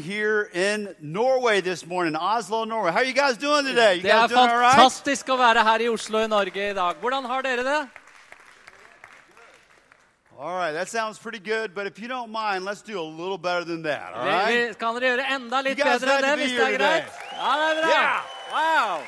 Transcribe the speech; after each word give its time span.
here 0.00 0.48
in 0.54 0.94
Norway 1.00 1.60
this 1.60 1.84
morning, 1.84 2.14
Oslo, 2.14 2.62
Norway. 2.62 2.92
How 2.92 2.98
are 2.98 3.04
you 3.04 3.12
guys 3.12 3.36
doing 3.36 3.64
today? 3.64 3.96
You 3.96 4.02
Det 4.02 4.10
er 4.12 4.20
guys 4.20 4.28
doing 4.30 4.48
all 4.48 4.56
right? 4.56 4.76
fantastisk 4.78 5.26
å 5.26 5.36
være 5.36 5.64
her 5.66 5.80
i 5.82 5.88
Oslo 5.90 6.20
i 6.22 6.28
Norge 6.30 6.62
i 6.70 6.72
dag. 6.72 6.94
Hvordan 7.02 7.24
har 7.26 7.42
dere 7.42 7.64
det? 7.66 7.88
All 10.38 10.54
right, 10.54 10.70
that 10.72 10.88
sounds 10.88 11.18
pretty 11.18 11.40
good, 11.40 11.74
but 11.74 11.88
if 11.88 11.98
you 11.98 12.06
don't 12.06 12.30
mind, 12.30 12.64
let's 12.64 12.82
do 12.82 13.00
a 13.00 13.02
little 13.02 13.36
better 13.36 13.64
than 13.64 13.82
that, 13.82 14.12
all 14.14 14.24
Vi, 14.24 14.30
right? 14.30 14.68
vi, 14.68 14.74
kan 14.78 14.94
dere 14.94 15.10
gjøre 15.10 15.26
enda 15.34 15.60
litt 15.66 15.76
You 15.76 15.84
guys 15.84 16.00
bedre 16.00 16.14
enn 16.14 16.24
had 16.24 16.30
to 16.30 16.30
det, 16.30 16.36
be 16.36 16.42
hvis 16.44 16.52
det 16.54 16.66
here 16.66 16.72
er 16.72 16.78
greit? 16.78 17.04
Ja, 17.34 17.56
det 17.58 17.66
er 17.66 17.82
bra. 17.82 17.90
Yeah. 17.90 18.22
Wow! 18.54 19.02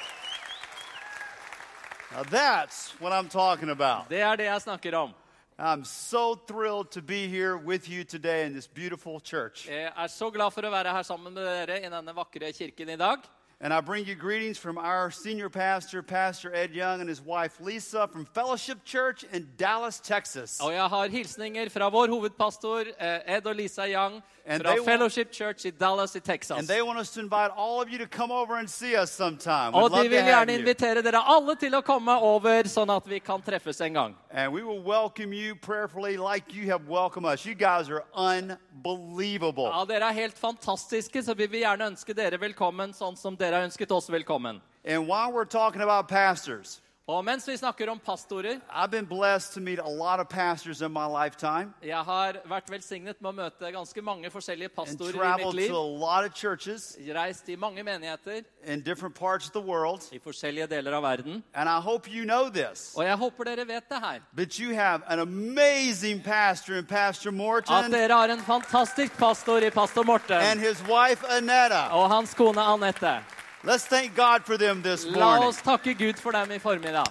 Now 2.17 2.23
that's 2.25 2.91
what 2.99 3.12
I'm 3.12 3.29
talking 3.29 3.71
about. 3.71 4.09
Det 4.11 4.21
er 4.21 4.37
det 4.37 4.45
jeg 4.51 4.61
snakker 4.67 4.95
om. 4.99 5.14
I'm 5.59 5.84
so 5.84 6.34
thrilled 6.34 6.91
to 6.93 7.03
be 7.03 7.29
here 7.29 7.57
with 7.57 7.89
you 7.89 8.05
today 8.05 8.46
in 8.46 8.53
this 8.53 8.66
beautiful 8.66 9.21
church. 9.21 9.68
Jeg 9.68 9.93
er 9.96 10.07
så 10.07 10.30
glad 10.30 10.50
for 10.50 10.62
å 10.62 10.71
være 10.71 10.91
her 10.93 11.03
sammen 11.03 11.35
med 11.35 11.45
dere 11.45 11.79
i 11.85 11.91
denne 11.93 12.14
vakre 12.17 12.53
kirken 12.53 12.89
i 12.89 12.96
dag. 12.96 13.18
And 13.61 13.72
I 13.72 13.80
bring 13.80 14.04
you 14.04 14.17
greetings 14.17 14.58
from 14.58 14.77
our 14.77 15.11
senior 15.11 15.49
pastor, 15.49 16.03
Pastor 16.03 16.53
Ed 16.53 16.75
Young, 16.75 17.00
and 17.00 17.08
his 17.08 17.21
wife 17.21 17.61
Lisa 17.61 18.08
from 18.08 18.25
Fellowship 18.25 18.85
Church 18.85 19.25
in 19.32 19.49
Dallas, 19.57 20.00
Texas. 20.00 20.61
Og 20.61 20.72
jeg 20.72 20.89
har 20.89 21.08
hilsninger 21.08 21.69
fra 21.69 21.89
vår 21.89 22.08
hovedpastor 22.08 22.85
eh, 22.99 23.36
Ed 23.36 23.46
og 23.46 23.55
Lisa 23.57 23.86
Young 23.86 24.22
And 24.45 24.63
they 24.64 24.71
want- 24.71 24.85
Fellowship 24.85 25.31
Church 25.31 25.67
i 25.67 25.71
Dallas 25.71 26.17
i 26.17 26.21
And 26.57 26.67
they 26.67 26.83
want 26.83 26.99
us 26.99 27.13
to 27.14 27.21
invite 27.21 27.53
all 27.57 27.81
of 27.81 27.89
you 27.89 27.99
to 27.99 28.07
come 28.07 28.33
over 28.33 28.59
and 28.59 28.69
see 28.69 28.96
us 28.96 29.13
sometime. 29.13 29.73
We'd 29.73 29.83
Og 29.85 29.91
de 29.91 30.09
vil 30.09 30.25
gjerne 30.25 30.59
invitere 30.59 31.03
dere 31.03 31.23
alle 31.25 31.55
til 31.55 31.71
å 31.73 31.83
komme 31.83 32.11
over, 32.20 32.64
sånn 32.64 32.91
at 32.91 33.06
vi 33.06 33.20
kan 33.20 33.41
treffes 33.41 33.81
en 33.81 33.92
gang. 33.92 34.17
And 34.33 34.53
we 34.53 34.62
will 34.64 34.83
welcome 34.83 35.33
you 35.33 35.55
prayerfully 35.55 36.17
like 36.17 36.53
you 36.53 36.67
have 36.70 36.89
welcomed 36.89 37.27
us. 37.33 37.47
You 37.47 37.55
guys 37.55 37.89
are 37.89 38.05
unbelievable. 38.14 39.70
Ja, 39.70 39.84
Dere 39.84 40.09
er 40.11 40.12
helt 40.12 40.39
fantastiske, 40.39 41.22
så 41.22 41.34
vi 41.36 41.47
vil 41.47 41.62
gjerne 41.62 41.92
ønske 41.92 42.14
dere 42.14 42.39
velkommen 42.39 42.92
sånn 42.92 43.17
som 43.17 43.36
dere 43.36 43.55
har 43.55 43.69
ønsket 43.69 43.91
oss 43.92 44.09
velkommen. 44.09 44.61
And 44.84 45.06
while 45.06 45.33
we're 45.33 45.44
talking 45.44 45.81
about 45.83 46.09
pastors, 46.09 46.81
Og 47.11 47.25
mens 47.25 47.48
vi 47.48 47.56
snakker 47.58 47.91
om 47.91 47.98
pastorer 47.98 48.61
I've 48.70 48.91
been 48.91 49.06
blessed 49.06 49.55
to 49.55 49.61
meet 49.61 49.81
a 49.81 49.89
lot 49.89 50.20
of 50.20 50.28
pastors 50.28 50.83
in 50.83 50.92
my 50.92 51.06
lifetime 51.06 51.72
Jeg 51.83 51.98
har 51.98 52.36
vært 52.47 52.70
velsignet 52.70 53.19
med 53.20 53.33
å 53.33 53.34
møte 53.34 53.72
ganske 53.75 54.03
mange 54.03 54.31
forskjellige 54.31 54.69
pastorer 54.69 55.19
i 55.19 55.44
mitt 55.44 55.55
liv. 55.55 55.69
to 55.69 55.77
a 55.77 55.91
lot 56.05 56.25
of 56.25 56.33
churches 56.34 56.97
Reist 57.12 57.48
i 57.48 57.56
mange 57.56 57.83
menigheter 57.83 58.44
in 58.64 58.83
different 58.83 59.17
parts 59.17 59.47
of 59.47 59.53
the 59.53 59.61
world. 59.61 60.06
i 60.12 60.19
forskjellige 60.19 60.69
deler 60.70 60.92
av 60.92 61.03
verden. 61.03 61.42
And 61.55 61.69
I 61.69 61.81
hope 61.81 62.09
you 62.09 62.25
know 62.25 62.48
this. 62.48 62.94
Og 62.97 63.05
jeg 63.05 63.16
håper 63.16 63.44
dere 63.44 63.66
vet 63.66 63.89
det 63.89 63.98
her. 64.00 64.20
But 64.33 64.59
you 64.61 64.75
have 64.75 65.03
an 65.09 65.19
amazing 65.19 66.22
pastor 66.22 66.77
in 66.77 66.87
Pastor 66.87 67.31
At 67.69 67.91
dere 67.91 68.12
har 68.14 68.28
en 68.28 68.41
fantastisk 68.41 69.19
pastor 69.19 69.59
i 69.59 69.70
pastor 69.70 70.05
Morten 70.05 70.41
and 70.41 70.61
his 70.61 70.81
wife 70.83 71.25
Annetta. 71.28 71.89
og 71.91 72.09
hans 72.11 72.34
kone 72.34 72.61
Anette. 72.61 73.25
Let's 73.64 73.84
thank 73.84 74.16
God 74.16 74.44
for 74.44 74.56
them 74.56 74.82
this 74.82 75.05
La 75.06 75.38
oss 75.46 75.62
takke 75.62 75.94
Gud 75.94 76.18
for 76.18 76.32
dem 76.32 76.50
i 76.50 76.58
formiddag. 76.58 77.06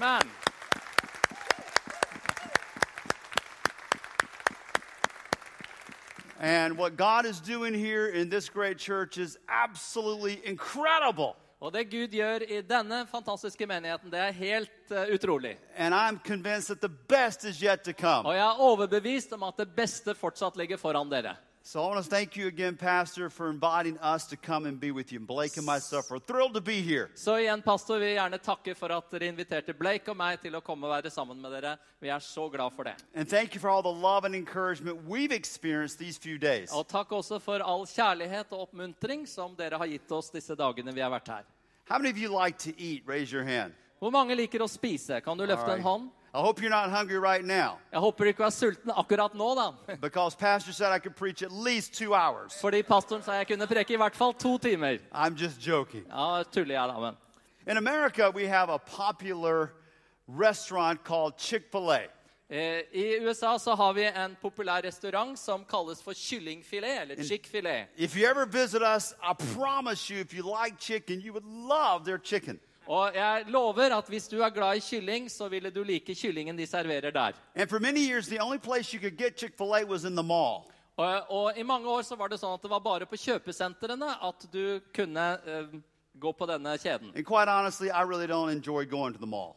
Men 0.00 0.22
And 6.40 6.76
what 6.78 6.96
God 6.96 7.26
is 7.26 7.40
doing 7.40 7.74
here 7.74 8.08
in 8.08 8.30
this 8.30 8.48
great 8.48 8.78
church 8.78 9.18
is 9.18 9.38
absolutely 9.48 10.40
incredible. 10.44 11.36
Og 11.60 11.72
det 11.72 11.84
Gud 11.90 12.08
gjør 12.16 12.42
i 12.48 12.62
denne 12.64 13.06
fantastiske 13.06 13.66
menigheten, 13.68 14.10
det 14.10 14.18
er 14.18 14.32
helt 14.32 14.90
eh, 14.90 15.12
utrolig. 15.14 15.58
Og 18.24 18.34
jeg 18.34 18.46
er 18.46 18.62
overbevist 18.64 19.32
om 19.36 19.42
at 19.42 19.60
det 19.60 19.68
beste 19.76 20.14
fortsatt 20.16 20.56
ligger 20.56 20.80
foran 20.80 21.12
dere. 21.12 21.36
So 21.70 21.84
I 21.84 21.86
want 21.86 22.04
to 22.04 22.10
thank 22.10 22.36
you 22.36 22.48
again, 22.48 22.76
Pastor, 22.76 23.30
for 23.30 23.48
inviting 23.48 23.96
us 23.98 24.26
to 24.26 24.36
come 24.36 24.66
and 24.66 24.80
be 24.80 24.90
with 24.90 25.12
you. 25.12 25.20
Blake 25.20 25.56
and 25.56 25.64
myself 25.64 26.10
are 26.10 26.18
thrilled 26.18 26.54
to 26.54 26.60
be 26.60 26.82
here. 26.82 27.10
Så 27.14 27.36
igjen, 27.38 27.62
pastor, 27.62 28.00
jeg 28.02 28.16
gjerne 28.16 28.38
takke 28.42 28.74
for 28.74 28.90
at 28.90 29.12
dere 29.12 29.28
inviterte 29.30 29.76
Blake 29.78 30.10
og 30.10 30.16
meg 30.18 30.40
til 30.42 30.56
å 30.58 30.60
komme 30.66 30.88
og 30.88 30.96
være 30.96 31.12
sammen 31.14 31.38
med 31.38 31.54
dere. 31.54 31.76
Vi 32.02 32.10
er 32.10 32.18
så 32.18 32.48
glad 32.50 32.74
for 32.74 32.90
det. 32.90 32.96
And 33.14 33.28
thank 33.30 33.54
you 33.54 33.60
for 33.60 33.70
all 33.70 33.84
the 33.86 33.94
love 34.02 34.24
and 34.24 34.34
encouragement 34.34 35.06
we've 35.06 35.30
experienced 35.30 36.00
these 36.00 36.18
few 36.18 36.38
days. 36.38 36.72
Og 36.74 36.88
takk 36.90 37.12
også 37.12 37.38
for 37.38 37.62
all 37.62 37.86
kjærlighet 37.86 38.50
og 38.50 38.66
oppmuntring 38.66 39.22
som 39.30 39.54
dere 39.54 39.78
har 39.78 39.86
gitt 39.86 40.10
oss 40.10 40.34
disse 40.34 40.58
dagene 40.58 40.90
vi 40.90 41.06
har 41.06 41.14
vært 41.14 41.30
her. 41.30 41.46
How 41.86 41.98
many 42.02 42.10
of 42.10 42.18
you 42.18 42.34
like 42.34 42.58
to 42.66 42.74
eat? 42.76 43.06
Raise 43.06 43.30
your 43.30 43.46
hand. 43.46 43.78
Hvor 44.02 44.10
mange 44.10 44.34
liker 44.34 44.66
å 44.66 44.66
spise? 44.66 45.22
Kan 45.22 45.38
du 45.38 45.46
løfte 45.46 45.70
All 45.70 45.78
en 45.78 45.84
right. 45.84 45.86
hånd? 45.86 46.10
I 46.32 46.38
hope 46.38 46.62
you're 46.62 46.70
not 46.70 46.90
hungry 46.90 47.18
right 47.18 47.44
now 47.44 47.78
Jeg 47.92 48.00
håper 48.00 48.24
du 48.24 48.28
ikke 48.28 48.44
er 48.44 48.50
sulten 48.50 48.92
akkurat 48.96 49.34
nå, 49.34 49.54
da. 49.54 49.94
because 50.00 50.36
Pastor 50.36 50.72
said 50.72 50.92
I 50.92 50.98
could 50.98 51.16
preach 51.16 51.42
at 51.42 51.52
least 51.52 51.94
two 51.94 52.14
hours. 52.14 52.54
Fordi 52.60 52.82
pastoren 52.82 53.22
sa 53.22 53.32
jeg 53.32 53.46
kunne 53.46 53.66
preke 53.66 53.94
i 53.94 53.96
hvert 53.96 54.16
fall 54.16 54.32
to 54.34 54.58
timer. 54.58 54.98
I'm 55.12 55.34
just 55.34 55.60
joking. 55.60 56.04
Ja, 56.08 56.42
tuller 56.42 56.74
jeg 56.74 56.88
da, 56.88 57.00
men. 57.00 57.16
In 57.66 57.76
America, 57.76 58.30
we 58.30 58.46
have 58.46 58.70
a 58.70 58.78
popular 58.78 59.72
restaurant 60.28 61.04
called 61.04 61.36
Chick 61.38 61.62
fil 61.72 61.92
A. 61.92 62.00
Eh, 62.50 62.82
I 62.92 63.18
USA 63.20 63.58
så 63.58 63.74
har 63.74 63.92
vi 63.92 64.04
en 64.04 64.36
populær 64.42 64.82
restaurant 64.82 65.38
som 65.38 65.64
kalles 65.64 66.02
for 66.02 66.12
kyllingfilet, 66.12 67.02
eller 67.02 67.24
chick-filet. 67.24 67.86
If 67.96 68.16
you 68.16 68.26
ever 68.26 68.44
visit 68.44 68.82
us, 68.82 69.14
I 69.22 69.34
promise 69.54 70.10
you, 70.10 70.20
if 70.20 70.34
you 70.34 70.42
like 70.42 70.76
chicken, 70.78 71.20
you 71.20 71.32
would 71.32 71.44
love 71.44 72.04
their 72.04 72.18
chicken. 72.18 72.58
Og 72.90 73.14
jeg 73.14 73.44
lover 73.46 73.92
at 73.94 74.08
hvis 74.10 74.26
du 74.28 74.40
er 74.42 74.50
glad 74.50 74.80
i 74.80 74.82
kylling, 74.82 75.28
så 75.30 75.48
ville 75.48 75.70
du 75.70 75.82
like 75.86 76.14
kyllingen 76.14 76.58
de 76.58 76.66
serverer 76.66 77.10
der. 77.14 77.32
And 77.54 77.70
for 77.70 77.78
many 77.78 78.00
years, 78.00 78.26
the 78.26 78.42
only 78.42 78.58
place 78.58 78.92
you 78.92 79.00
could 79.00 79.16
get 79.18 79.38
Chick 79.38 79.54
fil 79.58 79.74
A 79.74 79.84
was 79.84 80.04
in 80.04 80.16
the 80.16 80.22
mall. 80.22 80.66
Og, 80.96 81.30
og 81.30 81.58
i 81.58 81.62
mange 81.62 81.88
år 81.88 82.02
så 82.02 82.16
var 82.18 82.28
det 82.28 82.40
sånn 82.40 82.56
at 82.58 82.62
det 82.62 82.70
var 82.70 82.82
bare 82.84 83.06
på 83.06 83.16
kjøpesentrene 83.16 84.10
at 84.26 84.46
du 84.52 84.80
kunne 84.94 85.26
uh, 85.46 85.78
gå 86.18 86.32
på 86.32 86.48
denne 86.50 86.74
kjeden. 86.82 87.14
Honestly, 87.14 87.88
really. 87.88 88.26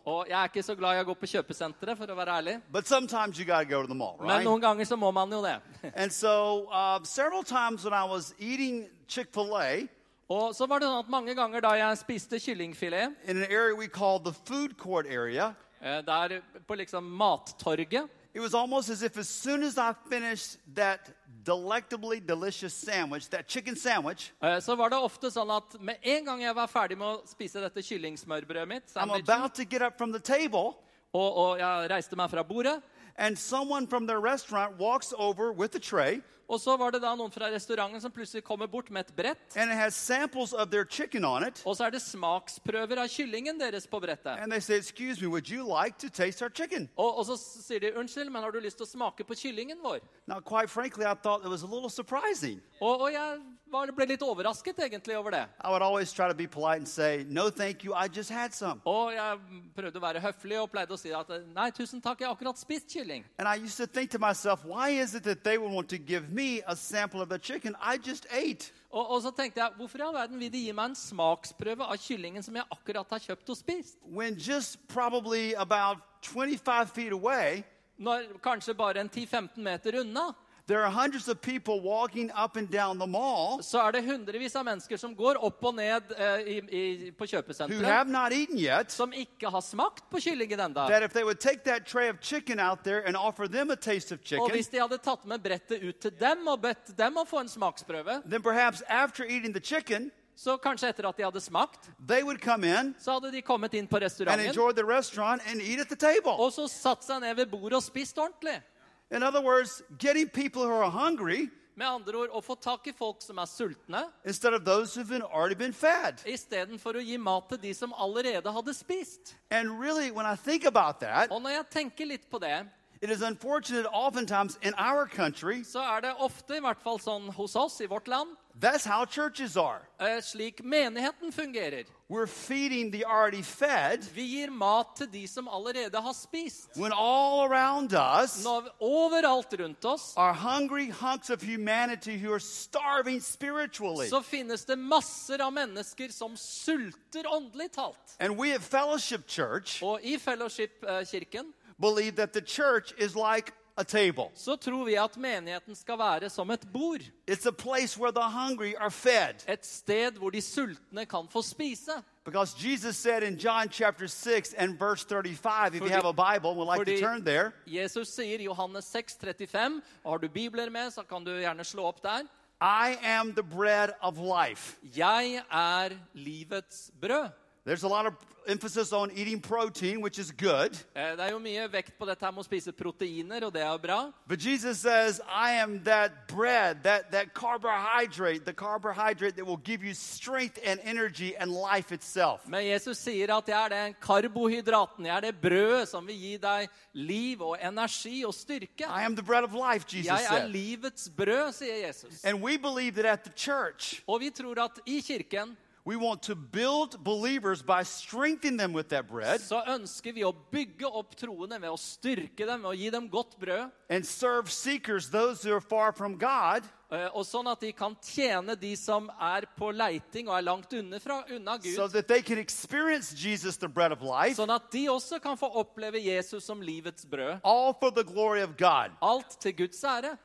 Og 0.06 0.30
jeg 0.30 0.38
er 0.40 0.46
ikke 0.46 0.64
så 0.64 0.76
glad 0.76 0.96
i 0.96 1.02
å 1.02 1.10
gå 1.10 1.16
på 1.18 1.32
kjøpesenteret, 1.34 1.98
for 1.98 2.06
å 2.14 2.16
være 2.16 2.38
ærlig. 2.38 2.56
Go 2.72 3.94
mall, 3.96 4.16
right? 4.22 4.28
Men 4.30 4.46
noen 4.46 4.62
ganger 4.62 4.86
så 4.86 4.96
må 4.96 5.12
man 5.12 5.34
jo 5.34 5.42
det. 5.42 5.58
And 5.96 6.12
so, 6.14 6.70
uh, 6.72 7.04
several 7.04 7.44
times 7.44 7.84
when 7.84 7.94
I 7.94 8.06
was 8.06 8.34
eating 8.38 8.88
Chick 9.08 9.34
fil 9.34 9.58
A 9.58 9.88
Og 10.34 10.56
så 10.56 10.66
var 10.66 10.82
det 10.82 10.88
sånn 10.90 11.04
at 11.04 11.12
mange 11.14 11.36
ganger 11.38 11.62
da 11.62 11.76
jeg 11.78 12.00
spiste 12.02 12.40
kyllingfilet, 12.42 13.14
in 13.30 13.38
an 13.38 13.52
area 13.52 13.76
we 13.78 13.88
call 13.88 14.18
the 14.20 14.34
food 14.34 14.78
court 14.82 15.06
area, 15.06 15.54
eh, 15.82 16.02
der 16.02 16.42
på 16.66 16.78
liksom 16.80 17.06
mattorget, 17.06 18.10
it 18.34 18.42
was 18.42 18.56
almost 18.56 18.90
as 18.90 19.04
if 19.04 19.18
as 19.18 19.30
soon 19.30 19.62
as 19.62 19.78
I 19.78 19.94
finished 20.10 20.58
that 20.74 21.12
delectably 21.44 22.20
delicious 22.20 22.74
sandwich, 22.74 23.30
that 23.30 23.48
chicken 23.48 23.76
sandwich, 23.76 24.32
eh, 24.42 24.58
så 24.60 24.76
var 24.76 24.90
det 24.90 24.98
ofte 24.98 25.30
sånn 25.30 25.52
at 25.54 25.78
med 25.80 26.02
en 26.02 26.26
gang 26.26 26.42
jeg 26.42 26.56
var 26.56 26.72
ferdig 26.72 26.98
med 26.98 27.08
å 27.12 27.30
spise 27.30 27.62
dette 27.62 27.86
kyllingsmørbrødet 27.86 28.68
mitt, 28.68 28.90
I'm 28.96 29.14
sandwichen, 29.14 29.30
about 29.30 29.56
to 29.56 29.66
get 29.66 29.84
up 29.84 29.98
from 29.98 30.12
the 30.12 30.20
table, 30.20 30.74
og, 31.14 31.30
og 31.38 31.62
jeg 31.62 31.90
reiste 31.94 32.18
meg 32.18 32.32
fra 32.34 32.42
bordet, 32.42 32.80
and 33.18 33.38
someone 33.38 33.88
from 33.88 34.08
their 34.08 34.20
restaurant 34.20 34.78
walks 34.80 35.14
over 35.18 35.52
with 35.52 35.76
a 35.76 35.80
tray, 35.80 36.22
og 36.48 36.60
så 36.60 36.76
var 36.78 36.92
det 36.92 37.00
da 37.02 37.14
noen 37.16 37.32
fra 37.32 37.48
restauranten 37.50 38.02
som 38.02 38.12
plutselig 38.12 38.44
kommer 38.44 38.68
bort 38.68 38.90
med 38.92 39.06
et 39.08 39.16
brett, 39.16 39.56
and 39.58 39.72
it 39.72 39.78
has 39.78 39.96
samples 39.96 40.54
of 40.54 40.70
their 40.70 40.86
chicken 40.86 41.26
on 41.26 41.48
it. 41.48 41.62
og 41.66 41.78
så 41.78 41.86
er 41.86 41.90
det 41.96 42.02
smaksprøver 42.02 43.00
av 43.00 43.08
kyllingen 43.08 43.60
deres 43.60 43.88
på 43.88 44.00
brettet. 44.00 44.38
And 44.40 44.52
they 44.52 44.60
say, 44.60 44.78
Excuse 44.78 45.22
me, 45.22 45.28
would 45.28 45.50
you 45.50 45.64
like 45.64 45.98
to 45.98 46.10
taste 46.10 46.42
our 46.44 46.50
chicken? 46.50 46.90
Og, 46.98 47.18
og 47.18 47.26
så 47.26 47.38
sier 47.38 47.80
de, 47.80 47.96
unnskyld, 47.96 48.30
men 48.30 48.44
har 48.44 48.52
du 48.52 48.60
lyst 48.60 48.78
til 48.78 48.86
å 48.86 48.92
smake 48.92 49.24
på 49.24 49.36
kyllingen 49.36 49.80
vår? 49.84 50.00
Now, 50.28 50.40
quite 50.40 50.70
frankly, 50.70 51.06
I 51.06 51.16
thought 51.16 51.46
it 51.46 51.50
was 51.50 51.64
a 51.64 51.68
little 51.68 51.90
surprising. 51.90 52.62
Og, 52.82 53.02
og 53.02 53.14
jeg 53.14 53.40
var, 53.74 53.92
ble 53.96 54.06
litt 54.14 54.22
overrasket 54.24 54.80
egentlig 54.86 55.18
over 55.18 55.34
det. 55.36 55.42
I 55.64 55.72
would 55.74 55.82
always 55.82 56.14
try 56.14 56.28
to 56.28 56.36
be 56.38 56.48
polite 56.48 56.78
and 56.84 56.88
say, 56.88 57.26
No, 57.28 57.50
thank 57.50 57.84
you, 57.84 57.94
I 57.94 58.08
just 58.08 58.30
had 58.30 58.54
some. 58.54 58.82
Og 58.86 59.14
jeg 59.14 59.40
prøvde 59.76 60.00
å 60.00 60.04
være 60.04 60.22
høflig 60.24 60.60
og 60.62 60.70
pleide 60.72 60.94
å 60.94 61.00
si 61.00 61.14
at 61.14 61.34
nei, 61.56 61.70
tusen 61.76 62.02
takk, 62.02 62.22
jeg 62.22 62.30
har 62.30 62.38
akkurat 62.38 62.62
spist 62.62 62.88
kylling. 62.94 63.26
And 63.40 63.48
I 63.48 63.56
used 63.64 63.78
to 63.78 63.88
think 63.88 64.12
to 64.12 64.20
myself, 64.20 64.64
Why 64.66 64.90
is 65.02 65.16
it 65.16 65.24
that 65.24 65.44
they 65.44 65.58
would 65.58 65.74
want 65.74 65.90
to 65.90 65.98
give 65.98 66.30
me 66.30 66.62
a 66.68 66.76
sample 66.76 67.22
of 67.22 67.30
the 67.30 67.40
chicken 67.40 67.76
I 67.82 67.98
just 67.98 68.28
ate? 68.32 68.72
Og, 68.94 69.10
og 69.10 69.22
så 69.26 69.32
tenkte 69.34 69.58
jeg, 69.60 69.74
hvorfor 69.78 69.98
i 69.98 70.06
all 70.06 70.14
verden 70.14 70.38
vil 70.40 70.52
de 70.54 70.60
gi 70.68 70.74
meg 70.78 70.92
en 70.92 70.96
smaksprøve 70.98 71.86
av 71.90 71.98
kyllingen 71.98 72.44
som 72.46 72.56
jeg 72.60 72.68
akkurat 72.76 73.16
har 73.16 73.24
kjøpt 73.24 73.50
og 73.50 73.58
spist? 73.58 73.98
When 74.06 74.38
just 74.38 74.78
probably 74.88 75.54
about 75.58 75.98
25 76.22 76.94
feet 76.94 77.12
away, 77.12 77.64
Når 77.98 78.24
kanskje 78.42 78.74
bare 78.74 79.02
en 79.02 79.10
10-15 79.10 79.62
meter 79.62 80.00
unna, 80.02 80.32
there 80.66 80.82
are 80.84 80.90
hundreds 80.90 81.28
of 81.28 81.42
people 81.42 81.82
walking 81.82 82.32
up 82.32 82.56
and 82.56 82.70
down 82.70 82.98
the 83.00 83.08
mall 83.08 83.60
så 83.64 83.82
er 83.88 83.92
det 83.92 84.04
hundrevis 84.06 84.56
av 84.56 84.66
mennesker 84.66 84.98
som 84.98 85.16
går 85.16 85.40
opp 85.44 85.64
og 85.64 85.76
ned 85.76 86.14
eh, 86.18 86.40
i, 86.40 86.58
i, 86.72 87.12
på 87.12 87.26
who 87.26 87.32
kjøpesenteret, 87.34 87.86
have 87.86 88.10
not 88.10 88.32
eaten 88.32 88.58
yet. 88.58 88.92
som 88.92 89.14
ikke 89.14 89.50
har 89.50 89.62
smakt 89.62 90.08
på 90.10 90.22
kyllingen 90.24 90.60
enda. 90.60 90.88
That 90.88 91.04
if 91.04 91.14
they 91.14 91.24
would 91.24 91.40
take 91.40 91.64
that 91.66 91.86
tray 91.86 92.10
of 92.10 92.22
chicken 92.22 92.60
out 92.60 92.84
there 92.84 93.04
and 93.06 93.18
offer 93.18 93.48
them 93.48 93.72
a 93.72 93.76
taste 93.76 94.14
of 94.14 94.20
Og 94.20 94.26
chicken, 94.26 94.52
hvis 94.52 94.68
de 94.72 94.80
hadde 94.80 94.98
tatt 94.98 95.26
med 95.26 95.40
brettet 95.44 95.84
ut 95.84 96.00
til 96.00 96.12
dem 96.20 96.48
og 96.48 96.62
bedt 96.62 96.96
dem 96.98 97.18
å 97.18 97.26
få 97.28 97.44
en 97.44 97.50
smaksprøve, 97.50 98.22
then 98.26 98.42
perhaps 98.42 98.84
after 98.88 99.24
eating 99.24 99.54
the 99.54 99.64
chicken, 99.64 100.12
så 100.36 100.58
kanskje 100.58 100.90
etter 100.90 101.06
at 101.06 101.18
de 101.18 101.24
hadde 101.24 101.42
smakt, 101.42 101.92
they 102.08 102.24
would 102.24 102.42
come 102.42 102.64
in 102.66 102.96
så 103.00 103.20
hadde 103.20 103.32
de 103.32 103.42
kommet 103.42 103.74
inn 103.74 103.88
på 103.88 103.98
and 104.00 104.06
restauranten, 104.06 104.48
enjoy 104.50 104.72
the 104.74 104.86
restaurant 104.86 105.42
and 105.46 105.62
eat 105.62 105.80
at 105.80 105.90
the 105.90 105.96
table. 105.96 106.34
og 106.40 106.54
så 106.54 106.68
satt 106.72 107.04
seg 107.04 107.22
ned 107.22 107.36
ved 107.36 107.52
bordet 107.52 107.78
og 107.78 107.84
spist 107.84 108.18
ordentlig. 108.18 108.62
In 109.12 109.24
other 109.24 109.42
words, 109.42 109.82
getting 109.98 110.28
people 110.28 110.64
who 110.64 110.72
are 110.72 110.90
hungry 110.90 111.50
Med 111.76 111.88
andre 111.88 112.18
ord 112.18 112.30
å 112.30 112.42
få 112.44 112.54
tak 112.62 112.86
i 112.88 112.92
folk 112.94 113.22
som 113.22 113.40
er 113.42 113.48
sultne, 113.50 114.04
instead 114.26 114.54
of 114.54 114.64
those 114.64 114.94
who've 114.94 115.10
been, 115.10 115.24
already 115.24 115.56
been 115.56 115.74
fed. 115.74 116.22
istedenfor 116.24 117.00
å 117.00 117.02
gi 117.02 117.18
mat 117.18 117.50
til 117.50 117.58
de 117.58 117.74
som 117.74 117.94
allerede 117.94 118.46
hadde 118.54 118.74
spist. 118.78 119.34
And 119.50 119.80
really, 119.80 120.12
when 120.12 120.28
I 120.28 120.36
think 120.36 120.66
about 120.66 121.00
that, 121.00 121.32
Og 121.32 121.42
når 121.42 121.50
jeg 121.50 121.70
tenker 121.72 122.06
litt 122.06 122.30
på 122.30 122.40
det, 122.40 122.68
it 123.04 123.10
is 123.10 123.22
unfortunate 123.22 123.86
oftentimes 123.92 124.58
in 124.62 124.74
our 124.78 125.06
country, 125.06 125.64
så 125.64 125.80
er 125.80 126.02
det 126.02 126.14
ofte, 126.20 126.56
i 126.56 126.62
hvert 126.64 126.80
fall 126.82 127.00
sånn 127.04 127.28
hos 127.36 127.56
oss 127.60 127.82
i 127.84 127.86
vårt 127.92 128.08
land, 128.08 128.30
that's 128.62 128.86
how 128.86 129.04
churches 129.06 129.58
are. 129.58 129.82
Uh, 130.00 130.22
slik 130.22 130.64
menigheten 130.64 131.34
fungerer. 131.34 131.84
We're 132.08 132.28
feeding 132.28 132.92
the 132.92 133.04
already 133.06 133.42
fed 133.42 134.06
Vi 134.14 134.22
gir 134.24 134.52
mat 134.52 134.96
til 134.96 135.08
de 135.12 135.28
som 135.28 135.48
allerede 135.48 136.02
har 136.02 136.14
spist. 136.14 136.70
when 136.78 136.92
all 136.94 137.44
around 137.44 137.94
us 137.94 138.44
Når 138.44 138.70
overalt 138.80 139.54
rundt 139.60 139.86
oss 139.86 140.14
are 140.18 140.34
hungry 140.34 140.90
hunks 140.92 141.30
of 141.30 141.42
humanity 141.42 142.18
who 142.18 142.32
are 142.32 142.40
starving 142.40 143.20
spiritually. 143.22 144.08
så 144.10 144.22
finnes 144.22 144.66
det 144.66 144.78
masser 144.78 145.42
av 145.42 145.54
mennesker 145.54 146.12
som 146.12 146.38
sulter 146.38 147.26
åndelig 147.28 147.72
talt. 147.72 148.16
And 148.20 148.38
we 148.38 148.54
at 148.54 148.62
Fellowship 148.62 149.28
Church 149.28 149.84
Og 149.84 150.00
i 150.04 150.18
Fellowship-kirken 150.18 151.54
believe 151.82 152.16
that 152.16 152.34
the 152.34 152.42
church 152.42 152.94
is 152.98 153.16
like 153.16 153.52
a 153.78 153.84
table. 153.84 154.32
så 154.36 154.56
tror 154.56 154.86
vi 154.86 154.96
at 154.96 155.18
menigheten 155.18 155.76
skal 155.76 155.98
være 155.98 156.30
som 156.30 156.52
et 156.52 156.68
bord. 156.74 157.02
It's 157.28 157.48
a 157.48 157.52
place 157.52 158.00
where 158.00 158.12
the 158.12 158.30
hungry 158.30 158.74
are 158.80 158.92
fed. 158.92 159.36
Et 159.48 159.66
sted 159.66 160.12
hvor 160.12 160.30
de 160.30 160.42
sultne 160.42 161.06
kan 161.06 161.28
få 161.30 161.42
spise. 161.42 161.92
Because 162.26 162.56
Jesus 162.68 162.96
said 162.96 163.24
in 163.24 163.38
John 163.38 163.70
chapter 163.70 164.08
6 164.08 164.54
and 164.54 164.80
verse 164.80 165.04
35, 165.04 165.76
if 165.76 165.82
you 165.82 165.90
have 165.90 166.06
a 166.06 166.14
Bible 166.14 166.56
we'd 166.56 166.78
like 166.78 166.86
to 166.86 167.00
turn 167.00 167.26
there, 167.26 167.52
Jesus 167.68 168.08
sier 168.08 168.40
i 168.40 168.44
Johannes 168.44 168.86
6, 168.86 169.18
35, 169.22 169.82
har 170.06 170.18
du 170.18 170.28
bibler 170.28 170.70
med, 170.70 170.92
så 170.92 171.04
kan 171.04 171.24
du 171.24 171.32
gjerne 171.32 171.64
slå 171.64 171.84
opp 171.84 172.04
der. 172.04 172.24
I 172.62 172.96
am 173.04 173.34
the 173.34 173.44
bread 173.44 173.90
of 174.02 174.18
life. 174.18 174.78
Jeg 174.96 175.44
er 175.52 175.90
livets 176.14 176.92
brød. 177.02 177.30
There's 177.66 177.84
a 177.84 177.88
lot 177.88 178.06
of 178.06 178.14
emphasis 178.46 178.92
on 178.92 179.10
eating 179.16 179.40
protein, 179.40 180.02
which 180.02 180.20
is 180.20 180.32
good. 180.32 180.76
Eh, 180.96 181.16
Det 181.16 181.20
er 181.20 181.30
jo 181.32 181.40
mye 181.40 181.68
vekt 181.72 181.98
på 181.98 182.06
dette 182.06 182.20
her 182.26 182.32
med 182.32 182.44
å 182.44 182.46
spise 182.46 182.74
proteiner, 182.76 183.46
og 183.46 183.54
det 183.54 183.62
er 183.64 183.78
bra. 183.80 184.12
But 184.28 184.44
Jesus 184.44 184.80
says, 184.80 185.22
I 185.30 185.52
am 185.64 185.82
that 185.86 186.28
bread, 186.28 186.84
that, 186.84 187.10
that 187.12 187.34
carbohydrate, 187.34 188.44
the 188.44 188.52
carbohydrate 188.52 189.38
that 189.38 189.46
will 189.46 189.62
give 189.64 189.82
you 189.82 189.94
strength 189.94 190.60
and 190.66 190.82
energy 190.84 191.38
and 191.38 191.52
life 191.54 191.94
itself. 191.94 192.46
Men 192.46 192.66
Jesus 192.66 192.98
sier 192.98 193.32
at 193.38 193.48
jeg 193.48 193.56
er 193.66 193.70
den 193.70 193.96
karbohydraten, 194.02 195.06
jeg 195.06 195.16
er 195.16 195.22
det 195.22 195.36
brødet 195.42 195.88
som 195.88 196.06
vil 196.08 196.16
gi 196.20 196.36
deg 196.38 196.68
liv 196.94 197.42
og 197.42 197.58
energi 197.64 198.26
og 198.28 198.34
styrke. 198.34 198.84
I 198.90 199.06
am 199.06 199.16
the 199.16 199.24
bread 199.24 199.46
of 199.46 199.54
life, 199.54 199.86
Jesus 199.88 200.06
Jeg 200.12 200.24
er 200.26 200.40
said. 200.42 200.50
livets 200.52 201.10
brød, 201.16 201.54
sier 201.54 201.88
Jesus. 201.88 202.26
And 202.26 202.42
we 202.44 202.58
believe 202.58 202.96
that 202.96 203.06
at 203.06 203.24
the 203.24 203.32
church, 203.38 204.02
Og 204.08 204.20
vi 204.20 204.30
tror 204.32 204.60
at 204.66 204.80
i 204.86 205.00
kirken 205.00 205.56
we 205.86 205.98
want 205.98 206.22
to 206.24 206.34
build 206.34 207.04
believers 207.04 207.62
by 207.62 207.84
strengthening 207.84 208.58
them 208.58 208.72
with 208.74 208.88
that 208.90 209.06
bread 209.08 209.42
så 209.42 209.62
ønsker 209.68 210.14
vi 210.14 210.24
å 210.24 210.34
bygge 210.52 210.86
opp 210.88 211.16
troende 211.20 211.60
ved 211.60 211.70
å 211.70 211.78
styrke 211.78 212.46
dem 212.48 212.64
og 212.66 212.76
gi 212.78 212.90
dem 212.90 213.10
godt 213.10 213.38
brød. 213.40 213.70
and 213.90 214.06
serve 214.06 214.50
seekers, 214.50 215.10
those 215.10 215.44
who 215.44 215.52
are 215.54 215.60
far 215.62 215.92
from 215.92 216.18
God, 216.18 216.64
eh, 216.90 217.10
Og 217.14 217.26
sånn 217.26 217.52
at 217.52 217.60
de 217.60 217.72
kan 217.74 217.96
tjene 218.02 218.56
de 218.56 218.76
som 218.76 219.10
er 219.20 219.42
på 219.58 219.72
leiting 219.76 220.30
og 220.30 220.38
er 220.38 220.42
langt 220.44 220.72
unna, 220.74 221.00
unna 221.30 221.58
Gud. 221.58 221.76
so 221.76 221.88
that 221.90 222.08
they 222.08 222.22
can 222.22 222.38
experience 222.38 223.14
Jesus, 223.14 223.58
the 223.58 223.68
bread 223.68 223.92
of 223.92 224.02
life, 224.02 224.38
Sånn 224.38 224.56
at 224.56 224.72
de 224.72 224.88
også 224.88 225.20
kan 225.22 225.36
få 225.38 225.52
oppleve 225.54 226.00
Jesus 226.02 226.46
som 226.46 226.62
livets 226.62 227.04
brød. 227.06 227.42
all 227.44 227.74
for 227.74 227.90
the 227.92 228.04
glory 228.04 228.42
of 228.42 228.56
God. 228.58 228.92
Alt 229.02 229.38
til 229.40 229.54
Guds 229.54 229.84
ære. 229.84 230.18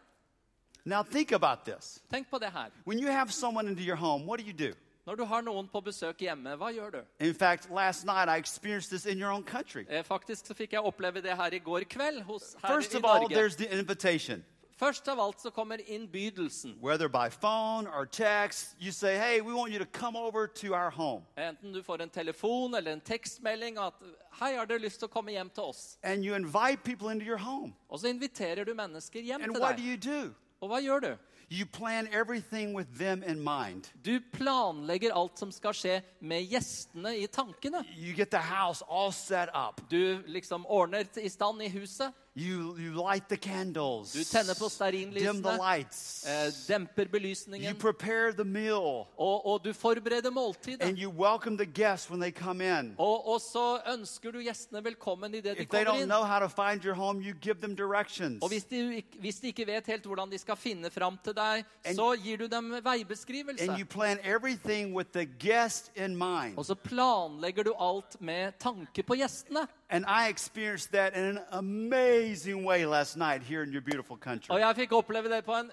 Now, 0.85 1.03
think 1.03 1.33
about 1.33 1.65
this. 1.65 2.01
Tenk 2.11 2.31
på 2.31 2.39
det 2.39 2.51
her. 2.53 2.71
When 2.87 2.99
you 3.01 3.09
have 3.11 3.31
someone 3.33 3.67
into 3.69 3.83
your 3.83 3.97
home, 3.97 4.25
what 4.25 4.39
do 4.39 4.45
you 4.47 4.53
do? 4.55 4.73
Når 5.09 5.17
du 5.17 5.25
har 5.25 5.41
noen 5.41 5.69
på 5.73 5.81
besøk 5.81 6.21
hjemme, 6.21 6.53
hva 6.61 6.69
gjør 6.69 6.91
du? 6.91 6.99
In 7.25 7.35
fact, 7.35 7.71
last 7.71 8.05
night 8.05 8.29
I 8.29 8.37
experienced 8.37 8.91
this 8.91 9.07
in 9.07 9.19
your 9.19 9.31
own 9.33 9.43
country. 9.43 9.87
Eh, 9.89 10.05
Faktisk 10.05 10.47
så 10.47 10.55
fikk 10.55 10.75
jeg 10.77 10.85
oppleve 10.85 11.23
det 11.25 11.33
her 11.37 11.55
i 11.57 11.59
går 11.65 11.87
kveld 11.89 12.23
hos 12.29 12.57
her 12.63 12.75
First 12.75 12.93
i 12.93 12.99
of 12.99 13.05
all, 13.05 13.23
Norge. 13.23 13.35
there's 13.35 13.57
the 13.57 13.79
invitation. 13.79 14.45
Først 14.77 15.09
av 15.09 15.21
alt 15.21 15.41
så 15.41 15.51
kommer 15.51 15.79
innbydelsen. 15.87 16.77
Whether 16.83 17.09
by 17.09 17.31
phone 17.31 17.89
or 17.89 18.05
text, 18.05 18.77
you 18.79 18.93
say, 18.93 19.17
hey, 19.17 19.41
we 19.41 19.55
want 19.55 19.73
you 19.73 19.79
to 19.79 19.87
come 19.87 20.19
over 20.19 20.47
to 20.47 20.75
our 20.75 20.91
home. 20.91 21.23
Enten 21.39 21.73
du 21.73 21.83
får 21.83 22.03
en 22.03 22.11
telefon 22.11 22.75
eller 22.75 22.93
en 22.93 23.01
tekstmelding 23.01 23.79
at 23.79 23.95
'Hei, 24.41 24.57
har 24.57 24.65
dere 24.65 24.79
lyst 24.79 24.99
til 24.99 25.09
å 25.09 25.11
komme 25.11 25.31
hjem 25.31 25.51
til 25.51 25.63
oss?' 25.63 25.97
And 26.03 26.25
you 26.25 26.35
invite 26.35 26.85
people 26.85 27.11
into 27.13 27.25
your 27.27 27.39
home. 27.39 27.75
Og 27.89 27.99
så 28.01 28.09
inviterer 28.09 28.65
du 28.65 28.75
mennesker 28.75 29.21
hjem 29.21 29.43
And 29.43 29.55
til 29.55 29.63
what 29.63 29.77
do 29.77 29.83
you 29.83 29.97
do? 29.97 30.35
Og 30.61 30.69
hva 30.69 30.81
gjør 30.85 31.01
du? 31.01 31.17
You 31.51 31.65
plan 31.67 32.09
everything 32.13 32.77
with 32.77 32.99
them 32.99 33.23
in 33.23 33.41
mind. 33.41 33.89
Du 34.05 34.21
planlegger 34.33 35.15
alt 35.15 35.39
som 35.39 35.53
skal 35.53 35.73
skje 35.73 35.95
med 36.21 36.45
gjestene 36.45 37.15
i 37.17 37.27
tankene. 37.27 37.81
You 37.97 38.13
get 38.13 38.31
the 38.31 38.43
house 38.43 38.85
all 38.89 39.13
set 39.13 39.49
up. 39.57 39.81
Du 39.91 40.23
liksom 40.27 40.67
ordner 40.67 41.07
i 41.17 41.29
stand 41.29 41.63
i 41.63 41.69
huset. 41.73 42.13
You, 42.39 42.77
you 42.79 42.93
light 42.95 43.29
the 43.29 43.37
candles. 43.37 44.13
Du 44.13 44.23
tenner 44.25 44.55
på 44.55 44.65
Dim 44.65 44.69
the 44.69 44.71
stearinlysene. 44.71 45.57
lights. 45.59 46.25
Eh, 46.27 46.53
demper 46.69 47.03
You 47.03 47.11
belysningen. 47.11 47.75
prepare 47.77 48.33
the 48.33 48.45
meal. 48.45 49.07
Og, 49.19 49.47
og 49.47 49.65
du 49.65 49.73
forbereder 49.73 50.31
måltidet. 50.31 50.83
And 50.83 50.99
you 50.99 51.11
welcome 51.11 51.57
the 51.59 51.67
guests 51.67 52.09
when 52.11 52.21
they 52.21 52.31
come 52.31 52.61
in. 52.63 52.95
Og, 52.99 53.29
og 53.29 53.41
så 53.41 53.81
ønsker 53.93 54.31
du 54.31 54.39
gjestene 54.39 54.85
velkommen 54.85 55.35
idet 55.35 55.57
de 55.57 55.63
If 55.63 55.69
they 55.69 55.85
kommer 55.85 55.91
don't 55.99 56.03
inn. 56.03 56.09
know 56.09 56.23
how 56.23 56.39
to 56.39 56.49
find 56.49 56.85
your 56.85 56.95
home, 56.95 57.21
you 57.23 57.35
give 57.41 57.57
them 57.61 57.75
directions. 57.77 58.39
Og 58.43 58.49
hvis 58.49 58.65
de, 58.65 58.97
ikk- 59.03 59.19
hvis 59.21 59.41
de 59.41 59.47
ikke 59.47 59.67
vet 59.67 59.87
helt 59.87 60.07
hvordan 60.07 60.31
de 60.31 60.39
skal 60.39 60.57
finne 60.57 60.91
fram 60.91 61.19
til 61.25 61.35
deg, 61.35 61.65
så 61.95 62.15
gir 62.23 62.37
du 62.37 62.47
dem 62.47 62.71
veibeskrivelse. 62.85 63.63
And 63.71 63.79
you 63.81 63.85
plan 63.87 64.19
everything 64.23 64.95
with 64.95 65.11
the 65.13 65.27
guest 65.27 65.91
in 65.97 66.15
mind. 66.17 66.55
Og 66.59 66.65
så 66.67 66.75
planlegger 66.75 67.63
du 67.65 67.75
alt 67.81 68.21
med 68.21 68.53
tanke 68.61 69.03
på 69.03 69.15
gjestene. 69.19 69.67
And 69.91 70.05
I 70.07 70.29
experienced 70.29 70.93
that 70.93 71.15
in 71.17 71.25
an 71.25 71.39
amazing 71.51 72.65
way 72.65 72.85
last 72.87 73.17
night 73.17 73.43
here 73.43 73.63
in 73.63 73.73
your 73.73 73.81
beautiful 73.81 74.17
country. 74.17 74.53
Og 74.55 74.61
jeg 74.61 74.77
fikk 74.77 74.93
oppleve 74.93 75.29
det 75.29 75.45
på 75.45 75.55
en 75.55 75.71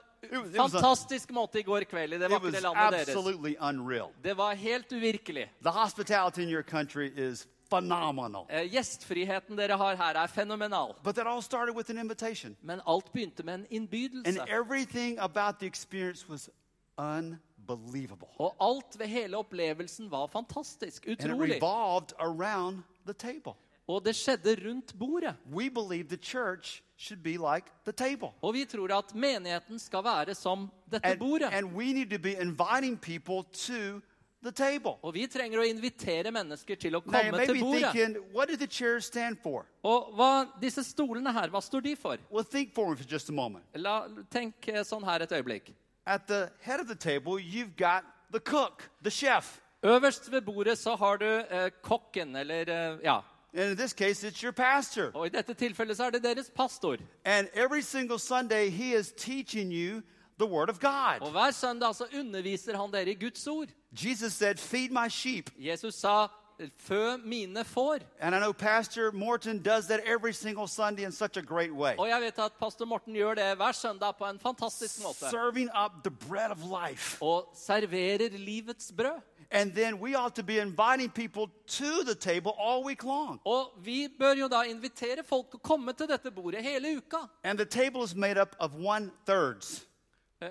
fantastisk 0.56 1.32
måte 1.32 1.60
i 1.60 1.64
går 1.64 1.84
kveld 1.84 2.14
i 2.14 2.18
det 2.18 2.30
vakre 2.32 2.62
landet 2.62 3.08
deres. 3.08 3.58
unreal. 3.60 4.10
Det 4.24 4.38
var 4.38 4.54
helt 4.56 4.94
uvirkelig. 4.94 5.50
The 5.62 5.72
hospitality 5.72 6.40
in 6.42 6.50
your 6.50 6.64
country 6.64 7.12
is 7.16 7.48
phenomenal. 7.70 8.46
Eh, 8.50 8.70
Gjestfriheten 8.72 9.58
dere 9.58 9.78
har 9.78 9.96
her, 9.96 10.16
er 10.16 10.28
fenomenal. 10.28 10.96
But 11.04 11.16
that 11.16 11.28
all 11.28 11.42
started 11.42 11.76
with 11.76 11.90
an 11.90 11.98
invitation. 11.98 12.56
Men 12.62 12.82
alt 12.88 13.12
begynte 13.14 13.44
med 13.44 13.54
en 13.54 13.60
And 13.62 13.68
innbydelse. 13.70 14.46
everything 14.48 15.20
about 15.20 15.60
the 15.60 15.66
experience 15.66 16.30
was 16.30 16.50
unbelievable. 16.98 18.28
Og 18.40 18.56
alt 18.62 19.00
ved 19.00 19.08
hele 19.08 19.38
opplevelsen 19.38 20.12
var 20.12 20.28
fantastisk. 20.28 21.06
And 21.08 21.20
it 21.20 21.26
Utrolig. 21.26 21.56
revolved 21.56 22.14
around 22.20 22.84
the 23.06 23.14
table. 23.14 23.54
Og 23.88 24.06
det 24.06 24.16
skjedde 24.16 24.56
rundt 24.68 24.94
bordet. 25.00 25.36
We 25.54 25.70
believe 25.70 26.08
the 26.10 26.18
church 26.18 26.82
should 26.98 27.22
be 27.24 27.38
like 27.38 27.68
the 27.86 27.92
table. 27.94 28.30
Og 28.42 28.54
vi 28.54 28.66
tror 28.66 28.98
at 28.98 29.16
menigheten 29.16 29.80
skal 29.80 30.04
være 30.04 30.36
som 30.36 30.72
dette 30.92 31.06
And, 31.06 31.20
bordet. 31.20 31.50
and 31.54 31.74
we 31.76 31.94
need 31.94 32.10
to 32.10 32.18
be 32.20 32.34
inviting 32.42 32.98
people 32.98 33.44
to 33.54 34.02
the 34.44 34.52
table. 34.52 34.98
Og 35.04 35.14
vi 35.14 35.28
trenger 35.28 35.60
å 35.60 35.64
invitere 35.70 36.32
mennesker 36.32 36.76
til 36.76 36.96
å 36.96 37.02
Now, 37.06 37.20
komme 37.20 37.32
may 37.38 37.46
til 37.46 37.60
bordet. 37.62 37.92
thinking, 37.92 38.18
what 38.34 38.48
do 38.50 38.56
the 38.56 38.68
chairs 38.68 39.06
stand 39.06 39.38
for? 39.44 39.66
Og 39.84 40.14
hva, 40.16 40.46
disse 40.62 40.84
stolene 40.84 41.34
her, 41.34 41.50
hva 41.50 41.62
står 41.62 41.82
de 41.82 41.96
for? 41.96 42.18
Well, 42.32 42.44
think 42.44 42.74
for 42.74 42.90
me 42.90 42.96
for 42.96 43.04
just 43.12 43.30
a 43.30 43.34
moment. 43.34 43.66
La, 43.76 44.08
tenk 44.32 44.68
eh, 44.68 44.82
sånn 44.84 45.04
her 45.06 45.22
et 45.22 45.32
øyeblikk. 45.32 45.74
At 46.08 46.28
the 46.28 46.50
head 46.62 46.80
of 46.80 46.88
the 46.88 46.96
table, 46.96 47.40
you've 47.40 47.76
got 47.76 48.04
the 48.32 48.40
cook, 48.40 48.90
the 49.04 49.12
chef. 49.12 49.62
Øverst 49.84 50.32
ved 50.32 50.42
bordet 50.42 50.78
så 50.80 50.96
har 50.98 51.18
du 51.18 51.26
eh, 51.28 51.70
kokken, 51.84 52.36
eller 52.36 52.70
eh, 52.70 53.00
ja. 53.04 53.22
And 53.56 53.72
in 53.72 53.78
this 53.78 53.94
case, 53.94 54.24
it's 54.24 54.44
your 54.44 54.52
pastor. 54.52 55.12
Og 55.14 55.26
i 55.26 55.30
dette 55.30 55.54
tilfellet 55.54 55.98
så 55.98 56.04
er 56.04 56.10
det 56.10 56.24
deres 56.24 56.52
pastor. 56.56 56.98
And 57.26 57.48
every 57.54 57.82
single 57.82 58.20
Sunday, 58.20 58.70
he 58.70 58.94
is 58.94 59.14
teaching 59.18 59.72
you 59.72 60.02
the 60.38 60.46
Word 60.46 60.70
of 60.70 60.80
God. 60.80 61.22
Og 61.22 61.32
hver 61.32 61.52
søndag 61.52 61.96
så 61.96 62.06
underviser 62.20 62.78
han 62.78 62.92
dere 62.92 63.10
i 63.10 63.14
Guds 63.14 63.48
ord. 63.48 63.68
Jesus 63.92 64.34
said, 64.34 64.60
Feed 64.60 64.90
my 64.92 65.10
sheep. 65.10 65.50
Jesus 65.58 65.96
sa, 65.96 66.28
fø 66.78 67.18
mine 67.18 67.64
får. 67.64 68.00
And 68.20 68.36
I 68.36 68.40
know 68.40 68.54
Pastor 68.54 69.12
Morton 69.12 69.62
does 69.62 69.88
that 69.88 70.00
every 70.06 70.34
single 70.34 70.68
Sunday 70.68 71.06
in 71.06 71.12
such 71.12 71.38
a 71.38 71.42
great 71.42 71.72
way. 71.72 71.96
Og 71.98 72.10
jeg 72.10 72.22
vet 72.22 72.40
at 72.40 72.52
pastor 72.60 72.86
Morten 72.86 73.14
gjør 73.14 73.34
det 73.36 73.56
hver 73.56 73.72
søndag 73.72 74.16
på 74.18 74.26
en 74.26 74.40
fantastisk 74.40 75.04
måte. 75.04 75.30
Serving 75.30 75.70
up 75.86 76.04
the 76.04 76.12
bread 76.30 76.52
of 76.52 76.58
life. 76.58 77.18
Og 77.22 77.52
serverer 77.56 78.30
livets 78.38 78.92
brød. 78.98 79.22
And 79.56 79.74
then 79.74 80.00
we 80.00 80.16
ought 80.16 80.36
to 80.36 80.44
be 80.44 80.60
inviting 80.60 81.10
people 81.10 81.50
to 81.68 82.04
the 82.04 82.16
table 82.16 82.54
all 82.58 82.84
week 82.84 83.04
long. 83.04 83.40
Og 83.46 83.72
vi 83.86 84.10
bør 84.20 84.34
jo 84.36 84.48
da 84.52 84.64
invitere 84.68 85.24
folk 85.24 85.56
å 85.56 85.62
komme 85.64 85.94
til 85.96 86.08
dette 86.12 86.32
bordet 86.32 86.64
hele 86.64 86.98
uka. 86.98 87.22
And 87.44 87.58
the 87.58 87.66
table 87.66 88.04
is 88.04 88.14
made 88.16 88.38
up 88.38 88.56
of 88.60 88.74
one 88.76 89.12
thirds. 89.26 89.86
Eh, 90.42 90.50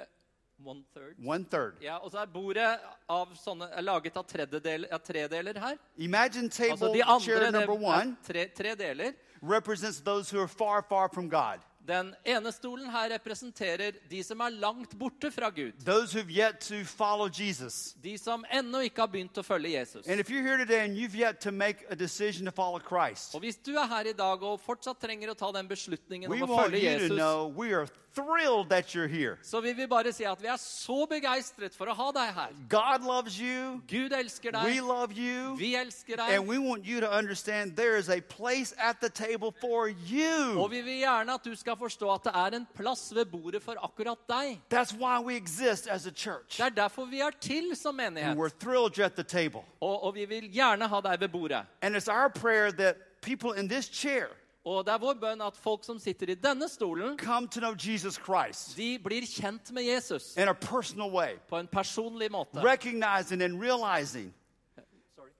one 0.64 0.84
third. 0.94 1.16
One 1.18 1.44
third. 1.44 1.76
Ja, 1.82 1.98
og 1.98 2.10
så 2.12 2.22
er 2.22 2.26
bordet 2.32 2.80
av 3.08 3.36
sånne, 3.36 3.68
er 3.76 3.82
laget 3.82 4.16
av, 4.16 4.24
tredjedel, 4.24 4.86
av 4.90 5.04
tredeler 5.04 5.60
her. 5.60 5.76
Imagine 5.98 6.48
Altså 6.48 6.64
table 6.64 6.92
de 6.94 7.02
andre 7.04 7.24
chair 7.26 7.50
number 7.50 7.74
er 7.74 7.88
one 7.92 8.16
tre, 8.26 8.46
tre 8.56 8.74
deler. 8.74 9.12
represents 9.42 10.00
those 10.00 10.30
who 10.30 10.40
are 10.40 10.48
far, 10.48 10.82
far 10.82 11.08
from 11.10 11.28
God. 11.28 11.60
Den 11.86 12.14
ene 12.24 12.52
stolen 12.52 12.86
her 12.88 13.10
representerer 13.12 13.92
de 14.10 14.22
som 14.24 14.40
er 14.40 14.48
langt 14.56 14.94
borte 14.98 15.30
fra 15.30 15.50
Gud. 15.50 15.72
those 15.84 16.14
who've 16.14 16.30
yet 16.30 16.58
to 16.60 16.84
follow 16.84 17.28
Jesus. 17.28 17.94
De 18.02 18.16
som 18.18 18.44
ennå 18.50 18.80
ikke 18.88 19.02
har 19.04 19.08
begynt 19.12 19.36
å 19.36 19.42
følge 19.44 19.70
Jesus. 19.78 20.06
And 20.08 20.20
if 20.20 20.30
you're 20.30 20.42
here 20.42 20.56
today 20.56 20.80
and 20.84 20.96
you've 20.96 21.14
yet 21.14 21.40
to 21.40 21.52
make 21.52 21.84
a 21.90 21.94
decision 21.94 22.46
to 22.46 22.52
follow 22.52 22.78
Christ, 22.80 23.34
Og 23.34 23.40
hvis 23.40 23.56
du 23.56 23.74
er 23.76 23.86
her 23.86 24.08
i 24.08 24.12
dag 24.16 24.42
og 24.42 24.60
fortsatt 24.60 24.98
trenger 25.00 25.30
å 25.30 25.34
ta 25.34 25.52
den 25.52 25.68
beslutningen 25.68 26.32
om 26.32 26.42
å 26.48 26.62
følge 26.64 26.80
Jesus, 26.80 27.10
know 27.18 27.48
we 27.48 27.74
are 27.74 27.86
thrilled 28.14 28.68
that 28.70 28.94
you're 28.94 29.08
here. 29.08 29.36
så 29.42 29.60
vil 29.60 29.76
vi 29.76 29.86
bare 29.86 30.12
si 30.12 30.24
at 30.24 30.42
vi 30.42 30.46
er 30.46 30.56
så 30.56 31.06
begeistret 31.10 31.74
for 31.74 31.86
å 31.86 31.94
ha 31.94 32.10
deg 32.12 32.34
her. 32.34 32.52
God 32.68 33.04
loves 33.06 33.38
you. 33.40 33.80
Gud 33.88 34.12
elsker 34.12 34.52
We 34.64 34.80
love 34.80 35.12
you. 35.12 35.56
Vi 35.56 35.74
elsker 35.76 36.20
And 36.20 36.46
we 36.48 36.58
want 36.58 36.86
you 36.86 37.00
to 37.00 37.18
understand 37.18 37.76
there 37.76 37.96
is 37.96 38.08
a 38.08 38.20
place 38.20 38.74
at 38.78 39.00
the 39.00 39.08
table 39.08 39.52
for 39.60 39.88
Og 39.88 39.94
you. 40.10 40.68
vi 40.68 40.80
vil 40.80 40.98
gjerne 40.98 41.34
at 41.34 41.44
du 41.44 41.54
skal 41.56 41.76
forstå 41.76 42.12
at 42.14 42.24
det 42.24 42.32
er 42.34 42.56
en 42.56 42.66
plass 42.74 43.14
ved 43.14 43.24
bordet 43.24 43.62
for 43.62 43.74
akkurat 43.82 44.18
deg. 44.28 44.60
That's 44.70 44.94
why 44.94 45.18
we 45.18 45.36
exist 45.36 45.86
as 45.86 46.06
a 46.06 46.10
church. 46.10 46.56
Det 46.56 46.66
er 46.66 46.68
derfor 46.68 47.04
vi 47.04 47.20
er 47.20 47.30
til 47.40 47.76
som 47.76 48.00
And 48.00 48.18
we're 48.38 48.48
thrilled 48.48 48.98
you're 48.98 49.04
at 49.04 49.14
the 49.16 49.22
table. 49.22 49.60
Og, 49.80 50.04
og 50.04 50.14
vi 50.14 50.24
vil 50.24 50.50
gjerne 50.52 50.88
ha 50.88 51.00
deg 51.00 51.20
ved 51.20 51.28
bordet. 51.28 51.66
And 51.82 51.96
it's 51.96 52.08
our 52.08 52.28
prayer 52.28 52.70
that 52.72 52.96
people 53.20 53.60
in 53.60 53.68
this 53.68 53.86
chair 53.86 54.26
Og 54.66 54.84
det 54.86 54.92
er 54.94 54.98
vår 54.98 55.14
bønn 55.20 55.42
at 55.44 55.56
folk 55.56 55.84
som 55.84 55.98
sitter 55.98 56.30
i 56.32 56.34
denne 56.34 56.68
stolen, 56.68 57.18
come 57.18 57.48
to 57.48 57.60
know 57.60 57.74
Jesus 57.76 58.14
Christ 58.14 58.76
de 58.76 58.98
blir 58.98 59.26
kjent 59.28 59.72
med 59.72 59.82
Jesus 59.84 60.36
in 60.36 60.48
a 60.48 60.52
personal 60.54 61.10
way, 61.12 61.34
på 61.48 61.56
en 61.58 61.66
personlig 61.66 62.30
måte. 62.32 62.64
recognizing 62.64 63.42
and 63.42 63.60
realizing, 63.62 64.32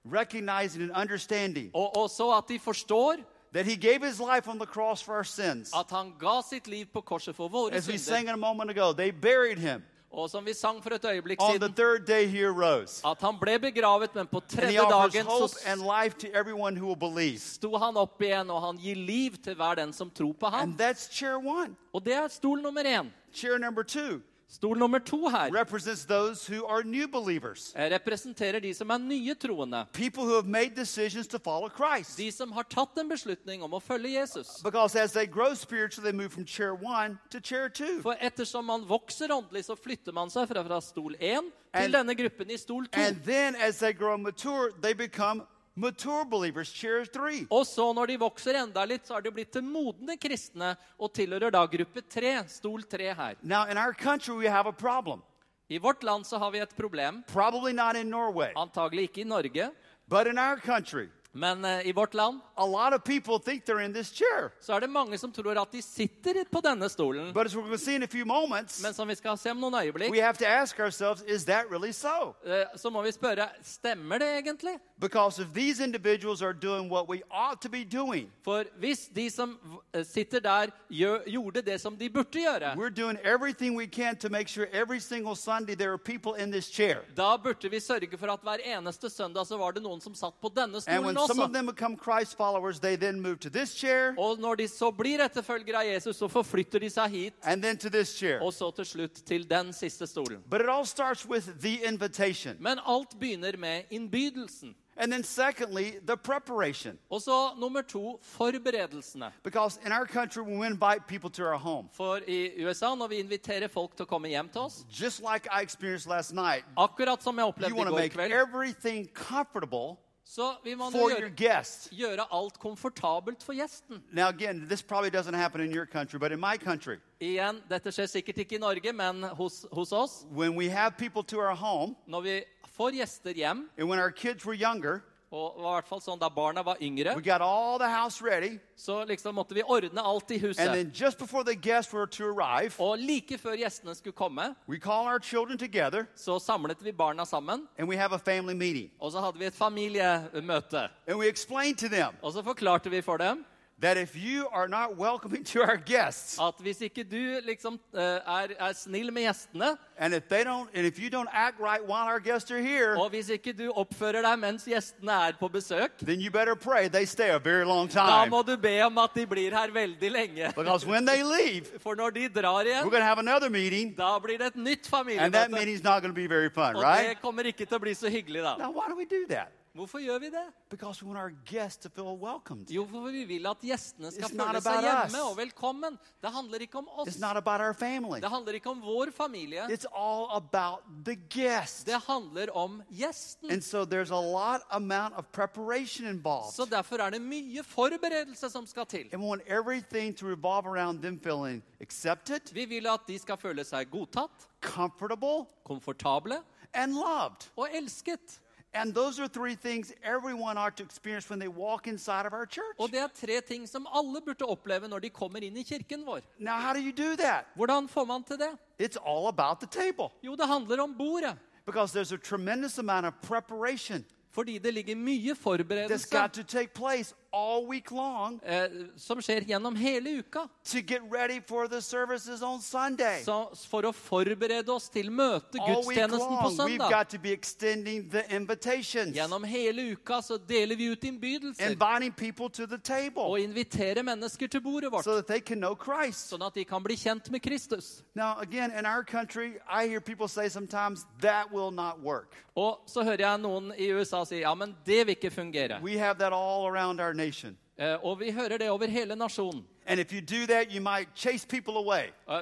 recognizing 0.05 0.83
and 0.83 0.91
understanding 1.01 1.71
Og 1.73 1.97
også 1.97 2.31
at 2.37 2.43
de 2.49 2.59
forstår 2.59 3.15
that 3.53 3.65
He 3.65 3.75
gave 3.75 4.05
His 4.07 4.19
life 4.19 4.47
on 4.51 4.57
the 4.59 4.65
cross 4.65 5.01
for 5.03 5.13
our 5.15 5.23
sins. 5.23 5.71
at 5.73 5.89
han 5.89 6.13
ga 6.19 6.41
sitt 6.49 6.67
liv 6.67 6.85
på 6.93 7.01
korset 7.01 7.35
for 7.35 7.47
våre 7.47 7.73
As 7.73 7.89
we 7.89 7.97
sang 7.97 8.29
a 8.29 8.35
moment 8.35 8.69
ago, 8.71 8.93
they 8.93 9.11
buried 9.11 9.57
Him. 9.57 9.83
Og 10.15 10.29
som 10.31 10.45
vi 10.45 10.53
sang 10.53 10.77
for 10.83 10.95
et 10.95 11.03
øyeblikk 11.05 11.41
On 11.41 11.49
the 11.49 11.59
siden, 11.59 11.73
third 11.75 12.05
day, 12.07 12.25
He 12.25 12.45
arose. 12.47 13.01
at 13.05 13.17
han 13.21 13.35
ble 13.39 13.59
begravet, 13.59 14.15
men 14.15 14.27
på 14.27 14.37
And 14.37 14.51
He 14.51 14.57
tredje 14.61 14.79
offers 14.81 15.13
dagen 15.13 15.25
hope 15.25 15.49
så 15.49 15.59
and 15.71 15.81
life 15.81 16.15
to 16.17 16.27
everyone 16.39 16.77
who 16.77 16.87
will 16.87 16.99
believe. 16.99 17.39
sto 17.39 17.77
han 17.77 17.97
opp 17.97 18.21
igjen, 18.21 18.49
og 18.49 18.61
han 18.61 18.77
gir 18.77 18.95
liv 18.95 19.31
til 19.43 19.55
hver 19.55 19.75
den 19.75 19.93
som 19.93 20.09
tror 20.09 20.33
på 20.39 20.47
ham. 20.49 20.61
And 20.69 20.81
that's 20.81 21.11
chair 21.11 21.35
one. 21.35 21.75
Og 21.93 22.05
det 22.05 22.13
er 22.13 22.27
stol 22.27 22.61
nummer 22.61 22.81
én. 22.83 23.11
Chair 23.33 23.57
number 23.57 23.83
two 23.83 24.21
Stol 24.55 24.77
nummer 24.77 24.99
to 24.99 25.27
her 25.29 25.49
represents 25.51 26.05
those 26.05 26.45
who 26.47 26.65
are 26.65 26.81
new 26.83 27.07
believers, 27.07 27.73
eh, 27.75 27.89
representerer 27.89 28.61
de 28.61 28.73
som 28.73 28.89
er 28.89 28.97
nye 28.97 29.33
troende. 29.35 29.85
people 29.91 30.23
who 30.23 30.35
have 30.35 30.45
made 30.47 30.75
decisions 30.75 31.27
to 31.27 31.37
follow 31.39 31.67
Christ. 31.69 32.17
De 32.17 32.31
som 32.31 32.51
har 32.51 32.63
tatt 32.63 32.97
en 32.97 33.09
beslutning 33.09 33.63
om 33.63 33.71
å 33.71 33.81
følge 33.81 34.13
Jesus. 34.21 34.61
Because 34.63 34.95
as 34.95 35.11
they 35.11 35.25
grow 35.25 35.53
spiritually, 35.55 36.09
they 36.11 36.17
move 36.17 36.31
from 36.31 36.45
chair 36.45 36.73
one 36.73 37.19
to 37.31 37.39
chair 37.39 37.67
two. 37.69 38.01
For 38.01 38.15
ettersom 38.21 38.65
man 38.65 38.85
vokser 38.85 39.27
åndelig, 39.29 39.65
så 39.65 39.75
flytter 39.75 40.13
man 40.13 40.29
seg 40.29 40.47
fra, 40.47 40.63
fra 40.63 40.79
stol 40.81 41.15
1 41.19 41.51
And- 41.73 41.83
til 41.83 41.91
denne 41.91 42.15
gruppen 42.15 42.49
i 42.51 42.57
stol 42.57 42.85
2. 42.87 43.01
And 43.01 43.17
then 43.25 43.55
as 43.55 43.79
they 43.79 43.91
grow 43.91 44.15
mature, 44.17 44.71
they 44.81 44.93
become 44.93 45.43
mature 45.75 46.25
believers, 46.25 46.69
cheers 46.71 47.09
three. 47.09 47.45
Og 47.51 47.65
så 47.67 47.93
når 47.93 48.07
de 48.07 48.17
vokser 48.17 48.57
enda 48.63 48.85
litt, 48.85 49.05
så 49.05 49.17
har 49.17 49.21
de 49.21 49.31
blitt 49.31 49.51
til 49.53 49.63
modne 49.63 50.17
kristne 50.17 50.73
og 50.97 51.13
tilhører 51.13 51.51
da 51.51 51.65
gruppe 51.67 52.01
tre, 52.09 52.37
stol 52.47 52.83
tre 52.83 53.13
her. 53.13 53.35
Now, 53.43 53.65
in 53.69 53.77
our 53.77 53.93
country, 53.93 54.35
we 54.35 54.47
have 54.47 54.67
a 54.67 54.73
problem. 54.73 55.21
I 55.69 55.79
vårt 55.79 56.03
land 56.03 56.25
så 56.25 56.37
har 56.37 56.51
vi 56.51 56.59
et 56.59 56.75
problem. 56.77 57.23
Probably 57.27 57.73
not 57.73 57.95
in 57.95 58.09
Norway, 58.09 58.53
Antagelig 58.55 59.09
ikke 59.09 59.21
i 59.21 59.23
Norge, 59.23 59.71
but 60.07 60.27
in 60.27 60.37
our 60.37 60.57
country, 60.57 61.09
men 61.35 61.65
uh, 61.65 61.87
i 61.87 61.91
vårt 61.91 62.13
land 62.13 62.39
a 62.55 62.65
lot 62.65 62.93
of 62.93 63.03
people 63.03 63.39
think 63.39 63.65
they're 63.65 63.85
in 63.85 63.93
this 63.93 64.11
chair. 64.11 64.51
så 64.61 64.73
er 64.73 64.79
det 64.79 64.89
mange 64.89 65.17
som 65.17 65.31
tror 65.31 65.61
at 65.61 65.71
de 65.71 65.81
sitter 65.81 66.33
på 66.51 66.61
denne 66.61 66.89
stolen. 66.89 67.33
But 67.33 67.45
as 67.45 67.55
we're 67.55 67.61
going 67.61 67.77
to 67.77 67.85
see 67.85 67.95
in 67.95 68.03
a 68.03 68.07
few 68.07 68.25
moments, 68.25 68.81
Men 68.81 68.93
som 68.93 69.07
vi 69.07 69.15
skal 69.15 69.37
se 69.37 69.51
om 69.51 69.57
noen 69.57 70.11
we 70.11 70.21
have 70.21 70.37
to 70.37 70.47
ask 70.47 70.79
ourselves, 70.79 71.21
is 71.27 71.45
that 71.45 71.69
really 71.71 71.91
so? 71.91 72.35
uh, 72.45 72.77
så 72.77 72.89
må 72.89 73.01
vi 73.01 73.11
spørre 73.11 73.49
stemmer 73.63 74.17
det 74.17 74.27
egentlig. 74.37 74.79
Because 74.97 75.39
if 75.41 75.53
these 75.53 75.83
individuals 75.83 76.41
are 76.41 76.53
doing 76.53 76.89
what 76.89 77.09
we 77.09 77.21
ought 77.29 77.61
to 77.61 77.69
be 77.69 77.83
doing, 77.83 78.31
For 78.43 78.63
hvis 78.79 79.09
de 79.15 79.29
som 79.29 79.59
eh, 79.93 80.05
sitter 80.05 80.39
der, 80.39 80.67
gjør, 80.89 81.19
gjorde 81.27 81.61
det 81.61 81.81
som 81.81 81.97
de 81.97 82.09
burde 82.09 82.39
gjøre, 82.39 82.73
we're 82.77 82.89
doing 82.89 83.17
everything 83.23 83.75
we 83.77 83.87
can 83.87 84.15
to 84.15 84.29
make 84.29 84.47
sure 84.47 84.67
every 84.71 84.99
single 84.99 85.35
Sunday 85.35 85.75
there 85.75 85.91
are 85.91 85.97
people 85.97 86.43
in 86.43 86.51
this 86.51 86.65
chair. 86.71 86.97
da 87.17 87.37
burde 87.37 87.69
vi 87.69 87.79
sørge 87.79 88.17
for 88.17 88.27
at 88.27 88.39
hver 88.41 88.57
eneste 88.77 89.09
søndag 89.09 89.45
så 89.47 89.57
var 89.57 89.71
det 89.71 89.83
noen 89.83 90.01
som 90.01 90.15
satt 90.15 90.33
på 90.41 90.49
denne 90.55 90.75
And 90.87 91.05
when 91.05 91.15
stolen 91.15 91.24
some 91.27 91.39
of 91.43 91.53
them 91.53 91.65
become 91.65 91.97
Christ 91.97 92.37
followers, 92.37 92.79
they 92.79 92.95
then 92.95 93.21
move 93.21 93.39
to 93.39 93.49
this 93.49 93.75
chair 93.75 94.13
Og 94.17 94.39
når 94.39 94.55
de 94.55 94.67
så 94.67 94.91
blir 94.91 95.19
etterfølgere 95.25 95.77
av 95.77 95.85
Jesus, 95.93 96.15
så 96.15 96.27
forflytter 96.27 96.79
de 96.79 96.89
seg 96.89 97.09
hit, 97.09 97.33
and 97.43 97.61
then 97.63 97.77
to 97.77 97.89
this 97.89 98.09
chair. 98.17 98.41
og 98.41 98.53
så 98.53 98.71
til 98.75 98.85
slutt 98.85 99.13
til 99.25 99.49
den 99.49 99.73
siste 99.73 100.07
stolen. 100.07 100.43
But 100.49 100.61
it 100.61 100.69
all 100.69 100.85
starts 100.85 101.25
with 101.25 101.47
the 101.61 101.87
invitation. 101.87 102.57
Men 102.59 102.79
alt 102.87 103.19
begynner 103.19 103.57
med 103.57 103.83
innbydelsen. 103.91 104.75
And 104.97 105.11
then, 105.11 105.23
secondly, 105.23 105.99
the 106.05 106.15
preparation. 106.17 106.97
Og 107.09 107.21
så 107.21 107.49
nummer 107.59 107.81
to 107.81 108.19
forberedelsene. 108.21 109.31
Because 109.43 109.79
in 109.85 109.91
our 109.91 110.05
country, 110.05 110.41
when 110.41 110.59
we 110.59 110.65
invite 110.67 111.05
people 111.07 111.29
to 111.29 111.43
our 111.43 111.57
home, 111.57 111.89
For 111.93 112.19
i 112.27 112.63
USA, 112.63 112.95
når 112.95 113.07
vi 113.07 113.15
inviterer 113.15 113.67
folk 113.67 113.95
til 113.97 114.05
å 114.05 114.07
komme 114.07 114.27
hjem 114.27 114.49
til 114.49 114.61
oss, 114.61 114.85
just 114.89 115.19
like 115.19 115.47
I 115.51 115.61
experienced 115.61 116.07
last 116.09 116.33
night, 116.33 116.63
akkurat 116.77 117.23
som 117.23 117.35
jeg 117.35 117.43
you 117.43 117.49
opplevde 117.49 117.75
i 117.75 117.77
want 117.77 117.89
to 117.89 117.95
make 117.95 118.33
everything 118.33 119.09
comfortable 119.13 119.97
så 120.25 120.55
vi 120.63 120.73
må 120.75 120.89
for 120.91 121.11
your 121.13 121.29
gjøre, 121.29 121.63
gjøre 121.93 122.25
alt 122.33 122.57
komfortabelt 122.59 123.43
for 123.43 123.53
gjesten. 123.53 124.01
Now, 124.11 124.27
again, 124.29 124.65
this 124.67 124.81
probably 124.81 125.09
doesn't 125.11 125.35
happen 125.35 125.61
in 125.61 125.71
your 125.71 125.85
country, 125.85 126.17
but 126.19 126.31
in 126.31 126.39
my 126.39 126.57
country, 126.57 126.97
Igjen, 127.21 127.61
dette 127.69 127.91
skjer 127.93 128.07
sikkert 128.09 128.37
ikke 128.41 128.55
i 128.55 128.59
Norge, 128.59 128.91
men 128.93 129.23
hos, 129.37 129.65
hos 129.71 129.91
oss. 129.93 130.25
when 130.31 130.55
we 130.55 130.67
have 130.69 130.97
people 130.97 131.23
to 131.23 131.37
our 131.39 131.55
home, 131.55 131.95
Når 132.07 132.21
vi 132.21 132.43
får 132.77 132.91
gjester 132.91 133.33
hjem, 133.33 133.69
and 133.77 133.87
when 133.87 133.99
our 133.99 134.11
kids 134.11 134.45
were 134.45 134.55
younger, 134.55 135.03
og 135.31 135.55
var 135.61 135.71
i 135.71 135.81
hvert 135.81 135.87
fall 135.87 136.01
sånn 136.01 136.19
da 136.19 136.29
barna 136.29 136.61
var 136.63 136.77
yngre, 136.81 137.15
we 137.15 137.21
got 137.21 137.41
all 137.41 137.77
the 137.79 137.87
house 137.89 138.21
ready, 138.21 138.59
så 138.77 139.03
liksom 139.05 139.35
måtte 139.35 139.53
vi 139.55 139.63
ordne 139.63 140.01
alt 140.01 140.31
i 140.31 140.35
and 140.35 140.43
huset. 140.43 140.71
then 140.73 140.91
just 140.93 141.17
before 141.17 141.43
the 141.43 141.55
guests 141.55 141.91
were 141.93 142.05
to 142.07 142.23
arrive, 142.25 142.75
Og 142.79 142.97
like 142.99 143.37
før 143.37 143.55
gjestene 143.57 143.95
skulle 143.95 144.13
komme, 144.13 144.55
we 144.67 144.77
call 144.79 145.05
our 145.07 145.19
children 145.19 145.57
together 145.57 146.05
så 146.15 146.39
samlet 146.39 146.77
vi 146.83 146.91
barna 146.91 147.25
sammen, 147.25 147.67
and 147.77 147.87
we 147.89 147.97
have 147.97 148.13
a 148.13 148.19
family 148.19 148.53
meeting. 148.53 148.89
og 148.99 149.11
så 149.11 149.19
hadde 149.21 149.39
vi 149.39 149.45
et 149.45 149.53
familiemøte. 149.53 150.89
And 151.07 151.17
we 151.17 151.27
explain 151.27 151.75
to 151.75 151.87
them 151.87 152.13
Og 152.21 152.33
så 152.33 152.43
forklarte 152.43 152.89
vi 152.89 153.01
for 153.01 153.17
dem 153.17 153.45
that 153.79 153.97
if 153.97 154.15
you 154.15 154.47
are 154.51 154.67
not 154.67 154.95
welcoming 154.97 155.43
to 155.43 155.61
our 155.61 155.77
guests, 155.77 156.39
at 156.39 156.53
hvis 156.59 156.81
ikke 156.81 157.03
du 157.03 157.39
liksom 157.45 157.79
eh, 157.93 157.99
er, 158.01 158.53
er 158.59 158.73
snill 158.73 159.11
med 159.13 159.23
gjestene, 159.27 159.77
and 159.97 160.13
if 160.13 160.29
they 160.29 160.43
don't, 160.43 160.69
and 160.73 160.85
if 160.85 160.99
you 160.99 161.09
don't 161.09 161.27
act 161.33 161.59
right 161.59 161.83
while 161.85 162.07
our 162.07 162.19
guests 162.19 162.51
are 162.51 162.61
here, 162.61 162.95
og 162.97 163.09
hvis 163.09 163.29
ikke 163.29 163.53
du 163.53 163.71
oppfører 163.75 164.21
deg 164.23 164.39
mens 164.39 164.63
gjestene 164.63 165.11
er 165.27 165.35
på 165.39 165.49
besøk, 165.51 165.99
then 165.99 166.21
you 166.21 166.31
better 166.31 166.55
pray 166.55 166.87
they 166.87 167.05
stay 167.05 167.29
a 167.29 167.39
very 167.39 167.65
long 167.65 167.87
da 167.87 168.05
time. 168.07 168.29
må 168.29 168.41
du 168.41 168.55
be 168.57 168.79
om 168.85 168.97
at 168.97 169.11
de 169.15 169.27
blir 169.27 169.51
her 169.51 169.71
veldig 169.71 170.11
lenge. 170.11 170.53
Because 170.55 170.85
when 170.85 171.05
they 171.05 171.23
leave, 171.23 171.67
For 171.85 171.95
når 171.95 172.09
de 172.09 172.29
drar 172.29 172.63
we're 172.65 172.89
going 172.89 173.03
to 173.03 173.11
have 173.13 173.19
another 173.19 173.49
meeting, 173.49 173.93
da 173.97 174.17
blir 174.19 174.37
det 174.37 174.47
et 174.47 174.55
nytt 174.55 174.93
and 175.19 175.33
that 175.33 175.51
meeting's 175.51 175.83
not 175.83 176.01
going 176.01 176.13
to 176.13 176.15
be 176.15 176.27
very 176.27 176.49
fun, 176.49 176.75
Og 176.75 176.81
right? 176.81 177.09
det 177.09 177.21
kommer 177.21 177.43
ikke 177.43 177.65
til 177.65 177.75
å 177.75 177.79
bli 177.79 177.93
så 177.93 178.09
hyggelig, 178.09 178.41
da. 178.41 178.55
Now, 178.57 178.71
why 178.71 178.87
do 178.87 178.95
we 178.95 179.05
do 179.05 179.25
that? 179.29 179.51
Hvorfor 179.75 179.99
gjør 179.99 180.19
vi 180.23 180.29
det? 180.31 180.43
Because 180.69 181.03
we 181.03 181.07
want 181.11 181.19
our 181.19 181.33
guests 181.45 181.83
to 181.83 181.89
feel 181.89 182.15
welcomed. 182.17 182.69
Jo, 182.71 182.85
for 182.87 183.09
vi 183.11 183.25
vil 183.27 183.45
at 183.49 183.57
gjestene 183.59 184.07
skal 184.11 184.23
It's 184.29 184.37
føle 184.39 184.61
seg 184.63 184.85
hjemme 184.85 185.19
us. 185.19 185.25
og 185.27 185.35
velkommen. 185.37 185.97
Det 186.23 186.31
handler 186.31 186.63
ikke 186.63 186.77
om 186.79 186.87
oss. 186.95 187.09
It's 187.09 187.19
not 187.19 187.35
about 187.35 187.59
our 187.59 187.73
family. 187.73 188.21
Det 188.23 188.29
handler 188.31 188.53
ikke 188.55 188.69
om 188.71 188.79
vår 188.81 189.11
familie. 189.11 189.65
It's 189.67 189.83
all 189.91 190.29
about 190.31 190.79
the 191.05 191.15
guest. 191.29 191.85
Det 191.85 191.99
handler 192.07 192.53
om 192.55 192.81
gjesten. 192.89 193.51
And 193.51 193.61
so 193.63 193.83
there's 193.85 194.11
a 194.15 194.21
lot 194.21 194.61
amount 194.71 195.13
of 195.17 195.25
preparation 195.33 196.07
involved. 196.07 196.53
Så 196.55 196.65
derfor 196.65 196.97
er 197.03 197.09
det 197.09 197.21
mye 197.21 197.63
forberedelse 197.63 198.49
som 198.49 198.65
skal 198.65 198.85
til. 198.85 199.09
And 199.13 199.21
we 199.21 199.27
want 199.27 199.41
everything 199.47 200.15
to 200.17 200.25
revolve 200.25 200.65
around 200.67 201.01
them 201.01 201.19
feeling 201.19 201.61
accepted, 201.81 202.53
Vi 202.53 202.65
vil 202.65 202.87
at 202.87 202.99
de 203.07 203.19
skal 203.19 203.37
føle 203.37 203.63
seg 203.63 203.91
godtatt, 203.91 204.47
comfortable, 204.61 205.45
komfortable 205.65 206.39
and 206.73 206.93
loved. 206.93 207.49
og 207.57 207.67
elsket. 207.73 208.39
And 208.75 208.93
those 208.93 209.19
are 209.19 209.27
three 209.27 209.55
things 209.55 209.93
everyone 210.03 210.57
ought 210.57 210.75
to 210.77 210.83
experience 210.83 211.29
when 211.29 211.39
they 211.39 211.47
walk 211.47 211.87
inside 211.87 212.25
of 212.25 212.33
our 212.33 212.45
church. 212.45 212.75
Og 212.79 212.91
det 212.91 212.99
er 212.99 213.07
tre 213.07 213.41
ting 213.41 213.69
som 213.69 213.87
alle 213.95 214.21
burde 214.21 214.45
oppleve 214.45 214.87
når 214.87 214.99
de 214.99 215.09
kommer 215.09 215.39
inn 215.43 215.57
i 215.57 215.63
kirken 215.63 216.05
vår. 216.05 216.19
Now, 216.39 216.59
how 216.59 216.73
do 216.73 216.79
you 216.79 216.91
do 216.91 217.15
that? 217.15 217.45
Hvordan 217.55 217.87
får 217.89 218.05
man 218.05 218.23
til 218.23 218.37
det? 218.37 218.51
It's 218.79 218.97
all 219.05 219.27
about 219.27 219.59
the 219.59 219.67
table 219.67 220.09
Jo, 220.23 220.35
det 220.35 220.47
handler 220.47 220.81
om 220.83 220.95
bordet. 220.97 221.37
because 221.65 221.93
there's 221.93 222.11
a 222.11 222.17
tremendous 222.17 222.77
amount 222.77 223.05
of 223.05 223.13
preparation 223.21 224.05
Fordi 224.31 224.57
det 224.57 224.73
ligger 224.73 224.95
mye 224.95 225.31
that's 225.31 225.41
forberedelse 225.41 226.09
got 226.11 226.33
to 226.33 226.43
take 226.43 226.73
place 226.73 227.13
all 227.35 227.65
week 227.67 227.91
long 227.91 228.39
eh, 228.45 228.67
som 228.95 229.19
skjer 229.21 229.41
gjennom 229.49 229.75
hele 229.75 230.09
uka. 230.19 230.47
to 230.63 230.81
get 230.81 231.01
ready 231.11 231.41
for 231.41 231.67
the 231.67 231.81
services 231.81 232.41
on 232.41 232.61
Sunday. 232.61 233.21
Så 233.23 233.51
for 233.67 233.83
å 233.85 233.91
forberede 233.93 234.71
oss 234.71 234.87
til 234.89 235.11
møte, 235.11 235.59
all 235.59 235.83
week 235.83 235.99
gudstjenesten 235.99 236.37
på 236.37 236.49
long, 236.49 236.69
we've 236.69 236.79
søndag. 236.79 236.89
got 236.89 237.09
to 237.09 237.19
be 237.19 237.31
extending 237.31 238.09
the 238.09 238.23
invitations, 238.35 239.15
Gjennom 239.17 239.43
hele 239.43 239.91
uka 239.91 240.21
så 240.21 240.37
deler 240.37 240.75
vi 240.75 240.85
ut 240.93 241.03
innbydelser 241.03 241.71
inviting 241.71 242.11
people 242.11 242.49
to 242.49 242.65
the 242.65 242.75
og 242.75 242.83
table 242.83 243.43
inviterer 243.43 244.03
mennesker 244.03 244.47
til 244.47 244.61
bordet 244.61 244.91
vårt, 244.91 245.03
so 245.03 245.15
that 245.15 245.27
they 245.27 245.39
can 245.41 245.59
know 245.59 245.75
Christ. 245.75 246.29
sånn 246.31 246.45
at 246.47 246.53
de 246.55 246.63
kan 246.63 246.83
bli 246.83 246.95
kjent 246.95 247.29
med 247.31 247.41
Kristus. 247.43 248.01
Now, 248.15 248.39
again, 248.39 248.71
in 248.71 248.85
our 248.85 249.03
country, 249.03 249.59
I 249.69 249.87
hear 249.87 249.99
people 249.99 250.27
say 250.27 250.47
sometimes 250.49 251.05
that 251.21 251.51
will 251.51 251.71
not 251.71 251.99
work. 251.99 252.45
Og 252.55 252.79
så 252.87 253.03
hører 253.03 253.19
jeg 253.19 253.39
noen 253.43 253.73
i 253.75 253.89
USA 253.91 254.21
si 254.23 254.39
ja, 254.39 254.53
men 254.55 254.71
det 254.87 255.01
vil 255.07 255.15
ikke 255.17 255.31
fungere. 255.31 255.81
We 255.83 255.97
have 255.99 256.15
that 256.19 256.31
all 256.31 256.67
around 256.67 257.01
our 257.01 257.13
nation. 257.25 257.57
Eh, 257.77 257.97
Og 258.05 258.19
vi 258.19 258.31
hører 258.31 258.57
det 258.57 258.69
over 258.69 258.87
hele 258.87 259.15
nasjonen. 259.15 259.65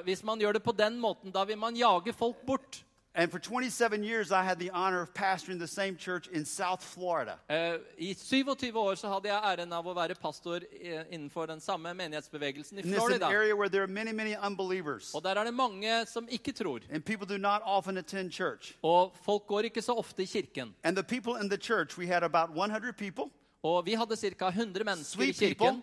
Hvis 0.04 0.24
man 0.24 0.38
gjør 0.40 0.52
det 0.52 0.62
på 0.62 0.72
den 0.72 1.00
måten, 1.00 1.32
da 1.32 1.44
vil 1.44 1.58
man 1.58 1.76
jage 1.76 2.12
folk 2.12 2.36
bort. 2.46 2.84
And 3.16 3.30
for 3.30 3.38
27 3.38 4.02
years, 4.02 4.32
I 4.32 4.42
had 4.42 4.58
the 4.58 4.70
honor 4.70 5.00
of 5.02 5.14
pastoring 5.14 5.60
the 5.60 5.68
same 5.68 5.96
church 5.96 6.28
in 6.32 6.44
South 6.44 6.82
Florida. 6.82 7.38
Uh, 7.48 7.78
I 7.96 8.14
27 8.14 8.78
år 8.78 8.94
så 8.94 9.08
hadde 9.08 9.28
jeg 9.28 9.40
æren 9.44 9.72
av 9.72 9.86
å 9.86 9.94
være 9.94 10.14
pastor 10.18 10.64
eh, 10.80 11.04
innenfor 11.12 11.46
den 11.46 11.60
samme 11.60 11.94
menighetsbevegelsen 11.94 12.78
i 12.78 12.82
Florida. 12.82 13.26
area 13.30 13.54
where 13.54 13.68
there 13.68 13.82
are 13.82 13.86
many, 13.92 14.10
many 14.12 14.34
unbelievers. 14.46 15.14
Og 15.14 15.22
der 15.22 15.38
er 15.38 15.44
det 15.44 15.54
mange 15.54 16.06
som 16.06 16.26
ikke 16.28 16.52
tror. 16.52 16.80
And 16.90 17.04
people 17.04 17.26
do 17.26 17.38
not 17.38 17.62
often 17.64 17.96
attend 17.98 18.32
church. 18.32 18.74
Og 18.82 19.14
folk 19.24 19.46
går 19.46 19.60
ikke 19.70 19.82
så 19.82 19.92
ofte 19.94 20.22
i 20.22 20.26
kirken. 20.26 20.74
And 20.82 20.96
the 20.96 21.04
people 21.04 21.38
in 21.40 21.48
the 21.48 21.58
church, 21.58 21.96
we 21.98 22.06
had 22.06 22.24
about 22.24 22.50
100 22.50 22.92
people, 22.98 23.30
Og 23.64 23.80
vi 23.86 23.96
hadde 23.96 24.16
ca. 24.20 24.48
100 24.52 24.84
mennesker 24.84 25.22
i 25.22 25.32
kirken. 25.32 25.56
people. 25.56 25.82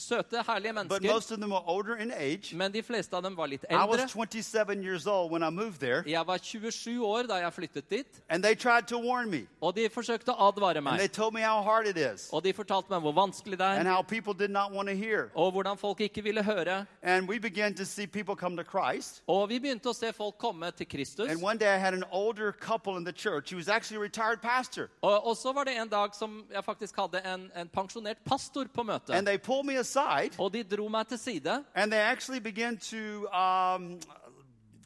Søte, 0.00 0.42
herlige 0.46 0.72
but 0.72 0.74
mennesker. 0.74 1.12
most 1.14 1.30
of 1.32 1.38
them 1.38 1.50
were 1.50 1.62
older 1.68 1.96
in 1.96 2.12
age. 2.16 2.54
Men 2.56 2.72
de 2.72 2.82
fleste 2.82 3.16
av 3.16 3.22
dem 3.22 3.36
var 3.36 3.46
litt 3.46 3.64
I 3.70 3.74
was 3.74 4.00
eldre. 4.00 4.08
27 4.08 4.82
years 4.82 5.06
old 5.06 5.30
when 5.30 5.42
I 5.42 5.50
moved 5.50 5.78
there, 5.80 6.02
Jeg 6.06 6.26
var 6.26 6.36
27 6.38 7.04
år 7.06 7.22
da 7.28 7.34
jeg 7.34 7.52
flyttet 7.52 7.90
dit. 7.90 8.06
and 8.28 8.42
they 8.44 8.54
tried 8.54 8.86
to 8.88 8.98
warn 8.98 9.30
me. 9.30 9.46
Og 9.60 9.74
de 9.76 9.88
forsøkte 9.88 10.28
å 10.32 10.48
advare 10.48 10.76
And 10.78 10.86
they 10.86 10.98
meg. 11.06 11.12
told 11.12 11.34
me 11.34 11.40
how 11.40 11.62
hard 11.62 11.86
it 11.86 11.96
is 11.96 12.28
Og 12.32 12.44
de 12.44 12.52
fortalte 12.52 12.90
meg 12.90 13.00
hvor 13.00 13.12
vanskelig 13.12 13.58
det 13.58 13.66
and 13.66 13.88
er, 13.88 13.92
how 13.92 14.02
people 14.02 14.34
did 14.34 14.50
not 14.50 14.72
want 14.72 14.88
to 14.88 14.94
hear. 14.94 15.30
og 15.34 15.52
hvordan 15.52 15.76
folk 15.78 16.00
ikke 16.00 16.22
ville 16.22 16.42
høre. 16.42 16.86
And 17.02 17.28
we 17.28 17.38
began 17.38 17.74
to 17.74 17.84
see 17.84 18.06
people 18.06 18.34
come 18.36 18.56
to 18.56 18.62
Christ. 18.64 19.22
Og 19.26 19.48
vi 19.48 19.58
begynte 19.58 19.86
å 19.88 19.92
se 19.94 20.12
folk 20.12 20.38
komme 20.38 20.70
til 20.70 20.86
Kristus. 20.86 21.30
And 21.30 21.42
one 21.42 21.58
day 21.58 21.74
I 21.74 21.78
had 21.78 21.94
an 21.94 22.04
older 22.10 22.52
couple 22.52 22.96
in 22.96 23.04
the 23.04 23.12
church. 23.12 23.50
He 23.50 23.56
was 23.56 23.68
actually 23.68 23.96
a 23.98 24.00
retired 24.02 24.40
pastor. 24.42 24.88
Og, 25.02 25.26
og 25.26 25.36
så 25.36 25.52
var 25.52 25.64
det 25.64 25.76
en 25.80 25.88
dag 25.88 26.14
som 26.14 26.44
jeg 26.52 26.64
faktisk 26.64 26.96
hadde 26.96 27.20
en, 27.34 27.50
en 27.56 27.68
pensjonert 27.68 28.16
pastor 28.24 28.64
på 28.74 28.82
møte. 28.82 29.10
And 29.14 29.26
they 29.26 29.38
pulled 29.38 29.66
me 29.66 29.76
aside 29.96 30.30
Og 30.38 30.52
de 30.52 30.62
dro 30.64 30.88
meg 30.88 31.06
til 31.08 31.18
side. 31.18 31.64
and 31.74 31.92
they 31.92 32.00
actually 32.00 32.40
began 32.40 32.76
to 32.76 33.26
um, 33.34 34.00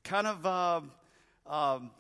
kind 0.04 0.26
of 0.26 0.44
uh, 0.46 0.80
um, 1.46 1.90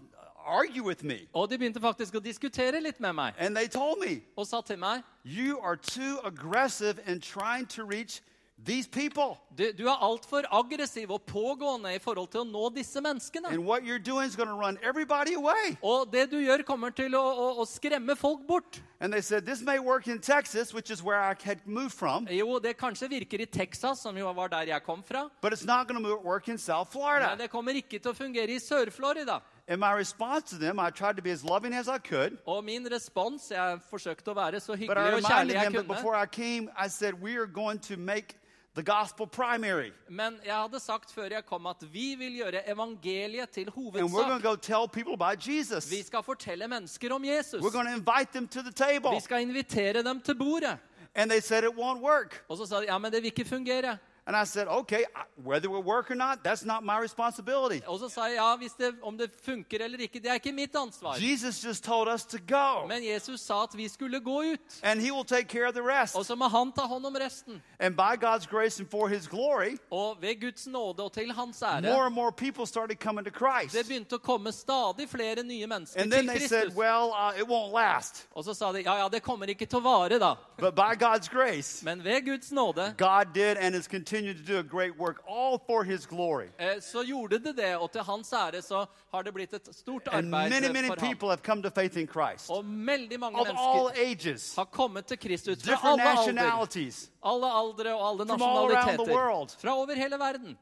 argue 0.46 0.82
with 0.82 1.04
me. 1.04 1.18
Og 1.32 1.50
de 1.50 1.58
begynte 1.58 1.80
faktisk 1.80 2.14
å 2.14 2.20
diskutere 2.20 2.80
litt 2.80 3.00
med 3.00 3.12
meg. 3.12 3.34
And 3.38 3.56
they 3.56 3.68
told 3.68 3.98
me, 4.06 4.20
Og 4.36 4.46
sa 4.46 4.60
til 4.60 4.78
meg 4.78 5.02
You 5.24 5.58
are 5.62 5.76
too 5.76 6.18
aggressive 6.24 7.00
in 7.06 7.20
trying 7.20 7.66
to 7.68 7.84
reach 7.84 8.20
these 8.62 8.86
people. 8.86 9.36
du, 9.56 9.72
du 9.72 9.86
er 9.88 10.02
altfor 10.02 10.46
aggressiv 10.50 11.10
og 11.10 11.22
pågående 11.26 11.94
i 11.94 11.98
forhold 11.98 12.28
til 12.32 12.40
å 12.42 12.44
nå 12.48 12.70
disse 12.74 13.00
menneskene. 13.00 13.50
And 13.52 13.64
what 13.64 13.84
you're 13.84 13.98
doing 13.98 14.26
is 14.26 14.36
going 14.36 14.48
to 14.48 14.54
run 14.54 14.78
everybody 14.82 15.34
away. 15.34 15.76
Og 15.82 16.10
det 16.12 16.30
du 16.30 16.38
gjør, 16.40 16.62
kommer 16.62 16.90
til 16.90 17.14
å, 17.14 17.22
å, 17.22 17.48
å 17.62 17.66
skremme 17.68 18.16
folk 18.16 18.46
bort. 18.46 18.80
And 19.00 19.12
they 19.12 19.20
said, 19.20 19.44
This 19.44 19.62
may 19.62 19.78
work 19.78 20.08
in 20.08 20.18
Texas, 20.18 20.72
which 20.72 20.90
is 20.90 21.02
where 21.02 21.20
I 21.20 21.34
had 21.42 21.66
moved 21.66 21.92
from, 21.94 22.26
Jo, 22.30 22.58
det 22.58 22.76
kanskje 22.78 23.08
virker 23.08 23.42
i 23.42 23.46
Texas, 23.46 24.00
som 24.00 24.16
jo 24.16 24.32
var 24.32 24.48
der 24.48 24.72
jeg 24.74 24.82
kom 24.84 25.02
fra. 25.02 25.28
but 25.40 25.52
it's 25.52 25.64
not 25.64 25.88
going 25.88 26.02
to 26.02 26.16
work 26.22 26.48
in 26.48 26.58
South 26.58 26.94
Men 26.94 27.38
det 27.38 27.50
kommer 27.50 27.72
ikke 27.72 27.98
til 27.98 28.12
å 28.12 28.14
fungere 28.14 28.50
i 28.54 28.58
Sør-Florida. 28.58 29.40
And 29.68 29.80
my 29.80 29.92
response 29.92 30.50
to 30.50 30.56
them, 30.56 30.78
I 30.78 30.90
tried 30.90 31.16
to 31.16 31.22
be 31.22 31.30
as 31.30 31.42
loving 31.44 31.72
as 31.74 31.88
I 31.88 31.98
could. 31.98 32.38
Og 32.46 32.64
min 32.64 32.86
respons 32.92 33.50
Jeg 33.50 33.78
forsøkte 33.90 34.28
å 34.30 34.34
være 34.34 34.60
så 34.60 34.72
But 34.72 34.78
I 34.78 34.84
hyggelig 34.84 35.14
og 35.14 35.20
kjærlig 35.22 35.24
reminded 35.24 35.54
jeg 35.54 35.62
them 35.64 35.72
that 35.72 35.86
kunne. 35.86 35.96
before 35.96 36.16
I 36.16 36.26
came, 36.26 36.68
I 36.86 36.88
said, 36.88 37.14
We 37.22 37.36
are 37.38 37.46
going 37.46 37.78
to 37.88 37.96
make 37.96 38.36
the 38.74 38.82
gospel 38.82 39.26
primary. 39.26 39.92
Men 40.10 40.36
jeg 40.44 40.54
hadde 40.54 40.80
sagt 40.80 41.12
før 41.12 41.28
jeg 41.30 41.46
kom, 41.46 41.66
at 41.66 41.76
vi 41.92 42.14
vil 42.14 42.32
gjøre 42.42 42.60
evangeliet 42.70 43.50
til 43.50 43.68
And 43.68 43.76
we're 43.76 43.94
going 43.94 44.12
to 44.12 44.22
hovedsak. 44.34 44.42
go 44.42 44.56
tell 44.56 44.88
people 44.88 45.14
about 45.14 45.48
Jesus. 45.48 45.90
Vi 45.90 46.02
skal 46.02 46.22
fortelle 46.22 46.68
mennesker 46.68 47.14
om 47.14 47.24
Jesus. 47.24 47.62
We're 47.62 47.72
going 47.72 47.86
to 47.86 47.94
invite 47.94 48.32
them 48.32 48.48
to 48.48 48.60
the 48.62 48.72
table. 48.72 49.10
Vi 49.14 49.20
skal 49.20 49.40
invitere 49.42 50.02
dem 50.02 50.20
til 50.20 50.34
bordet. 50.34 50.78
And 51.14 51.30
they 51.30 51.40
said 51.40 51.64
it 51.64 51.70
won't 51.70 52.00
work. 52.02 52.44
Og 52.48 52.58
så 52.58 52.66
sa 52.66 52.80
de 52.80 52.84
ja, 52.84 52.98
men 52.98 53.12
det 53.12 53.22
vil 53.22 53.32
ikke 53.32 53.44
fungere. 53.48 53.98
And 54.26 54.34
I 54.36 54.44
said, 54.44 54.68
Okay, 54.68 55.04
whether 55.44 55.68
it 55.68 55.84
work 55.84 56.10
or 56.10 56.14
not, 56.14 56.42
that's 56.44 56.64
not 56.64 56.82
my 56.82 56.98
responsibility. 56.98 57.80
Og 57.86 57.98
så 57.98 58.08
sa 58.08 58.24
jeg 58.24 58.34
ja, 58.36 58.56
hvis 58.56 58.72
det, 58.72 58.94
om 59.02 59.18
det 59.18 59.30
funker 59.44 59.84
eller 59.84 59.98
ikke, 59.98 60.20
det 60.20 60.30
er 60.30 60.34
ikke 60.34 60.52
mitt 60.52 60.76
ansvar. 60.76 61.16
Jesus 61.20 61.64
just 61.64 61.84
told 61.84 62.08
us 62.08 62.24
to 62.24 62.38
go. 62.48 62.86
Men 62.88 63.04
Jesus 63.04 63.40
sa 63.40 63.62
at 63.62 63.76
vi 63.76 63.88
skulle 63.88 64.20
gå 64.20 64.42
ut. 64.52 64.80
And 64.82 65.00
he 65.00 65.12
will 65.12 65.24
take 65.24 65.48
care 65.48 65.66
of 65.68 65.74
the 65.74 65.82
rest. 65.82 66.16
Og 66.16 66.24
så 66.26 66.34
må 66.34 66.48
han 66.48 66.72
ta 66.72 66.80
hånd 66.82 67.06
om 67.06 67.16
resten. 67.20 67.62
And 67.78 67.96
by 67.96 68.16
God's 68.16 68.46
grace 68.46 68.80
and 68.80 68.90
for 68.90 69.08
his 69.08 69.28
glory, 69.28 69.76
Og 69.90 70.16
ved 70.20 70.40
Guds 70.40 70.66
nåde 70.66 71.02
og 71.02 71.12
til 71.12 71.32
hans 71.32 71.60
more 71.60 72.06
and 72.06 72.14
more 72.14 72.32
people 72.32 72.66
started 72.66 72.96
coming 72.96 73.26
to 73.26 73.32
Christ. 73.32 73.74
det 73.74 73.86
begynte 73.86 74.14
å 74.16 74.18
komme 74.18 74.52
stadig 74.52 75.08
flere 75.08 75.42
nye 75.42 75.66
mennesker 75.66 76.00
And 76.00 76.12
then 76.12 76.28
til 76.28 76.38
they 76.38 76.48
said, 76.48 76.74
Well, 76.76 77.12
uh, 77.12 77.40
it 77.40 77.46
won't 77.48 77.72
last. 77.72 78.26
Og 78.32 78.44
så 78.44 78.54
sa 78.54 78.72
de 78.72 78.82
ja, 78.82 78.96
ja, 78.96 79.08
det 79.08 79.22
kommer 79.22 79.46
ikke 79.46 79.66
til 79.66 79.78
å 79.78 79.82
vare, 79.82 80.18
da. 80.18 80.34
But 80.58 80.74
by 80.74 80.96
God's 81.04 81.28
grace, 81.28 81.84
Men 81.84 82.04
ved 82.04 82.24
Guds 82.24 82.52
nåde 82.52 82.94
God 82.98 83.34
did 83.34 83.56
and 83.56 83.74
has 83.74 83.88
continued 84.14 84.46
to 84.46 84.52
do 84.52 84.58
a 84.58 84.62
great 84.62 84.98
work, 84.98 85.16
all 85.28 85.58
for 85.66 85.84
his 85.84 86.06
glory. 86.06 86.46
eh, 86.58 86.80
så 86.80 87.02
gjorde 87.02 87.38
det 87.38 87.56
det, 87.56 87.76
og 87.76 87.92
til 87.92 88.00
hans 88.02 88.32
ære 88.32 88.62
så 88.62 88.86
har 89.12 89.22
det 89.22 89.34
blitt 89.34 89.54
et 89.54 89.68
stort 89.72 90.08
And 90.12 90.34
arbeid 90.34 90.50
many, 90.50 90.72
many 90.72 90.86
for 90.88 90.96
ham. 91.00 91.08
people 91.08 91.28
have 91.28 91.42
come 91.42 91.62
to 91.62 91.70
faith 91.70 91.96
in 91.98 92.06
Christ 92.08 92.50
Og 92.50 92.64
veldig 92.64 93.20
mange 93.20 93.40
of 93.40 93.46
all 93.48 93.54
mennesker 93.56 94.30
ages, 94.30 94.54
har 94.56 94.64
kommet 94.64 95.06
til 95.06 95.18
Kristus 95.18 95.62
fra 95.62 95.70
different 95.72 96.00
alle 96.00 96.14
nationalities, 96.14 97.10
alle 97.24 97.46
aldre 97.46 97.94
og 97.94 98.02
alle 98.08 98.24
nasjonaliteter. 98.28 99.58
Fra 99.60 99.74
over 99.76 99.94
hele 99.94 100.18
verden. 100.18 100.58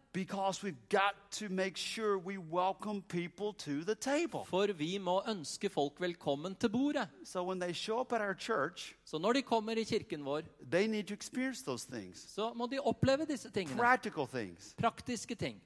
sure. 1.77 2.20
For 4.46 4.72
vi 4.72 4.98
må 4.98 5.22
ønske 5.29 5.68
folk 5.70 6.01
velkommen 6.01 6.55
til 6.55 6.68
bordet. 6.68 7.09
So 7.25 7.44
church, 8.38 8.94
Så 9.05 9.18
når 9.18 9.33
de 9.33 9.42
kommer 9.42 9.72
i 9.72 9.85
kirken 9.85 10.25
vår, 10.25 10.42
så 12.14 12.53
må 12.55 12.66
de 12.66 12.79
oppleve 12.79 13.27
disse 13.27 13.51
tingene. 13.51 13.77
Praktiske 14.79 15.35
ting. 15.35 15.61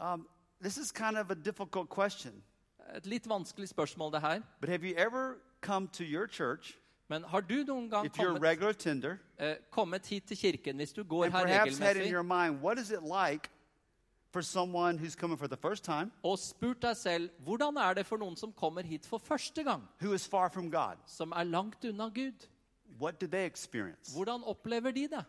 Um, 0.00 0.26
this 0.60 0.76
is 0.78 0.92
kind 0.92 1.16
of 1.18 1.30
a 1.30 1.34
difficult 1.34 1.88
question, 1.88 2.42
Et 2.96 3.06
litt 3.06 3.26
vanskelig 3.28 3.68
spørsmål, 3.68 4.12
det 4.12 4.20
her. 4.20 4.42
but 4.60 4.68
have 4.68 4.84
you 4.84 4.94
ever 4.96 5.38
come 5.60 5.88
to 5.88 6.04
your 6.04 6.26
church, 6.26 6.76
Men 7.08 7.24
har 7.24 7.40
du 7.40 7.64
noen 7.64 7.90
gang 7.90 8.06
if 8.06 8.16
you're 8.16 8.30
a 8.30 8.34
kommet, 8.34 8.42
regular 8.42 8.72
tender, 8.72 9.18
eh, 9.38 9.56
kommet 9.70 10.06
hit 10.06 10.24
til 10.24 10.36
kirken 10.36 10.76
hvis 10.76 10.92
du 10.92 11.02
går 11.04 11.24
and 11.24 11.32
her 11.34 11.44
perhaps 11.44 11.78
had 11.78 11.96
in 11.96 12.02
regelmessig, 12.02 12.10
your 12.12 12.22
mind, 12.22 12.60
what 12.62 12.78
is 12.78 12.90
it 12.90 13.02
like 13.02 13.50
for 14.32 14.40
someone 14.42 14.98
who's 14.98 15.14
coming 15.14 15.36
for 15.36 15.46
the 15.46 15.56
first 15.56 15.84
time, 15.84 16.10
og 16.22 16.38
spurt 16.38 16.82
deg 16.82 16.96
selv 16.96 17.30
hvordan 17.44 17.76
er 17.76 17.94
det 17.94 18.06
for 18.06 18.16
noen 18.16 18.36
som 18.36 18.52
kommer 18.52 18.82
hit 18.82 19.06
for 19.06 19.18
første 19.18 19.64
gang, 19.64 19.82
who 20.00 20.12
is 20.14 20.26
far 20.26 20.48
from 20.48 20.70
God? 20.70 20.96
som 21.06 21.32
er 21.32 21.44
langt 21.44 21.84
unna 21.84 22.08
Gud? 22.08 22.48
What 23.00 23.20
do 23.20 23.26
they 23.26 23.46
experience? 23.46 24.14
Hvordan 24.14 24.44
opplever 24.44 24.90
de 24.90 25.08
det? 25.08 25.24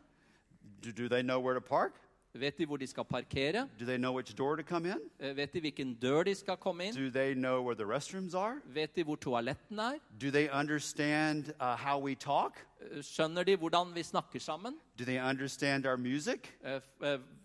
Do, 0.83 0.91
do 0.91 1.09
they 1.09 1.21
know 1.21 1.39
where 1.39 1.53
to 1.53 1.61
park? 1.61 1.93
Vet 2.35 2.57
de 2.57 2.65
hvor 2.65 2.77
de 2.77 2.87
skal 2.87 3.03
parkere? 3.05 3.67
Do 3.79 3.85
they 3.85 3.97
know 3.97 4.11
which 4.15 4.33
door 4.35 4.55
to 4.55 4.63
come 4.63 4.85
in? 4.89 4.99
Eh, 5.19 5.35
Vet 5.37 5.53
de 5.53 5.59
hvilken 5.61 5.95
dør 6.01 6.23
de 6.23 6.33
skal 6.35 6.57
komme 6.57 6.85
inn? 6.87 6.93
Do 6.95 7.09
they 7.11 7.33
know 7.33 7.61
where 7.61 7.75
the 7.75 7.85
restrooms 7.85 8.33
are? 8.35 8.55
Vet 8.73 8.95
de 8.95 9.03
hvor 9.03 9.15
toaletten 9.15 9.79
er? 9.79 9.99
Do 10.19 10.31
they 10.31 10.49
understand 10.49 11.53
uh, 11.61 11.75
how 11.77 11.99
we 11.99 12.15
talk? 12.15 12.57
Eh, 12.81 13.01
Skjønner 13.03 13.43
de 13.45 13.55
hvordan 13.57 13.93
vi 13.95 14.03
snakker 14.03 14.39
sammen? 14.39 14.79
Do 14.97 15.05
they 15.05 15.19
understand 15.19 15.85
our 15.85 15.97
music? 15.97 16.49
Eh, 16.63 16.79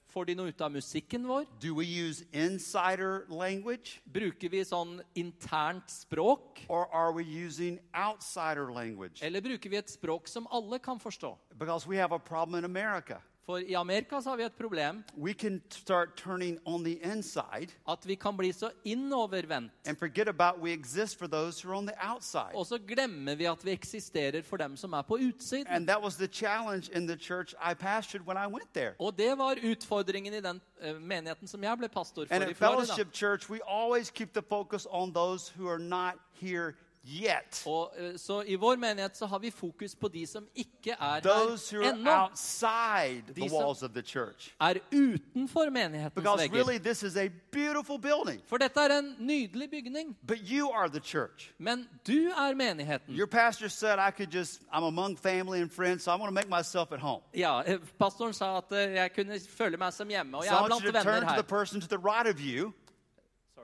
Får 0.09 0.25
de 0.25 0.35
noe 0.35 0.49
ut 0.49 0.61
av 0.65 0.71
musikken 0.73 1.27
vår? 1.29 1.45
Do 1.61 1.75
we 1.75 1.85
use 1.85 2.25
insider 2.33 3.27
language 3.29 4.01
Bruker 4.09 4.49
vi 4.49 4.63
sånn 4.65 5.03
internt 5.15 5.91
språk? 5.93 6.63
or 6.69 6.89
are 6.95 7.13
we 7.13 7.23
using 7.23 7.79
outsider 7.95 8.73
language? 8.73 9.23
Eller 9.23 9.41
bruker 9.45 9.69
vi 9.71 9.77
et 9.77 9.91
språk 9.91 10.27
som 10.29 10.47
alle 10.51 10.79
kan 10.79 10.99
forstå? 10.99 11.37
Because 11.59 11.87
we 11.87 11.97
have 11.99 12.13
a 12.15 12.19
problem 12.19 12.57
in 12.59 12.65
America. 12.65 13.21
For 13.49 13.59
i 13.59 13.75
Amerika 13.75 14.21
så 14.21 14.31
har 14.31 14.37
vi 14.37 14.43
et 14.45 14.53
problem 14.53 15.05
We 15.17 15.33
can 15.33 15.63
start 15.71 16.17
turning 16.17 16.59
on 16.65 16.85
the 16.85 16.99
inside 17.15 17.73
at 17.89 18.07
vi 18.07 18.15
kan 18.15 18.37
bli 18.37 18.53
så 18.53 18.71
innovervendt. 18.85 19.73
and 19.87 19.97
forget 19.99 20.29
about 20.29 20.61
we 20.63 20.73
exist 20.73 21.19
for 21.19 21.27
those 21.27 21.65
who 21.65 21.73
are 21.73 21.79
on 21.79 21.87
the 21.87 21.95
outside. 22.13 22.55
Og 22.55 22.67
så 22.67 22.79
glemmer 22.79 23.35
vi 23.35 23.45
at 23.45 23.65
vi 23.65 23.71
eksisterer 23.71 24.43
for 24.43 24.57
dem 24.57 24.77
som 24.77 24.93
er 24.93 25.03
på 25.03 25.15
utsiden. 25.15 25.67
And 25.67 25.87
that 25.87 26.03
was 26.03 26.17
the 26.17 26.27
challenge 26.27 26.91
in 26.97 27.07
the 27.07 27.17
church 27.17 27.55
I 27.71 27.75
pastored 27.75 28.27
when 28.27 28.37
I 28.37 28.53
went 28.53 28.75
there. 28.75 28.95
Og 28.99 29.19
det 29.19 29.39
var 29.39 29.57
utfordringen 29.65 30.35
i 30.35 30.41
den 30.41 30.61
eh, 30.81 31.01
menigheten 31.01 31.49
som 31.49 31.65
jeg 31.65 31.79
ble 31.79 31.89
pastor 31.89 32.27
for 32.27 32.35
And 32.35 32.45
i 32.45 32.51
at 32.51 32.57
Florida. 32.57 32.81
Fellowship 32.81 33.13
Church, 33.15 33.51
we 33.51 33.61
always 33.67 34.11
keep 34.11 34.33
the 34.33 34.43
focus 34.49 34.87
on 34.91 35.15
those 35.15 35.53
who 35.57 35.69
are 35.69 35.79
not 35.79 36.15
here 36.33 36.75
yet. 37.05 37.63
Og, 37.67 37.93
eh, 37.97 38.17
så 38.17 38.43
I 38.47 38.55
vår 38.55 38.77
menighet 38.77 39.17
så 39.17 39.27
har 39.27 39.39
vi 39.39 39.51
fokus 39.51 39.95
på 39.95 40.09
de 40.09 40.27
som 40.27 40.47
ikke 40.55 40.97
er 41.01 41.21
Those 41.21 41.77
her 41.77 41.93
ennå. 41.93 43.89
the 43.93 44.03
church. 44.03 44.55
Er 44.61 44.75
utenfor 44.93 45.71
menighetens 45.71 46.15
Because 46.15 46.43
vegger. 46.43 46.55
really, 46.57 46.79
this 46.79 47.03
is 47.03 47.17
a 47.17 47.29
beautiful 47.51 47.99
building. 47.99 48.41
For 48.47 48.59
dette 48.59 48.81
er 48.81 48.99
en 48.99 49.17
nydelig 49.19 49.71
bygning. 49.71 50.17
But 50.27 50.39
you 50.51 50.71
are 50.71 50.89
the 50.89 51.01
church. 51.01 51.53
Men 51.59 51.89
du 52.07 52.29
er 52.29 52.55
menigheten. 52.55 53.15
Your 53.15 53.27
pastor 53.27 53.69
said 53.69 53.99
I 53.99 54.11
could 54.11 54.31
just, 54.31 54.61
I'm 54.73 54.85
among 54.85 55.17
family 55.17 55.61
and 55.61 55.73
friends, 55.73 56.03
so 56.05 56.13
I 56.13 56.15
want 56.17 56.29
to 56.29 56.35
make 56.35 56.49
myself 56.49 56.93
at 56.93 57.01
home. 57.01 57.23
Ja, 57.35 57.63
eh, 57.67 57.79
Pastoren 57.99 58.33
sa 58.35 58.59
at 58.59 58.73
eh, 58.73 58.95
jeg 58.95 59.13
kunne 59.15 59.41
føle 59.41 59.77
meg 59.77 59.93
som 59.93 60.09
hjemme, 60.09 60.37
og 60.37 60.45
jeg 60.45 60.55
er 60.55 60.67
blant 60.67 60.85
to 60.85 60.93
turn 61.03 61.27
to 61.27 61.35
the 61.35 61.43
person 61.43 61.81
to 61.81 61.87
the 61.87 61.99
right 61.99 62.27
of 62.27 62.41
you, 62.41 62.73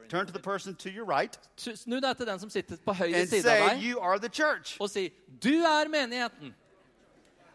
turn 0.09 0.27
to 0.27 0.33
the 0.33 0.39
person 0.39 0.75
to 0.75 0.91
your 0.91 1.05
right, 1.05 1.39
Snu 1.57 2.01
deg 2.01 2.17
til 2.17 2.27
den 2.27 2.39
som 2.39 2.51
sitter 2.51 2.77
på 2.77 2.93
høyre 2.93 3.15
and 3.21 3.29
side 3.29 3.47
av 3.51 3.69
say, 3.69 3.77
deg, 3.77 3.83
You 3.83 4.01
are 4.01 4.19
the 4.19 4.29
church. 4.29 4.77
og 4.81 4.91
si 4.91 5.11
'Du 5.43 5.49
er 5.49 5.89
menigheten'. 5.89 6.53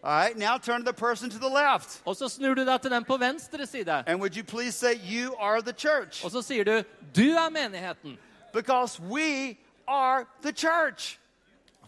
All 0.01 0.11
right, 0.11 0.37
now 0.37 0.57
turn 0.57 0.83
to 0.85 0.91
the 0.91 0.93
person 0.93 1.29
to 1.29 1.37
the 1.37 1.49
left. 1.49 2.01
Og 2.05 2.15
så 2.15 2.29
snur 2.29 2.53
du 2.53 2.65
deg 2.65 2.81
til 2.81 2.91
den 2.91 3.03
på 3.03 3.17
venstre 3.17 3.65
side, 3.65 4.03
And 4.07 4.19
would 4.21 4.35
you 4.37 4.43
please 4.43 4.75
say, 4.75 4.93
You 4.95 5.35
are 5.39 5.61
the 5.61 5.73
church? 5.73 6.23
og 6.25 6.31
så 6.31 6.41
sier 6.41 6.63
du 6.63 6.83
'Du 7.15 7.31
er 7.35 7.49
menigheten'. 7.49 8.17
Because 8.53 8.99
we 9.01 9.57
are 9.87 10.25
the 10.41 10.51
church. 10.51 11.19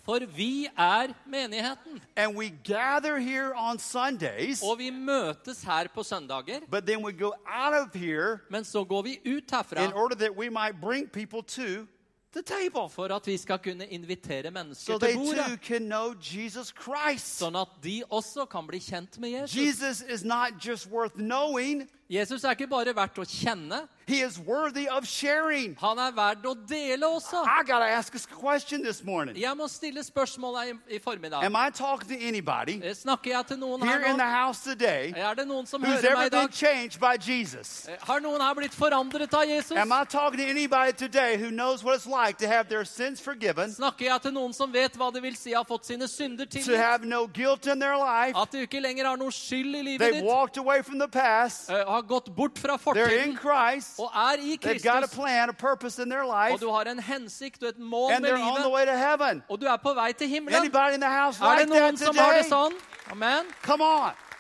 For 0.06 0.20
vi 0.26 0.66
er 0.78 1.14
menigheten. 1.26 2.02
And 2.16 2.36
we 2.38 2.50
gather 2.64 3.20
here 3.20 3.54
on 3.56 3.80
Sundays, 3.80 4.62
Og 4.64 4.78
vi 4.78 4.90
møtes 4.90 5.64
her 5.64 5.88
på 5.94 6.04
søndager, 6.04 6.60
but 6.72 6.86
then 6.88 7.06
we 7.06 7.12
go 7.12 7.32
out 7.46 7.74
of 7.74 7.94
here 7.94 8.40
men 8.50 8.64
så 8.64 8.84
går 8.84 9.02
vi 9.02 9.20
ut 9.26 9.54
in 9.78 9.94
order 9.94 10.16
that 10.16 10.38
we 10.38 10.50
might 10.50 10.82
bring 10.82 11.08
people 11.08 11.42
to 11.44 11.88
the 12.34 12.42
table 12.42 12.90
for 12.90 13.06
at 13.16 13.28
vi 13.28 13.38
skal 13.38 13.60
kunne 13.60 13.86
invitere 13.86 14.44
so 14.44 14.50
mennesker 14.52 14.98
they 14.98 15.12
til 15.12 15.18
too 15.18 15.26
bordet. 15.26 15.62
can 15.62 15.82
know 15.82 16.14
Jesus 16.22 16.74
Christ. 16.84 17.40
Sånn 17.42 17.56
at 17.56 17.68
de 17.84 18.04
også 18.10 18.46
kan 18.46 18.68
bli 18.68 18.80
kjent 18.80 19.20
med 19.20 19.30
Jesus. 19.30 19.56
Jesus 19.56 20.02
is 20.10 20.24
not 20.24 20.54
just 20.68 20.88
worth 20.88 21.16
knowing, 21.16 21.90
Jesus 22.12 22.44
er 22.44 22.50
ikke 22.58 22.68
bare 22.68 22.92
verdt 22.96 23.20
å 23.20 23.24
kjenne, 23.24 23.86
he 24.06 24.18
is 24.20 24.38
worthy 24.38 24.88
of 24.92 25.06
sharing. 25.08 25.78
han 25.80 25.98
er 25.98 26.12
verdt 26.12 26.44
å 26.44 26.52
dele 26.68 27.06
også. 27.08 27.40
I 27.48 27.64
got 27.64 27.80
to 27.80 27.86
ask 27.86 28.14
a 28.16 28.20
question 28.36 28.84
this 28.84 29.02
morning. 29.04 29.38
Jeg 29.40 29.56
må 29.56 29.68
stille 29.72 30.04
spørsmålet 30.04 30.74
i, 30.90 30.96
i 30.96 31.00
formiddag. 31.00 31.42
Am 31.46 31.56
I 31.56 31.70
talking 31.72 32.10
to 32.10 32.18
anybody 32.28 32.82
Eh, 32.84 32.92
Snakker 32.94 33.32
jeg 33.32 33.46
til 33.48 33.58
noen 33.62 33.82
here 33.88 34.00
in 34.00 34.04
her 34.04 34.18
the 34.18 34.24
nå? 34.24 34.30
house 34.30 34.60
today 34.64 35.14
Er 35.16 35.34
det 35.36 35.48
noen 35.48 35.66
som 35.66 35.82
who's 35.82 36.02
hører 36.02 36.10
ever 36.12 36.18
meg 36.18 36.26
i 36.28 36.30
been 36.36 36.48
dag? 36.48 36.54
changed 36.54 37.00
by 37.00 37.16
Jesus? 37.16 37.88
Eh, 37.88 37.96
Har 38.02 38.20
noen 38.20 38.42
her 38.42 38.54
blitt 38.60 38.76
forandret 38.76 39.34
av 39.34 39.48
Jesus? 39.48 39.78
Am 39.78 39.92
I 39.94 40.04
talking 40.04 40.40
to 40.40 40.46
anybody 40.50 40.92
today 40.92 41.38
who 41.38 41.50
knows 41.50 41.82
what 41.82 41.96
it's 41.96 42.08
like 42.08 42.38
to 42.40 42.48
have 42.48 42.68
their 42.68 42.84
sins 42.84 43.22
forgiven, 43.22 43.72
Snakker 43.72 44.06
jeg 44.12 44.22
til 44.28 44.34
noen 44.36 44.52
som 44.54 44.70
vet 44.74 44.98
hva 45.00 45.14
det 45.14 45.22
vil 45.24 45.36
si 45.40 45.54
har 45.56 45.64
fått 45.64 45.86
sine 45.86 46.10
synder 46.12 46.44
to 46.50 46.60
tilgitt? 46.60 46.76
have 46.76 47.06
no 47.06 47.26
guilt 47.28 47.66
in 47.68 47.80
their 47.80 47.96
life? 47.96 48.36
At 48.36 48.52
du 48.52 48.58
ikke 48.60 48.82
lenger 48.84 49.06
har 49.08 49.16
noe 49.16 49.32
skyld 49.32 49.76
i 49.80 49.82
livet 49.94 50.02
They've 50.02 50.20
ditt? 50.20 50.26
walked 50.28 50.58
away 50.58 50.82
from 50.82 51.00
the 51.00 51.08
past. 51.08 51.70
eh, 51.70 51.86
Har 51.86 52.01
gått 52.08 52.30
bort 52.36 52.60
fra 52.60 52.78
fortiden 52.78 53.38
Christ. 53.38 54.00
og 54.00 54.12
er 54.16 54.38
i 54.42 54.56
got 54.58 54.66
a 54.70 55.02
Kristus. 55.02 55.16
plan, 55.16 55.50
a 55.50 55.54
their 56.10 56.24
Og 56.24 56.52
life, 56.52 56.60
du 56.66 56.70
har 56.72 56.86
en 56.92 57.00
hensikt 57.00 57.64
og 57.64 57.70
et 57.70 57.80
mål 57.80 58.12
med 58.22 58.30
livet. 58.38 59.44
Og 59.50 59.62
du 59.62 59.66
er 59.68 59.78
på 59.78 59.94
vei 59.94 60.12
til 60.14 60.28
himmelen. 60.28 60.58
Er 60.58 60.62
det 60.62 61.70
like 61.70 61.70
noen 61.70 61.98
that 61.98 62.00
som 62.00 62.16
har 62.16 62.34
det 62.34 62.46
today? 62.46 62.50
sånn? 62.50 62.74
Amen. 63.12 63.46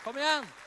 Kom 0.03 0.17
igjen. 0.17 0.60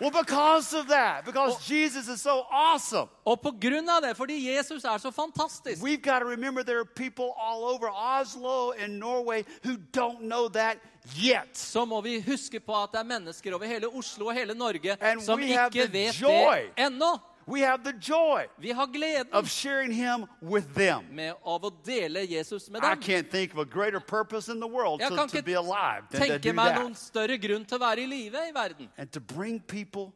Well, 0.00 0.10
because 0.10 0.72
of 0.72 0.86
that, 0.88 1.24
because 1.26 1.68
Jesus 1.68 2.08
is 2.08 2.22
so 2.22 2.42
awesome, 2.50 3.08
Og 3.24 3.40
på 3.40 3.50
grunn 3.60 3.88
av 3.88 4.02
det, 4.02 4.16
fordi 4.16 4.38
Jesus 4.56 4.84
er 4.84 4.98
så 4.98 5.10
fantastisk, 5.10 5.82
we've 5.82 6.02
got 6.02 6.18
to 6.20 6.24
remember 6.26 6.62
there 6.62 6.78
are 6.78 6.84
people 6.96 7.34
all 7.36 7.64
over 7.64 7.90
Oslo 7.90 8.72
and 8.72 8.98
Norway 8.98 9.44
who 9.64 9.76
don't 9.96 10.20
know 10.20 10.48
that 10.48 10.76
yet. 11.16 11.48
så 11.58 11.84
må 11.84 12.00
vi 12.00 12.20
huske 12.20 12.60
på 12.60 12.82
at 12.82 12.92
det 12.92 13.00
er 13.00 13.04
mennesker 13.04 13.54
over 13.54 13.66
hele 13.66 13.86
Oslo 13.88 14.26
og 14.26 14.34
hele 14.34 14.54
Norge 14.54 14.96
And 15.00 15.20
som 15.22 15.40
ikke 15.40 15.92
vet 15.92 16.20
joy. 16.20 16.56
det 16.76 16.86
ennå. 16.86 17.18
We 17.50 17.60
have 17.60 17.82
the 17.84 17.92
joy 17.92 18.46
Vi 18.58 18.72
har 18.72 18.86
gleden 18.86 19.32
of 19.32 19.48
sharing 19.50 19.92
Him 19.92 20.26
with 20.40 20.74
them. 20.74 21.04
med 21.14 21.34
av 21.44 21.62
å 21.64 21.70
dele 21.84 22.24
Jesus 22.26 22.70
med 22.70 22.82
I 22.84 22.90
dem. 22.94 23.00
can't 23.02 23.30
think 23.30 23.52
of 23.52 23.58
a 23.58 23.64
greater 23.64 24.00
purpose 24.00 24.48
in 24.52 24.60
the 24.60 24.68
world 24.68 25.00
Jeg 25.00 25.08
to, 25.10 25.16
kan 25.16 25.28
to 25.28 25.36
ikke 25.38 25.44
be 25.44 25.54
alive 25.58 26.04
than 26.10 26.20
to 26.20 26.26
tenke 26.26 26.42
do 26.42 26.52
meg 26.52 26.74
noen 26.76 26.92
that. 26.94 26.98
større 27.02 27.38
grunn 27.38 27.64
til 27.64 27.78
å 27.78 27.80
være 27.80 27.98
i 28.02 28.06
live 28.06 28.34
i 28.48 28.52
verden. 28.52 28.88
And 28.98 29.10
to 29.12 29.20
bring 29.20 29.60
people 29.60 30.12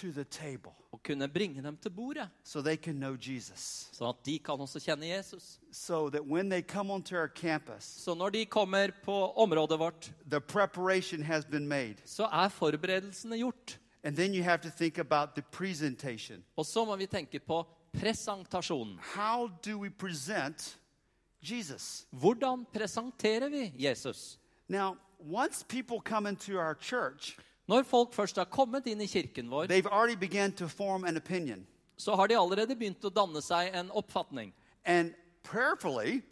to 0.00 0.10
the 0.12 0.24
table 0.24 0.72
Å 0.94 0.98
kunne 1.02 1.26
bringe 1.28 1.62
dem 1.62 1.76
til 1.80 1.90
bordet, 1.90 2.28
so 2.44 2.60
they 2.60 2.76
can 2.76 2.98
know 3.00 3.16
Jesus. 3.16 3.88
sånn 3.92 4.10
at 4.10 4.22
de 4.24 4.38
kan 4.38 4.58
også 4.58 4.78
kjenne 4.80 5.06
Jesus. 5.08 5.58
So 5.70 6.10
that 6.10 6.24
when 6.26 6.50
they 6.50 6.60
come 6.62 6.90
onto 6.90 7.16
our 7.16 7.28
campus, 7.28 7.84
Så 8.04 8.14
når 8.14 8.30
de 8.32 8.44
kommer 8.44 8.92
på 9.04 9.32
området 9.36 9.78
vårt, 9.78 10.10
the 10.28 10.40
preparation 10.40 11.22
has 11.22 11.44
been 11.46 11.66
made. 11.66 11.96
så 12.04 12.28
er 12.30 12.48
forberedelsene 12.50 13.38
gjort. 13.40 13.78
And 14.04 14.16
then 14.16 14.34
you 14.34 14.42
have 14.42 14.62
to 14.62 14.70
think 14.70 14.98
about 14.98 15.34
the 15.34 15.42
presentation. 15.42 16.44
Og 16.56 16.66
så 16.66 16.84
må 16.84 16.96
vi 16.96 17.06
tenke 17.06 17.38
på 17.38 17.66
presentasjonen. 17.92 18.98
How 18.98 19.50
do 19.64 19.78
we 19.78 19.90
present 19.90 20.78
Jesus? 21.40 22.06
Hvordan 22.10 22.66
presenterer 22.74 23.48
vi 23.48 23.72
Jesus? 23.78 24.38
Now, 24.68 24.96
once 25.20 25.64
people 25.68 26.00
come 26.04 26.28
into 26.28 26.58
our 26.58 26.74
church, 26.80 27.38
Når 27.68 27.82
folk 27.82 28.14
først 28.14 28.36
har 28.36 28.44
kommet 28.44 28.86
inn 28.86 29.00
i 29.00 29.06
kirken 29.06 29.50
vår, 29.50 29.66
they've 29.66 29.92
already 29.92 30.16
begun 30.16 30.52
to 30.52 30.68
form 30.68 31.04
an 31.04 31.16
opinion. 31.16 31.66
så 31.96 32.14
har 32.14 32.26
de 32.26 32.36
allerede 32.36 32.76
begynt 32.76 33.04
å 33.04 33.10
danne 33.10 33.40
seg 33.42 33.70
en 33.74 33.90
oppfatning. 33.90 34.52
And 34.84 35.14
prayerfully, 35.42 36.22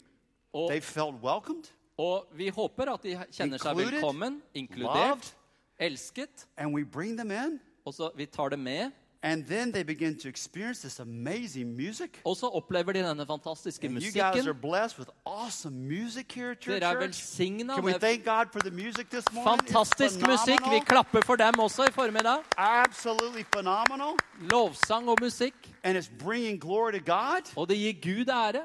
Og, 0.53 0.69
they 0.69 0.81
felt 0.81 1.15
welcomed 1.23 1.71
og 1.97 2.27
vi 2.33 2.49
håper 2.49 2.93
at 2.93 3.03
de 3.03 3.15
kjenner 3.31 3.61
seg 3.61 3.77
Included, 3.77 3.93
velkommen, 3.99 4.41
loved. 4.77 5.33
Elsket. 5.81 6.47
and 6.57 6.73
we 6.75 6.83
bring 6.85 7.17
them 7.17 7.31
in. 7.31 7.59
Og 7.85 7.93
så 7.93 8.09
vi 8.15 8.25
tar 8.25 8.49
det 8.49 8.59
med. 8.59 8.91
And 9.23 9.45
then 9.45 9.71
they 9.71 9.83
begin 9.83 10.19
to 10.19 10.27
experience 10.27 10.81
this 10.81 10.99
amazing 10.99 11.75
music. 11.75 12.09
Og 12.25 12.37
så 12.37 12.47
opplever 12.47 12.91
de 12.91 12.99
denne 12.99 13.25
fantastiske 13.25 13.87
And 13.87 13.95
you 13.95 14.11
guys 14.11 14.15
are 14.15 14.33
musikken. 14.33 14.61
blessed 14.61 14.97
with 14.99 15.09
awesome 15.25 15.75
music 15.75 16.31
here 16.35 16.51
at 16.51 16.63
your 16.63 16.79
Dere 16.79 16.93
er 16.95 16.99
velsigna 16.99 17.73
Can 17.75 17.85
we 17.85 17.91
med 17.91 17.99
thank 17.99 18.25
God 18.25 18.45
for 18.51 18.59
the 18.59 18.71
music 18.71 19.05
this 19.11 19.25
morning? 19.31 19.67
Fantastisk 19.67 20.15
musikk. 20.15 20.61
Vi 20.71 20.79
klapper 20.85 21.21
for 21.25 21.35
dem 21.35 21.59
også 21.59 21.83
i 21.83 21.91
formiddag. 21.91 22.37
Absolutely 22.57 23.43
phenomenal. 23.55 24.13
Lovsang 24.39 25.09
og 25.09 25.17
musikk. 25.21 25.55
And 25.83 25.97
it's 25.97 26.11
bringing 26.25 26.61
glory 26.61 26.91
to 26.91 27.13
God. 27.13 27.53
Og 27.55 27.69
det 27.69 27.77
gir 27.77 27.93
Gud 27.93 28.27
ære. 28.29 28.63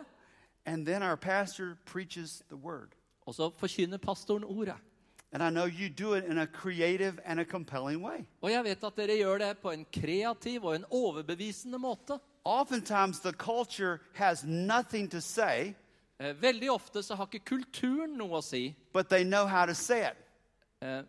And 0.67 0.87
then 0.87 1.03
our 1.03 1.17
pastor 1.17 1.77
preaches 1.87 2.43
the 2.49 2.57
word. 2.57 2.89
Og 3.27 3.35
så 3.35 3.51
forkynner 3.59 3.97
pastoren 3.97 4.45
ordet. 4.45 4.75
And 5.33 5.43
I 5.43 5.51
know 5.51 5.65
you 5.67 5.89
do 5.89 6.15
it 6.15 6.25
in 6.25 6.39
a 6.39 6.47
creative 6.47 7.19
and 7.25 7.41
a 7.41 7.45
compelling 7.45 8.01
way. 8.03 8.25
Og 8.43 8.51
jeg 8.51 8.65
vet 8.65 8.85
at 8.85 8.97
dere 8.97 9.17
gjør 9.19 9.39
det 9.39 9.59
på 9.63 9.73
en 9.75 9.85
kreativ 9.93 10.65
og 10.65 10.75
en 10.77 10.85
overbevisende 10.91 11.79
måte. 11.79 12.19
Oftentimes, 12.45 13.21
the 13.21 13.33
culture 13.33 13.99
has 14.15 14.45
nothing 14.45 15.09
to 15.11 15.21
say, 15.21 15.75
Eh, 16.19 16.33
Veldig 16.43 16.71
ofte 16.73 17.03
så 17.03 17.15
har 17.15 17.27
ikke 17.29 17.45
kulturen 17.45 18.15
noe 18.17 18.39
å 18.39 18.43
si. 18.43 18.75
but 18.93 19.09
they 19.11 19.23
know 19.25 19.45
how 19.47 19.67
to 19.67 19.75
say 19.75 20.01
it. 20.09 20.17
Eh, 20.81 21.03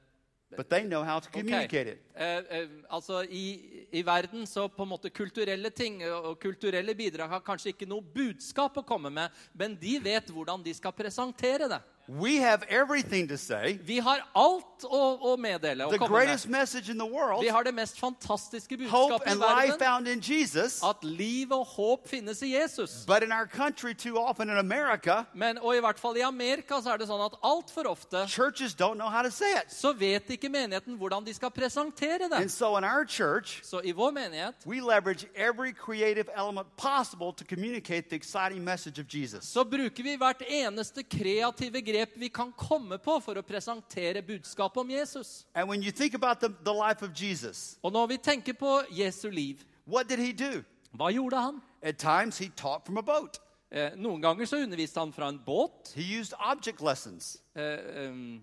But 0.58 0.70
they 0.70 0.84
know 0.84 1.04
how 1.04 1.20
to 1.20 1.30
communicate 1.30 1.88
it. 1.88 2.02
Eh, 2.16 2.68
altså 2.90 3.22
i, 3.30 3.88
I 3.92 4.02
verden 4.02 4.46
så 4.48 4.68
på 4.68 4.84
en 4.84 4.90
måte 4.90 5.10
kulturelle 5.10 5.70
ting 5.70 6.02
og 6.10 6.40
kulturelle 6.40 6.94
bidrag 6.96 7.30
har 7.30 7.40
kanskje 7.40 7.70
ikke 7.74 7.88
noe 7.88 8.02
budskap 8.02 8.78
å 8.78 8.84
komme 8.84 9.10
med, 9.10 9.30
men 9.54 9.76
de 9.80 9.98
vet 10.00 10.28
hvordan 10.32 10.64
de 10.64 10.74
skal 10.74 10.92
presentere 10.92 11.70
det. 11.72 11.80
We 12.10 12.38
have 12.38 12.64
everything 12.70 13.28
to 13.28 13.38
say. 13.38 13.78
Vi 13.84 14.00
har 14.00 14.22
alt 14.34 14.84
å, 14.86 15.18
å 15.20 15.38
meddele 15.38 15.84
og 15.86 15.92
The 15.92 15.98
komme 16.00 16.16
greatest 16.22 16.46
med. 16.48 16.60
message 16.62 16.90
in 16.90 16.98
the 16.98 17.06
world, 17.06 17.42
Vi 17.44 17.50
har 17.50 17.64
det 17.64 17.74
mest 17.74 18.00
fantastiske 18.00 18.78
hope 18.88 19.10
budskapet 19.12 19.28
i 19.28 19.32
and 19.32 19.40
life 19.42 19.74
verden. 19.74 19.80
found 19.80 20.08
in 20.08 20.22
Jesus. 20.22 20.82
At 20.84 21.04
liv 21.04 21.52
og 21.52 21.66
håp 21.66 22.08
finnes 22.08 22.42
i 22.44 22.54
Jesus. 22.54 23.04
But 23.06 23.24
in 23.24 23.32
our 23.34 23.46
country, 23.46 23.94
too 23.94 24.18
often 24.18 24.50
in 24.50 24.58
America, 24.58 25.26
Men, 25.34 25.58
og 25.58 25.76
i 25.76 25.80
hvert 25.80 26.00
fall 26.00 26.16
i 26.18 26.22
Amerika 26.22 26.80
så 26.82 26.94
er 26.94 26.98
det 26.98 27.08
sånn 27.10 27.26
at 27.26 27.36
altfor 27.44 27.88
ofte 27.92 28.24
churches 28.28 28.74
don't 28.74 28.96
know 28.96 29.10
how 29.10 29.22
to 29.22 29.32
say 29.32 29.52
it. 29.58 29.68
så 29.70 29.92
vet 29.94 30.30
ikke 30.30 30.48
menigheten 30.50 30.96
hvordan 30.98 31.26
de 31.26 31.34
skal 31.34 31.50
presentere 31.52 32.32
And 32.32 32.50
so 32.52 32.78
in 32.78 32.84
our 32.86 33.04
church, 33.06 33.60
Så 33.64 33.82
i 33.84 33.92
vår 33.92 34.12
menighet 34.12 34.56
we 34.66 34.80
leverage 34.80 35.26
every 35.36 35.74
creative 35.74 36.30
element 36.38 36.68
possible 36.78 37.34
to 37.34 37.44
communicate 37.44 38.10
the 38.10 38.16
exciting 38.16 38.64
message 38.64 38.98
of 38.98 39.08
Jesus. 39.14 39.44
så 39.46 39.64
bruker 39.66 40.04
vi 40.04 40.16
hvert 40.16 40.42
eneste 40.48 41.04
kreative 41.04 41.82
grep 41.82 41.97
vi 42.16 42.28
kan 42.30 42.52
komme 42.58 42.98
på 42.98 43.20
for 43.22 43.36
å 43.36 43.42
presentere 43.42 44.22
budskapet 44.22 44.78
om 44.78 44.90
Jesus. 44.90 45.46
And 45.56 45.70
when 45.70 45.82
you 45.84 45.92
think 45.92 46.14
about 46.14 46.40
the, 46.40 46.50
the 46.64 46.74
life 46.74 47.02
of 47.06 47.12
Jesus, 47.22 47.78
Og 47.84 47.92
når 47.92 48.08
vi 48.08 48.18
tenker 48.18 48.54
på 48.54 48.82
Jesu 48.92 49.30
liv, 49.30 49.56
what 49.88 50.08
did 50.10 50.20
he 50.20 50.32
do? 50.34 50.64
hva 50.98 51.10
gjorde 51.12 51.38
han? 51.42 51.62
At 51.82 51.98
times, 51.98 52.38
he 52.38 52.50
taught 52.50 52.86
from 52.86 52.98
a 52.98 53.02
boat. 53.02 53.40
Eh, 53.72 53.92
noen 53.96 54.22
ganger 54.22 54.46
så 54.46 54.56
underviste 54.64 55.00
han 55.00 55.14
fra 55.14 55.28
en 55.30 55.40
båt. 55.46 55.94
He 55.96 56.20
used 56.20 56.34
object 56.40 56.82
lessons, 56.82 57.38
Eh, 57.56 58.08
um, 58.10 58.42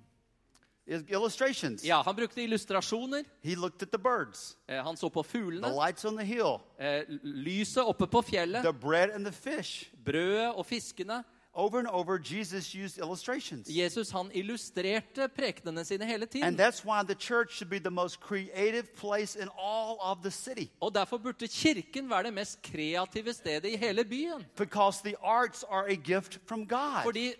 illustrations. 1.08 1.84
ja, 1.84 2.02
han 2.02 2.14
brukte 2.16 2.42
illustrasjoner. 2.42 3.24
He 3.42 3.54
looked 3.54 3.82
at 3.82 3.90
the 3.90 3.98
birds, 3.98 4.56
Eh, 4.68 4.82
han 4.84 4.96
så 4.96 5.08
på 5.08 5.22
the 5.22 5.28
fuglene. 5.38 5.68
lights 5.74 6.04
on 6.04 6.16
the 6.16 6.24
hill, 6.24 6.60
Eh, 6.78 7.02
lyset 7.22 7.82
oppe 7.84 8.06
på 8.06 8.22
fjellet. 8.22 8.62
the 8.62 8.72
bread 8.72 9.10
and 9.10 9.24
the 9.26 9.32
fish. 9.32 9.90
Brødet 10.04 10.54
og 10.54 10.66
fiskene. 10.66 11.24
Over 11.54 11.78
and 11.78 11.88
over, 11.88 12.18
Jesus 12.18 12.74
used 12.74 12.98
illustrations. 12.98 13.68
Jesus 13.68 14.10
han 14.10 14.30
illustrerte 14.34 15.28
prekenene 15.28 15.84
sine 15.84 16.06
hele 16.06 16.26
And 16.42 16.56
that's 16.58 16.84
why 16.84 17.02
the 17.02 17.14
church 17.14 17.52
should 17.52 17.70
be 17.70 17.78
the 17.78 17.90
most 17.90 18.20
creative 18.20 18.94
place 18.96 19.36
in 19.36 19.48
all 19.58 19.98
of 20.00 20.22
the 20.22 20.30
city. 20.30 20.70
Og 20.80 20.94
Derfor 20.94 21.18
burde 21.18 21.48
kirken 21.48 22.10
være 22.10 22.22
det 22.22 22.34
mest 22.34 22.62
kreative 22.62 23.32
stedet 23.32 23.64
i 23.64 23.76
hele 23.76 24.04
byen. 24.04 24.44
Because 24.56 25.02
the 25.04 25.14
arts 25.22 25.64
are 25.68 25.88
a 25.88 25.94
gift 25.94 26.38
from 26.46 26.66
God. 26.66 27.02
Fordi 27.02 27.32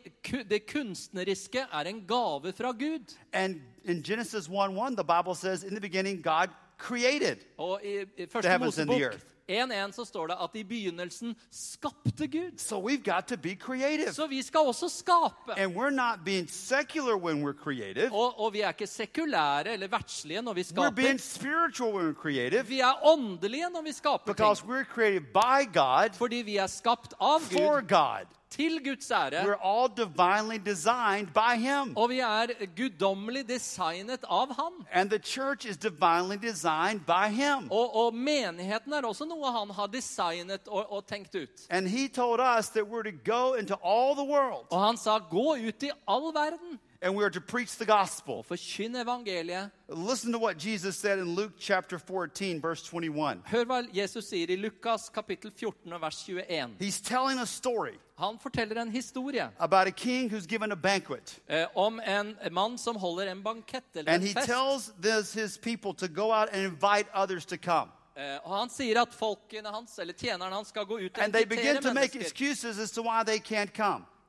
det 0.50 0.66
kunstneriske 0.66 1.58
er 1.72 1.80
en 1.80 2.04
gave 2.08 2.52
fra 2.52 2.72
Gud. 2.72 3.14
And 3.32 3.60
in 3.84 4.02
Genesis 4.02 4.48
1 4.48 4.78
1, 4.78 4.96
the 4.96 5.04
Bible 5.04 5.34
says, 5.34 5.62
In 5.62 5.70
the 5.70 5.80
beginning, 5.80 6.22
God 6.22 6.48
created. 6.78 7.36
Og 7.58 7.80
i, 7.84 8.00
i 8.00 8.04
The 8.16 8.26
første 8.26 8.48
heavens 8.48 8.78
and 8.78 8.90
the 8.90 8.98
Mosebok 8.98 9.12
earth. 9.12 9.33
1.1 9.48 9.92
så 9.92 10.04
står 10.04 10.26
det 10.26 10.36
at 10.40 10.50
i 10.54 10.62
begynnelsen 10.64 11.34
skapte 11.52 12.26
Gud. 12.26 12.58
So 12.58 12.80
we've 12.88 13.02
got 13.14 13.26
to 13.28 13.36
be 13.36 13.54
creative. 13.54 14.12
Så 14.12 14.26
vi 14.26 14.42
skal 14.42 14.60
også 14.60 14.88
skape. 14.88 15.52
And 15.60 15.76
we're 15.76 15.90
not 15.90 16.24
being 16.24 16.48
secular 16.50 17.16
when 17.16 17.42
we're 17.44 17.62
creative, 17.64 18.12
Og, 18.12 18.40
og 18.40 18.52
vi 18.52 18.60
er 18.60 18.68
ikke 18.68 18.86
sekulære 18.86 19.72
eller 19.72 19.88
verdslige 19.88 20.42
når 20.42 20.52
vi 20.52 20.60
we're 20.62 20.90
being 20.90 21.20
spiritual 21.20 21.92
when 21.94 22.10
we're 22.10 22.22
creative 22.22 22.68
Vi 22.68 22.80
er 22.80 23.04
åndelige 23.06 23.70
når 23.72 23.82
vi 23.82 23.92
skaper 23.92 24.32
because 24.32 24.60
ting. 24.62 24.72
we're 24.72 24.84
created 24.94 25.20
by 25.32 25.72
God 25.72 26.10
Fordi 26.14 26.36
vi 26.36 26.56
er 26.56 26.66
skapt 26.66 27.14
av 27.20 27.40
for 27.40 27.80
Gud 27.80 27.88
God. 27.88 28.26
Til 28.56 28.84
Guds 28.84 29.10
ære. 29.10 29.42
We're 29.44 29.62
all 29.62 29.88
divinely 29.96 30.58
designed 30.66 31.28
by 31.34 31.54
Him. 31.58 31.96
Og 31.96 32.08
vi 32.10 32.18
er 32.18 32.46
guddommelig 32.76 33.48
designet 33.48 34.24
av 34.28 34.54
Han. 34.54 34.72
And 34.92 35.10
the 35.10 35.18
church 35.18 35.64
is 35.66 35.76
divinely 35.76 36.36
designed 36.36 37.00
by 37.06 37.28
Him. 37.30 37.70
Og, 37.70 37.96
og 37.96 38.14
menigheten 38.14 38.92
er 38.92 39.02
også 39.02 39.24
noe 39.24 39.52
han 39.52 39.70
har 39.70 39.86
designet 39.86 40.68
og, 40.68 40.92
og 40.92 41.06
tenkt 41.06 41.34
ut. 41.34 41.66
And 41.70 41.88
He 41.88 42.08
told 42.08 42.40
us 42.40 42.68
that 42.68 42.84
we're 42.84 43.02
to 43.02 43.16
go 43.24 43.54
into 43.54 43.74
all 43.82 44.14
the 44.14 44.26
world 44.34 44.66
Og 44.70 44.86
han 44.86 44.96
sa 44.96 45.18
'gå 45.18 45.56
ut 45.68 45.82
i 45.82 45.90
all 46.08 46.34
verden 46.34 46.78
and 47.04 47.14
we 47.14 47.22
are 47.22 47.30
to 47.30 47.40
preach 47.40 47.76
the 47.76 47.84
gospel. 47.84 48.42
forkynn 48.42 48.96
evangeliet'. 48.96 49.70
Listen 49.88 50.32
to 50.32 50.38
what 50.38 50.56
Jesus 50.56 50.96
said 50.96 51.18
in 51.18 51.34
Luke 51.34 51.52
chapter 51.58 51.98
14, 51.98 52.60
verse 52.60 52.82
21. 52.82 53.42
Hør 53.46 53.64
hva 53.64 53.82
Jesus 53.92 54.28
sier 54.28 54.50
i 54.50 54.56
Lukas 54.56 55.10
kapittel 55.10 55.50
14 55.50 56.00
vers 56.00 56.24
21. 56.24 56.76
He's 56.80 57.00
telling 57.00 57.38
a 57.38 57.46
story 57.46 57.98
Han 58.16 58.38
forteller 58.38 58.80
en 58.80 58.90
historie 58.90 59.50
about 59.58 59.86
a 59.86 59.90
king 59.90 60.30
who's 60.30 60.46
given 60.46 60.72
a 60.72 60.76
banquet. 60.76 61.40
eh, 61.48 61.66
om 61.74 62.00
en 62.00 62.36
mann 62.50 62.78
som 62.78 62.96
holder 62.96 63.30
en 63.32 63.42
bankett 63.42 63.84
eller 63.96 64.12
And 64.12 64.22
en 64.22 64.28
he 64.28 64.34
fest. 64.34 64.46
tells 64.46 64.92
this, 65.00 65.34
his 65.34 65.58
people 65.58 65.92
to 65.94 66.08
go 66.08 66.32
out 66.32 66.48
and 66.52 66.62
invite 66.64 67.06
others 67.14 67.44
to 67.46 67.56
come. 67.56 67.90
Uh, 68.16 68.38
og 68.44 68.58
han 68.58 68.70
sier 68.70 69.00
at 69.02 69.12
folkene 69.12 69.68
hans, 69.74 69.98
eller 69.98 70.14
tjenerne 70.14 70.54
hans 70.54 70.68
skal 70.68 70.86
gå 70.86 70.94
ut 70.94 71.18
og 71.18 71.24
invitere 71.24 71.80
mennesker. 71.82 73.14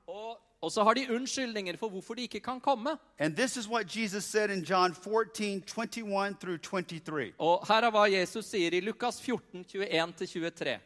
Og, 0.07 0.37
og 0.65 0.71
så 0.73 0.81
har 0.83 0.97
de 0.97 1.05
unnskyldninger 1.13 1.77
for 1.77 1.93
hvorfor 1.93 2.17
de 2.17 2.23
ikke 2.25 2.39
kan 2.41 2.57
komme. 2.63 2.95
And 3.19 3.35
this 3.37 3.57
is 3.57 3.67
what 3.69 3.85
Jesus 3.85 4.25
said 4.25 4.49
in 4.49 4.63
John 4.65 4.93
14, 4.93 5.61
21 5.61 6.35
through 6.41 6.57
23. 6.57 7.33
Og 7.37 7.67
her 7.69 7.85
er 7.85 7.93
hva 7.93 8.07
Jesus 8.09 8.49
sier 8.49 8.73
i 8.73 8.81
Lukas 8.81 9.19
14, 9.21 9.61
21-23. 9.69 10.79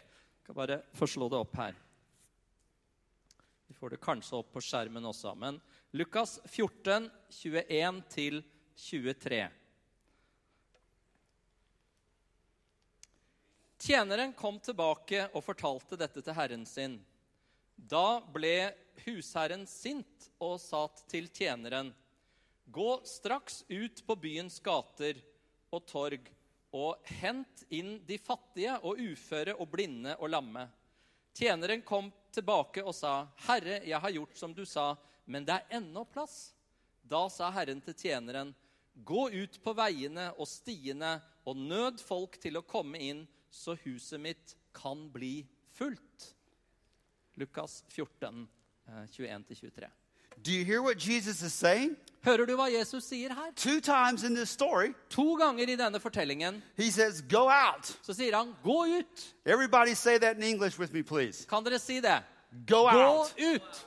Skal 0.44 0.58
bare 0.58 0.82
få 1.00 1.08
slå 1.08 1.30
det 1.32 1.40
opp 1.40 1.56
her. 1.62 1.78
Vi 3.70 3.78
får 3.78 3.96
det 3.96 4.02
kanskje 4.04 4.42
opp 4.42 4.52
på 4.52 4.64
skjermen 4.66 5.08
også. 5.08 5.32
Men 5.40 5.62
Lukas 5.96 6.42
14, 6.50 7.08
21-23. 7.32 9.48
Tjeneren 13.80 14.36
kom 14.36 14.60
tilbake 14.60 15.30
og 15.32 15.46
fortalte 15.46 15.96
dette 15.96 16.20
til 16.20 16.36
herren 16.36 16.68
sin. 16.68 17.00
Da 17.80 18.20
ble 18.34 18.74
husherren 19.06 19.66
sint 19.68 20.30
og 20.40 20.60
sa 20.62 20.88
til 21.10 21.28
tjeneren.: 21.28 21.94
Gå 22.66 23.02
straks 23.06 23.64
ut 23.70 24.04
på 24.06 24.16
byens 24.16 24.60
gater 24.60 25.22
og 25.74 25.86
torg 25.90 26.30
og 26.76 27.10
hent 27.22 27.64
inn 27.74 27.96
de 28.06 28.18
fattige 28.22 28.76
og 28.86 29.02
uføre 29.02 29.56
og 29.58 29.72
blinde 29.72 30.14
og 30.20 30.30
lamme. 30.30 30.68
Tjeneren 31.34 31.82
kom 31.86 32.12
tilbake 32.32 32.84
og 32.84 32.94
sa, 32.96 33.28
'Herre, 33.48 33.82
jeg 33.86 34.00
har 34.00 34.12
gjort 34.12 34.38
som 34.38 34.54
du 34.54 34.66
sa, 34.66 34.96
men 35.26 35.46
det 35.46 35.54
er 35.54 35.78
ennå 35.80 36.06
plass.' 36.06 36.54
Da 37.02 37.28
sa 37.30 37.50
Herren 37.50 37.82
til 37.82 37.94
tjeneren, 37.94 38.54
'Gå 38.94 39.30
ut 39.34 39.64
på 39.64 39.74
veiene 39.74 40.34
og 40.38 40.48
stiene 40.48 41.22
og 41.46 41.58
nød 41.58 42.02
folk 42.02 42.38
til 42.42 42.58
å 42.58 42.66
komme 42.66 43.00
inn, 43.00 43.28
så 43.50 43.76
huset 43.86 44.20
mitt 44.20 44.56
kan 44.74 45.10
bli 45.10 45.48
fullt.' 45.74 46.34
Lukas 47.40 47.84
14, 47.88 48.42
eh, 48.44 48.59
21-23. 49.18 49.86
Do 50.44 50.52
you 50.52 50.64
hear 50.66 50.82
what 50.82 50.98
Jesus 50.98 51.42
is 51.42 51.54
saying? 51.54 51.96
Hører 52.26 52.46
du 52.46 52.56
hva 52.56 52.68
Jesus 52.70 53.04
sier 53.04 53.30
her? 53.34 53.52
Two 53.56 53.80
times 53.82 54.24
in 54.24 54.36
this 54.36 54.50
story, 54.50 54.94
To 55.10 55.38
ganger 55.38 55.64
i 55.70 55.76
denne 55.76 56.00
fortellingen 56.00 56.62
he 56.78 56.90
says, 56.92 57.22
Go 57.22 57.50
out. 57.50 57.98
så 58.04 58.14
sier 58.14 58.36
han 58.36 58.56
'gå 58.64 58.86
ut'. 59.00 59.34
Everybody 59.46 59.94
say 59.96 60.18
that 60.18 60.38
in 60.38 60.44
English 60.44 60.80
with 60.80 60.94
me, 60.94 61.02
please. 61.04 61.46
Kan 61.50 61.64
dere 61.64 61.80
si 61.80 62.00
det? 62.02 62.24
Go 62.68 62.84
Gå 62.84 62.90
out. 62.90 63.34
ut! 63.40 63.86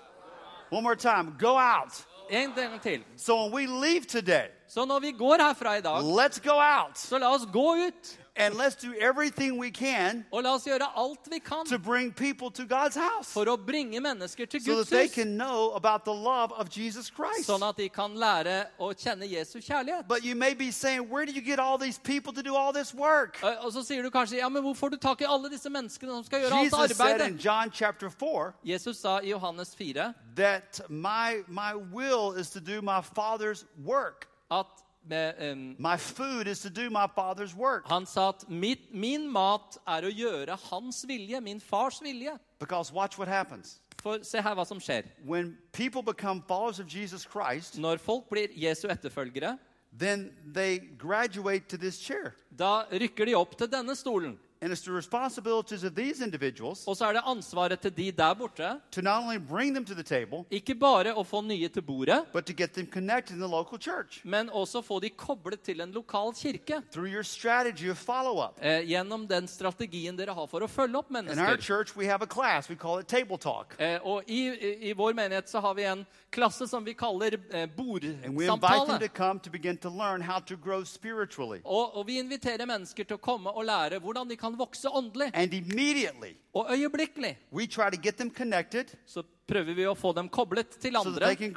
One 0.71 0.83
more 0.83 0.95
time. 0.97 1.37
Go 1.39 1.57
out. 1.59 1.93
En 2.31 2.53
gang 2.55 2.81
til. 2.83 3.05
So 3.17 3.47
when 3.47 3.53
we 3.53 3.67
leave 3.67 4.07
today, 4.07 4.49
Så 4.69 4.85
når 4.85 5.01
vi 5.01 5.13
går 5.13 5.37
herfra 5.41 5.75
i 5.77 5.81
dag, 5.81 6.01
let's 6.03 6.39
go 6.41 6.55
out 6.61 6.99
så 6.99 7.19
la 7.19 7.35
oss 7.35 7.43
gå 7.53 7.75
ut. 7.87 8.19
And 8.35 8.55
let's 8.55 8.75
do 8.77 8.95
everything 8.99 9.59
we 9.59 9.71
can 9.71 10.25
Og 10.33 10.43
la 10.43 10.55
oss 10.55 10.65
gjøre 10.65 10.87
alt 10.97 11.29
vi 11.31 11.39
kan 11.39 11.67
to 11.67 11.79
bring 11.79 12.11
people 12.13 12.51
to 12.51 12.65
God's 12.65 12.97
house 12.97 13.31
for 13.33 13.45
å 13.45 13.57
bringe 13.57 14.01
mennesker 14.01 14.47
til 14.49 14.61
so 14.61 14.71
that 14.71 14.77
Guds 14.79 14.91
they 14.91 15.03
hus. 15.07 15.15
can 15.15 15.37
know 15.37 15.73
about 15.75 16.05
the 16.05 16.13
love 16.15 16.51
of 16.53 16.71
Jesus 16.71 17.11
Christ. 17.11 17.47
Sånn 17.51 17.63
at 17.69 17.77
de 17.77 17.89
kan 17.89 18.15
lære 18.15 18.67
å 18.81 18.93
kjenne 18.97 19.29
Jesu 19.29 19.61
kjærlighet. 19.61 20.09
But 20.09 20.25
you 20.25 20.35
may 20.35 20.55
be 20.55 20.71
saying, 20.71 21.09
Where 21.11 21.27
do 21.27 21.33
you 21.33 21.43
get 21.43 21.59
all 21.59 21.77
these 21.77 21.99
people 21.99 22.33
to 22.33 22.43
do 22.43 22.57
all 22.57 22.73
this 22.73 22.95
work? 22.95 23.39
Eh, 23.43 23.57
Og 23.65 23.73
så 23.73 23.83
sier 23.85 24.03
du 24.03 24.11
kanskje 24.11 24.39
ja, 24.39 24.49
men 24.49 24.63
hvor 24.63 24.75
får 24.75 24.91
du 24.91 24.97
tak 24.97 25.21
i 25.21 25.25
alle 25.29 25.51
disse 25.51 25.69
menneskene 25.69 26.11
som 26.17 26.25
skal 26.25 26.41
gjøre 26.41 26.53
alt 26.55 26.73
Jesus 26.73 26.97
said 26.97 27.21
in? 27.21 27.37
John 27.39 27.71
chapter 27.71 28.09
4 28.09 28.55
Jesus 28.65 28.99
sa 29.01 29.19
i 29.21 29.29
Johannes 29.29 29.75
4 29.75 30.15
that 30.37 30.81
my, 30.89 31.43
my 31.49 31.75
will 31.75 32.33
is 32.33 32.49
to 32.51 32.61
do 32.61 32.81
my 32.81 33.03
Father's 33.03 33.65
work. 33.85 34.29
at 34.51 34.67
med, 35.05 35.53
um, 35.53 35.77
My 35.79 35.97
food 35.97 36.47
is 36.47 36.61
to 36.61 36.71
do 36.71 36.91
my 36.91 37.07
Father's 37.07 37.55
work. 37.55 37.87
Han 37.89 38.07
sa 38.07 38.29
at 38.29 38.49
mitt, 38.49 38.95
min 38.95 39.31
mat 39.33 39.79
er 39.87 40.03
å 40.03 40.11
gjøre 40.13 40.57
hans 40.71 41.05
vilje, 41.09 41.41
min 41.41 41.61
fars 41.61 42.01
vilje. 42.03 42.39
Because 42.59 42.93
watch 42.93 43.19
what 43.19 43.29
happens. 43.29 43.79
For 44.03 44.19
se 44.23 44.41
her 44.41 44.55
hva 44.55 44.65
som 44.67 44.79
skjer. 44.79 45.05
When 45.25 45.57
people 45.73 46.03
become 46.03 46.43
followers 46.49 46.79
of 46.81 46.87
Jesus 46.89 47.25
Christ, 47.25 47.79
Når 47.79 47.97
folk 47.99 48.29
blir 48.31 48.49
Jesu 48.57 48.89
etterfølgere, 48.89 49.59
then 49.99 50.33
they 50.55 50.79
graduate 50.99 51.69
to 51.69 51.77
this 51.77 51.99
chair. 51.99 52.35
da 52.59 52.85
rykker 52.91 53.25
de 53.27 53.35
opp 53.35 53.57
til 53.59 53.67
denne 53.69 53.95
stolen. 53.97 54.39
And 54.63 54.73
it's 54.73 54.85
the 54.85 54.93
responsibilities 54.93 55.83
of 55.85 55.95
these 55.95 56.21
individuals 56.25 56.87
Og 56.87 56.97
så 56.97 57.05
er 57.07 57.13
det 57.13 57.23
ansvaret 57.27 57.81
til 57.81 57.97
de 57.97 58.13
der 58.13 58.35
borte, 58.35 58.69
to 58.93 59.01
not 59.01 59.23
only 59.25 59.39
bring 59.39 59.75
them 59.75 59.85
to 59.85 59.95
the 59.95 60.03
table, 60.03 60.45
ikke 60.51 60.75
bare 60.75 61.15
å 61.15 61.25
få 61.27 61.41
nye 61.43 61.69
til 61.69 61.83
bordet, 61.83 62.25
but 62.33 62.47
to 62.47 62.53
get 62.53 62.71
them 62.73 62.87
connected 62.87 63.35
in 63.35 63.41
the 63.41 63.49
local 63.51 63.79
church 63.79 64.21
men 64.25 64.49
også 64.51 64.83
få 64.83 65.01
de 65.01 65.11
koblet 65.11 65.61
til 65.61 65.81
en 65.81 65.91
lokal 65.93 66.33
kirke. 66.35 66.83
through 66.93 67.11
your 67.13 67.23
strategy 67.25 67.91
of 67.91 67.99
follow 67.99 68.39
up. 68.45 68.59
Eh, 68.63 68.87
gjennom 68.89 69.27
den 69.29 69.49
strategien 69.49 70.17
dere 70.17 70.35
har 70.35 70.47
for 70.47 70.61
å 70.61 70.69
følge 70.69 70.99
opp 70.99 71.11
In 71.11 71.17
our 71.17 71.23
mennesker. 71.23 71.57
church, 71.61 71.97
we 71.97 72.07
have 72.07 72.23
a 72.23 72.27
class. 72.27 72.69
We 72.71 72.77
call 72.77 72.99
it 73.01 73.09
Table 73.09 73.39
Talk. 73.39 73.75
Eh, 73.79 73.99
og 74.05 74.23
i, 74.27 74.47
i, 74.49 74.91
I 74.91 74.93
vår 74.93 75.15
menighet 75.15 75.49
så 75.49 75.61
har 75.61 75.75
vi 75.75 75.85
en 75.85 76.07
klasse 76.31 76.69
som 76.69 76.85
vi 76.85 76.95
kaller 76.95 77.35
eh, 77.51 77.63
And 77.63 78.37
we 78.37 78.45
invite 78.47 78.47
them 78.47 78.61
bordsamtale. 78.61 79.09
come 79.15 79.41
to 79.41 79.51
begin 79.51 79.77
to 79.79 79.91
learn 79.91 80.21
how 80.23 80.39
to 80.41 80.57
grow 80.57 80.85
spiritually. 80.85 81.61
Og, 81.65 81.97
og 81.97 82.07
vi 82.07 82.19
inviterer 82.19 82.67
mennesker 82.67 83.05
til 83.05 83.17
å 83.17 83.21
komme 83.21 83.51
og 83.51 83.65
lære 83.65 83.99
hvordan 84.01 84.29
de 84.29 84.37
kan 84.37 84.52
vokse 84.59 84.89
åndelig. 84.89 85.31
And 85.35 85.55
immediately, 85.55 86.33
Og 86.55 86.67
øyeblikkelig 86.73 87.39
we 87.53 87.67
try 87.67 87.91
to 87.97 88.03
get 88.03 88.15
them 88.15 88.35
connected 88.35 88.85
så 89.07 89.23
prøver 89.47 89.75
vi 89.75 89.85
å 89.85 89.95
få 89.99 90.15
dem 90.15 90.29
koblet 90.29 90.71
til 90.81 90.95
andre, 90.97 91.35
can 91.37 91.53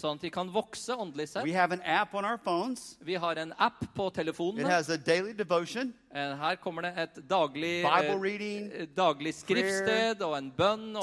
sånn 0.00 0.16
at 0.16 0.22
de 0.22 0.30
kan 0.30 0.48
vokse 0.50 0.88
åndelig 0.96 1.28
sett. 1.28 1.44
Vi 3.04 3.14
har 3.14 3.36
en 3.36 3.52
app 3.58 3.84
på 3.94 4.10
telefonene. 4.12 4.64
Eh, 6.14 6.36
Her 6.36 6.56
kommer 6.56 6.82
det 6.82 6.92
et 6.96 7.28
daglig, 7.28 7.82
eh, 8.04 8.18
reading, 8.20 8.70
eh, 8.72 8.86
daglig 8.86 9.34
skriftsted 9.34 10.22
og 10.22 10.36
en 10.36 10.50
bønn 10.52 10.94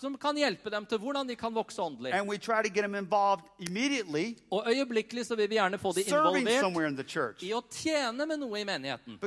som 0.00 0.16
kan 0.16 0.34
hjelpe 0.36 0.68
dem 0.70 0.84
til 0.84 0.98
hvordan 0.98 1.26
de 1.28 1.36
kan 1.36 1.54
vokse 1.54 1.78
åndelig. 1.78 2.12
Og 4.50 4.64
øyeblikkelig 4.66 5.24
så 5.26 5.36
vil 5.36 5.48
vi 5.48 5.56
gjerne 5.56 5.78
få 5.78 5.94
dem 5.94 6.04
involvert 6.42 6.60
i 7.42 7.52
å 7.52 7.62
tjene 7.70 8.26
med 8.26 8.38
noe 8.40 8.58
i 8.58 8.64
menigheten. 8.64 9.18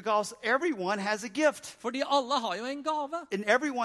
Fordi 1.79 2.03
alle 2.05 2.39
har 2.39 2.55
jo 2.57 2.65
en 2.65 2.83
gave. 2.83 3.27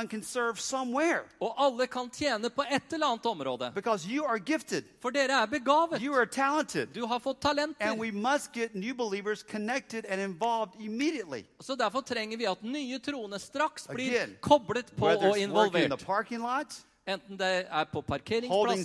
And 0.02 0.08
everyone 0.08 0.08
can 0.08 0.22
serve 0.22 0.60
somewhere 0.60 1.20
Og 1.40 1.54
alle 1.58 1.86
kan 1.86 2.10
tjene 2.10 2.50
på 2.50 2.62
et 2.70 2.92
eller 2.92 3.06
annet 3.06 3.26
område. 3.26 3.72
because 3.74 4.06
you 4.06 4.24
are 4.24 4.38
gifted, 4.38 4.84
For 5.00 5.10
dere 5.10 5.42
er 5.42 5.46
begavet. 5.46 6.00
you 6.02 6.14
are 6.14 6.26
talented, 6.26 6.88
Du 6.94 7.06
har 7.06 7.18
fått 7.20 7.44
and 7.44 7.56
talenter. 7.76 7.96
we 7.98 8.10
must 8.10 8.52
get 8.52 8.74
new 8.74 8.94
believers 8.94 9.42
connected 9.42 10.04
and 10.08 10.20
involved 10.20 10.74
immediately. 10.80 11.44
Så 11.60 11.74
derfor 11.76 12.00
trenger 12.00 12.36
vi 12.36 12.44
at 12.46 12.62
nye 12.62 12.98
troende 12.98 13.38
straks 13.38 13.86
blir 13.88 14.10
Again, 14.10 14.36
koblet 14.40 14.86
på 14.96 15.06
og 15.06 15.22
working 15.22 15.26
in 15.42 15.50
the 15.50 15.60
involvert. 15.62 16.04
parking 16.06 16.40
lot, 16.40 16.74
Enten 17.04 17.34
det 17.34 17.66
er 17.66 17.84
på 17.90 17.98
parkeringsplassen, 18.06 18.84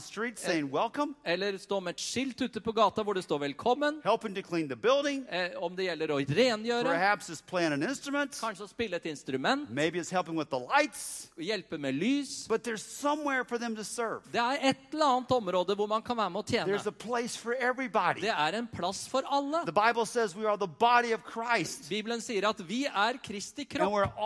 street 0.00 0.38
saying 0.40 0.70
eller 1.24 1.58
stå 1.60 1.80
med 1.84 1.92
et 1.92 2.00
skilt 2.00 2.40
ute 2.40 2.60
på 2.64 2.72
gata 2.72 3.02
hvor 3.04 3.12
det 3.12 3.24
står 3.24 3.38
'velkommen', 3.38 4.00
building, 4.80 5.26
eh, 5.28 5.50
om 5.60 5.76
det 5.76 5.84
gjelder 5.84 6.08
å 6.08 6.16
rengjøre, 6.24 6.84
kanskje 8.40 8.64
å 8.64 8.68
spille 8.70 8.96
et 8.96 9.04
instrument, 9.04 9.68
lights, 10.72 11.28
hjelpe 11.36 11.78
med 11.78 11.94
lys. 11.94 12.46
Det 14.32 14.40
er 14.40 14.56
et 14.62 14.76
eller 14.94 15.04
annet 15.04 15.28
område 15.28 15.76
hvor 15.76 15.86
man 15.88 16.00
kan 16.02 16.16
være 16.16 16.30
med 16.30 16.40
å 16.42 16.46
tjene. 16.48 16.66
Det 18.22 18.30
er 18.32 18.52
en 18.56 18.66
plass 18.66 19.06
for 19.08 19.22
alle. 19.28 19.62
Bibelen 21.90 22.20
sier 22.22 22.48
at 22.48 22.58
vi 22.66 22.86
er 22.86 23.18
Kristi 23.22 23.64
kropp, 23.64 24.16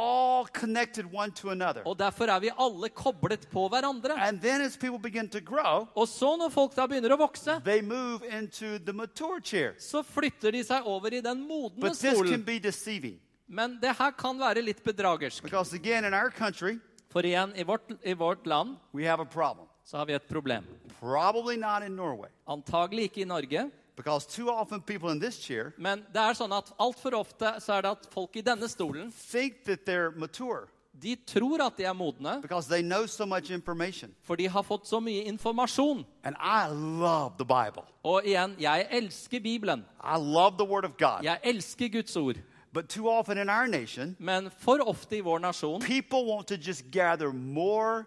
og 1.84 1.98
derfor 1.98 2.28
er 2.28 2.38
vi 2.40 2.50
alle 2.56 2.88
koblet 3.00 3.46
på 3.50 3.64
hverandre. 3.72 4.14
And 4.20 4.40
then 4.42 4.60
as 4.60 4.76
people 4.76 4.98
begin 4.98 5.28
to 5.32 5.40
grow, 5.40 5.88
Og 5.96 6.06
så 6.08 6.34
når 6.36 6.52
folk 6.52 6.74
da 6.76 6.86
begynner 6.86 7.16
å 7.16 7.18
vokse, 7.22 7.56
they 7.64 7.80
move 7.80 8.22
into 8.28 8.78
the 8.78 8.92
mature 8.92 9.40
chair. 9.40 9.74
så 9.78 10.02
flytter 10.04 10.52
de 10.52 10.62
seg 10.64 10.84
over 10.86 11.14
i 11.16 11.20
den 11.24 11.40
modne 11.48 11.80
But 11.80 11.92
this 11.98 12.02
can 12.02 12.14
stolen. 12.16 12.42
be 12.44 12.58
deceiving 12.58 13.18
Men 13.48 13.78
det 13.82 13.96
her 13.98 14.12
kan 14.12 14.38
være 14.38 14.62
litt 14.62 14.84
bedragersk. 14.84 15.42
because, 15.42 15.72
again, 15.72 16.04
in 16.04 16.14
our 16.14 16.30
country, 16.30 16.78
For 17.10 17.22
igjen, 17.22 17.52
i 17.56 17.64
vårt, 17.64 17.90
i 18.04 18.12
vårt 18.14 18.46
land 18.46 18.76
we 18.92 19.04
have 19.04 19.20
a 19.20 19.24
problem. 19.24 19.66
så 19.84 19.96
har 19.96 20.06
vi 20.06 20.12
et 20.14 20.28
problem. 20.28 20.64
Probably 21.00 21.56
not 21.56 21.82
in 21.82 21.96
Norway 21.96 22.28
Antagelig 22.46 23.08
ikke 23.10 23.22
i 23.22 23.24
Norge, 23.24 23.70
because 23.96 24.26
too 24.26 24.48
often 24.48 24.80
people 24.80 25.10
in 25.10 25.18
this 25.20 25.36
chair 25.38 25.72
men 25.78 26.04
det 26.12 26.20
er 26.20 26.34
sånn 26.34 26.52
at 26.56 26.70
altfor 26.78 27.12
ofte 27.18 27.56
så 27.60 27.78
er 27.78 27.82
det 27.82 27.90
at 27.90 28.06
folk 28.12 28.36
i 28.36 28.42
denne 28.42 28.68
stolen 28.68 29.10
think 29.12 29.64
that 29.64 29.84
they're 29.84 30.12
mature 30.16 30.68
de 31.02 31.16
tror 31.26 31.62
at 31.66 31.76
de 31.76 31.84
er 31.84 31.92
modne, 31.92 32.42
because 32.42 32.68
they 32.68 32.82
know 32.82 33.06
so 33.06 33.26
much 33.26 33.50
information. 33.50 34.10
for 34.22 34.36
de 34.36 34.48
har 34.48 34.62
fått 34.62 34.86
så 34.86 35.00
mye 35.00 35.22
informasjon. 35.24 36.04
And 36.24 36.36
I 36.40 36.68
love 37.00 37.32
the 37.38 37.44
Bible. 37.44 37.82
Og 38.04 38.22
igjen, 38.24 38.56
jeg 38.60 38.86
elsker 38.90 39.40
Bibelen. 39.40 39.84
I 40.04 40.16
love 40.18 40.56
the 40.58 40.66
Word 40.66 40.84
of 40.84 40.96
God. 40.98 41.22
Jeg 41.22 41.38
elsker 41.44 41.88
Guds 41.88 42.16
ord. 42.16 42.36
But 42.72 42.88
too 42.88 43.08
often 43.08 43.38
in 43.38 43.50
our 43.50 43.66
nation, 43.66 44.16
Men 44.18 44.50
for 44.58 44.78
ofte 44.86 45.16
i 45.16 45.20
vår 45.20 45.38
nasjon 45.38 45.80
people 45.80 46.24
want 46.24 46.46
to 46.46 46.56
just 46.56 46.84
gather 46.92 47.32
more 47.32 48.04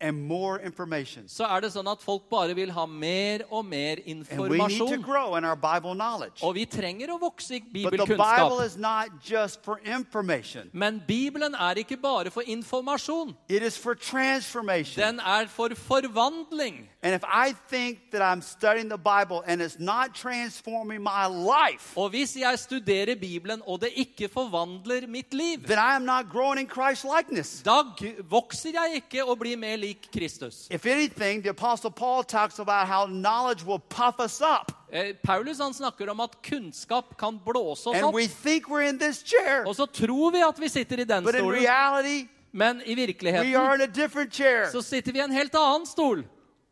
and 0.00 0.16
more 0.28 0.60
information. 0.60 1.24
så 1.28 1.44
er 1.44 1.60
det 1.60 1.72
sånn 1.72 1.88
at 1.90 2.02
folk 2.02 2.28
bare 2.30 2.54
vil 2.54 2.70
ha 2.70 2.84
mer 2.86 3.38
og 3.50 3.64
mer 3.64 3.96
And 4.06 4.26
we 4.50 4.58
need 4.58 4.78
to 4.78 4.84
informasjon. 4.86 5.02
grow 5.02 5.36
in 5.36 5.44
our 5.44 5.56
Bible 5.56 5.94
knowledge. 5.94 6.42
Og 6.42 6.54
vi 6.54 6.64
trenger 6.66 7.08
å 7.08 7.18
vokse 7.20 7.50
i 7.56 7.60
But 7.60 7.92
the 7.92 8.04
Bible 8.04 8.06
bibelkunnskap. 8.16 8.66
is 8.66 8.76
not 8.76 9.08
just 9.24 9.64
for 9.64 9.80
information, 9.84 10.68
Men 10.72 11.02
Bibelen 11.08 11.54
er 11.54 11.74
ikke 11.76 11.96
bare 11.96 12.30
for 12.30 12.42
informasjon. 12.42 13.34
it 13.48 13.62
is 13.62 13.76
for 13.78 13.94
transformation. 13.94 15.02
Den 15.02 15.20
er 15.20 15.46
for 15.46 15.68
forvandling. 15.74 16.88
And 17.02 17.14
if 17.14 17.22
I 17.24 17.52
think 17.70 18.10
that 18.10 18.20
I'm 18.22 18.42
studying 18.42 18.88
the 18.88 18.98
Bible 18.98 19.42
and 19.46 19.62
it's 19.62 19.78
not 19.78 20.14
transforming 20.14 21.02
my 21.02 21.26
life, 21.26 21.96
Og 21.96 22.10
hvis 22.10 22.36
jeg 22.36 22.58
studerer 22.58 23.14
Bibelen, 23.14 23.62
og 23.66 23.80
det 23.80 23.90
ikke 23.96 24.28
forvandler 24.28 25.06
mitt 25.08 25.32
liv, 25.34 25.58
then 25.66 25.78
I 25.78 25.94
am 25.96 26.02
not 26.02 26.28
growing 26.32 26.58
in 26.60 26.68
Christ 26.68 27.04
likeness. 27.04 27.62
da 27.64 27.82
g- 27.98 28.14
vokser 28.30 28.70
jeg 28.72 29.02
ikke 29.02 29.24
og 29.28 29.38
blir 29.38 29.56
mer 29.56 29.76
lik 29.86 30.10
Kristus. 30.12 30.66
If 30.70 30.86
anything, 30.86 31.42
the 31.42 31.50
Apostle 31.50 31.90
Paul 31.90 32.24
talks 32.24 32.58
about 32.58 32.86
how 32.88 33.06
knowledge 33.06 33.64
will 33.64 33.78
puff 33.78 34.20
us 34.20 34.40
up. 34.40 34.72
Eh, 34.92 35.12
Paulus 35.22 35.58
han 35.58 35.74
snakker 35.74 36.08
om 36.10 36.20
at 36.20 36.42
kunnskap 36.42 37.16
kan 37.18 37.40
blåse 37.44 37.86
oss 37.88 37.96
And 37.96 38.04
opp. 38.04 38.14
we 38.14 38.26
think 38.26 38.68
we're 38.68 38.88
in 38.88 38.98
this 38.98 39.22
chair, 39.22 39.64
Og 39.66 39.76
så 39.76 39.86
tror 39.86 40.30
vi 40.30 40.42
at 40.42 40.60
vi 40.60 40.68
sitter 40.68 41.00
i 41.00 41.04
den 41.04 41.24
but 41.24 41.34
in 41.34 41.40
stolen, 41.40 41.60
reality, 41.62 42.28
men 42.52 42.80
i 42.86 42.94
we 42.94 43.02
are 43.02 43.06
virkeligheten 43.06 43.74
in 43.74 43.80
a 43.80 43.86
different 43.86 44.32
chair. 44.34 44.70
så 44.70 44.82
sitter 44.82 45.12
vi 45.12 45.18
i 45.18 45.22
en 45.22 45.32
helt 45.32 45.54
annen 45.54 45.86
stol. 45.86 46.24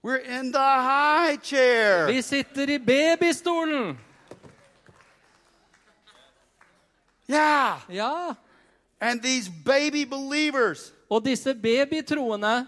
We're 0.07 0.41
in 0.41 0.53
the 0.53 0.59
high 0.83 1.37
chair. 1.43 2.07
Vi 2.07 2.23
sitter 2.23 2.71
i 2.71 2.79
babystolen. 2.79 3.99
Yeah. 7.31 7.79
Ja. 7.89 8.35
And 9.01 9.23
these 9.23 9.51
baby 9.65 10.05
believers 10.05 10.93
Og 11.11 11.25
disse 11.25 11.55
babytroende, 11.55 12.67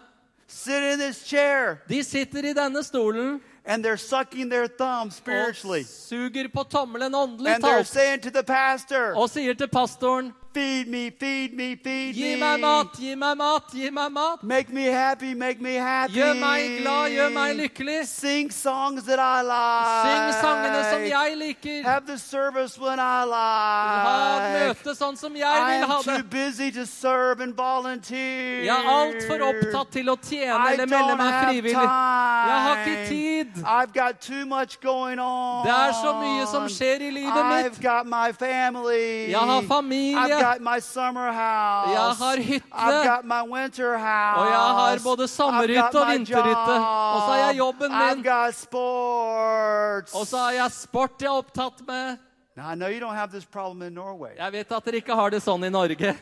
sit 0.49 0.83
in 0.93 0.99
this 0.99 1.25
chair 1.25 1.83
de 1.89 2.03
sitter 2.03 2.39
i 2.47 2.53
denne 2.55 2.83
stolen 2.83 3.41
and 3.65 3.85
they're 3.85 3.97
sucking 3.97 4.49
their 4.49 4.69
thumb 4.69 5.09
og 5.09 5.13
spiritually. 5.13 5.83
suger 5.83 6.49
på 6.49 6.63
tommelen 6.65 7.15
åndelig 7.15 7.55
And 7.55 7.65
they're 7.65 7.85
saying 7.85 8.21
to 8.23 8.31
the 8.31 8.43
pastor, 8.43 9.15
og 9.17 9.31
sier 9.31 9.55
til 9.55 9.69
pastoren 9.69 10.33
Feed 10.57 10.89
me, 10.89 11.11
feed 11.11 11.53
me, 11.53 11.77
feed 11.77 12.15
Gi 12.15 12.23
me. 12.35 12.37
meg 12.41 12.61
mat, 12.61 12.95
gi 12.97 13.15
meg 13.15 13.37
mat, 13.37 13.65
gi 13.75 13.91
meg 13.91 14.11
mat. 14.13 14.43
Make 14.43 14.71
me 14.73 14.85
happy, 14.87 15.35
make 15.35 15.61
me 15.61 15.75
happy. 15.75 16.15
Gjør 16.15 16.33
meg 16.41 16.79
glad, 16.81 17.11
gjør 17.13 17.33
meg 17.35 17.57
lykkelig. 17.59 18.07
Sing 18.09 18.49
songs 18.51 19.05
that 19.05 19.21
I 19.21 19.43
like. 19.45 20.07
Syng 20.07 20.31
sangene 20.41 20.81
som 20.93 21.03
jeg 21.11 21.37
liker. 21.37 21.83
Have 21.85 22.07
the 22.07 22.17
service 22.17 22.79
when 22.81 22.99
I 22.99 23.27
Ha 23.29 24.15
et 24.39 24.55
møte 24.57 24.95
sånn 24.97 25.19
som 25.21 25.37
jeg 25.37 25.45
I 25.45 25.67
vil 25.75 25.85
ha 25.91 25.99
am 25.99 26.03
det. 26.07 26.17
too 26.17 26.25
busy 26.33 26.71
to 26.71 26.87
serve 26.87 27.41
and 27.45 27.53
volunteer. 27.55 28.65
Jeg 28.65 28.73
er 28.73 28.89
altfor 28.95 29.45
opptatt 29.51 29.93
til 29.93 30.09
å 30.09 30.17
tjene 30.17 30.57
I 30.57 30.73
eller 30.73 30.87
melde 30.89 31.19
meg 31.21 31.37
frivillig. 31.45 31.85
Jeg 31.85 32.65
har 32.65 32.81
ikke 32.87 33.09
tid. 33.13 33.63
I've 33.67 33.93
got 33.93 34.21
too 34.25 34.47
much 34.47 34.81
going 34.81 35.21
on. 35.21 35.67
Det 35.69 35.77
er 35.77 35.93
så 36.01 36.17
mye 36.17 36.49
som 36.49 36.65
skjer 36.69 37.05
i 37.11 37.11
livet 37.11 37.45
I've 37.45 37.73
mitt. 37.75 37.83
got 37.83 38.07
my 38.09 38.33
family. 38.33 39.29
Jeg 39.29 39.53
har 39.53 39.63
familie. 39.69 40.46
I've 40.47 40.59
got 40.59 40.63
my 40.63 40.81
summer 40.81 41.33
house. 41.33 41.91
Jeg 41.91 42.17
har 42.19 42.37
hytte. 42.37 42.67
I've 42.73 43.05
got 43.05 43.25
my 43.25 43.43
winter 43.43 43.99
house. 43.99 44.39
Og 44.41 44.47
jeg 44.47 44.57
har 44.81 44.99
både 45.05 45.23
I've 45.25 45.31
sommerhytte 45.31 46.01
og 46.01 46.09
vinterhytte. 46.13 46.77
Og 47.15 47.21
så 47.21 47.31
har 47.33 47.37
jeg 47.37 47.57
job. 47.57 47.75
jobben 47.75 47.93
I've 47.93 48.15
min. 48.15 48.23
got 48.25 48.55
sports. 48.55 50.15
Og 50.15 50.27
så 50.27 50.37
har 50.37 50.51
jeg 50.53 50.71
sport 50.73 51.21
jeg 51.21 51.27
er 51.27 51.39
opptatt 51.43 51.87
med. 51.87 52.19
Now 52.57 52.71
I 52.73 52.75
know 52.75 52.89
you 52.89 53.01
don't 53.01 53.15
have 53.15 53.31
this 53.31 53.45
problem 53.45 53.83
in 53.83 53.93
Norway. 53.95 54.31
Jeg 54.39 54.53
vet 54.53 54.73
at 54.73 54.85
dere 54.85 54.97
ikke 54.97 55.15
har 55.15 55.31
det 55.31 55.43
sånn 55.43 55.65
i 55.65 55.71
Norge. 55.71 56.17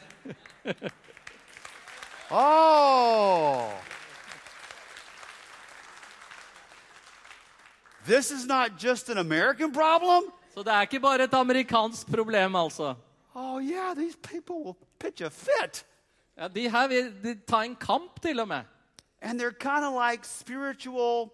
Oh. 2.30 3.68
This 8.06 8.30
is 8.30 8.46
not 8.46 8.76
just 8.78 9.08
an 9.08 9.18
American 9.18 9.72
problem. 9.72 10.32
Så 10.54 10.62
det 10.62 10.72
er 10.72 10.80
ikke 10.88 11.00
bare 11.00 11.24
et 11.24 11.34
amerikansk 11.34 12.10
problem, 12.10 12.54
altså. 12.56 12.94
Oh, 13.34 13.58
yeah, 13.58 13.94
these 13.94 14.16
people 14.16 14.62
will 14.64 14.76
pitch 14.98 15.20
a 15.20 15.30
fit. 15.30 15.84
Ja, 16.36 16.48
de 16.48 16.68
her 16.68 16.88
vil 16.88 17.12
de 17.22 17.34
ta 17.46 17.62
en 17.62 17.76
kamp, 17.76 18.20
til 18.22 18.40
og 18.40 18.48
med. 18.48 18.64
And 19.22 19.40
they're 19.40 19.52
kind 19.52 19.84
of 19.84 19.94
like 19.94 20.24
spiritual 20.24 21.30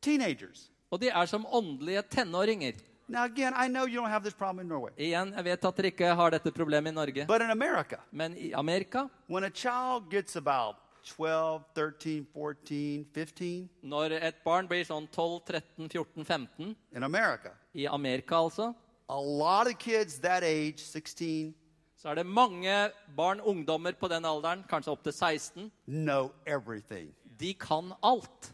teenagers. 0.00 0.70
Og 0.90 1.00
de 1.00 1.08
er 1.08 1.26
som 1.26 1.46
åndelige 1.46 2.02
tenåringer. 2.02 2.72
Now, 3.08 3.24
again, 3.24 3.52
I 3.54 3.68
know 3.68 3.86
you 3.86 4.00
don't 4.00 4.10
have 4.10 4.22
this 4.22 4.34
problem 4.34 4.60
in 4.60 4.68
Norway. 4.68 4.90
Igjen, 4.96 5.34
jeg 5.36 5.44
vet 5.44 5.64
at 5.64 5.76
dere 5.76 5.90
ikke 5.92 6.14
har 6.16 6.30
dette 6.30 6.52
problemet 6.52 6.92
i 6.92 6.94
Norge. 6.94 7.26
But 7.26 7.42
in 7.42 7.50
America, 7.50 7.96
Men 8.10 8.36
i 8.38 8.52
Amerika, 8.52 9.08
when 9.28 9.44
a 9.44 9.50
child 9.50 10.10
gets 10.10 10.36
about 10.36 10.76
12, 11.04 11.62
13, 11.74 12.26
14, 12.32 13.06
15, 13.14 13.68
når 13.82 14.16
et 14.22 14.38
barn 14.44 14.68
blir 14.68 14.84
sånn 14.88 15.06
12, 15.12 15.40
13, 15.50 15.88
14, 15.92 16.24
15 16.24 16.76
in 16.96 17.02
America, 17.02 17.50
I 17.74 17.86
Amerika, 17.86 18.36
altså. 18.36 18.74
A 19.08 19.20
lot 19.20 19.66
of 19.66 19.78
kids 19.78 20.18
that 20.20 20.42
age, 20.42 20.78
16, 20.80 21.54
Så 21.96 22.08
er 22.10 22.14
det 22.14 22.26
mange 22.26 22.90
barn, 23.16 23.40
ungdommer 23.40 23.92
på 23.92 24.08
den 24.08 24.24
alderen, 24.24 24.64
kanskje 24.68 24.92
opp 24.92 25.02
til 25.04 25.12
16. 25.12 25.70
know 25.86 26.30
everything. 26.46 27.14
De 27.40 27.54
kan 27.54 27.92
alt. 28.02 28.52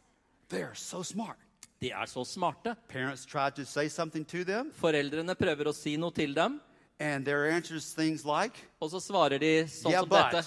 They're 0.52 0.74
so 0.74 1.02
smart. 1.02 1.36
De 1.80 1.90
er 1.90 2.06
så 2.06 2.24
smarte. 2.24 2.76
Parents 2.88 3.26
try 3.26 3.50
to 3.50 3.64
say 3.64 3.88
something 3.88 4.24
to 4.26 4.44
them, 4.44 4.70
Foreldrene 4.72 5.34
prøver 5.34 5.64
å 5.70 5.72
si 5.74 5.96
noe 5.96 6.10
til 6.10 6.34
dem, 6.34 6.60
and 7.00 7.24
their 7.24 7.46
answers 7.50 7.94
things 7.94 8.24
like, 8.24 8.54
og 8.80 8.90
så 8.90 9.00
svarer 9.00 9.38
de 9.38 9.64
sånn 9.66 9.90
Yeah, 9.92 10.00
som 10.02 10.08
but. 10.08 10.32
dette. 10.32 10.44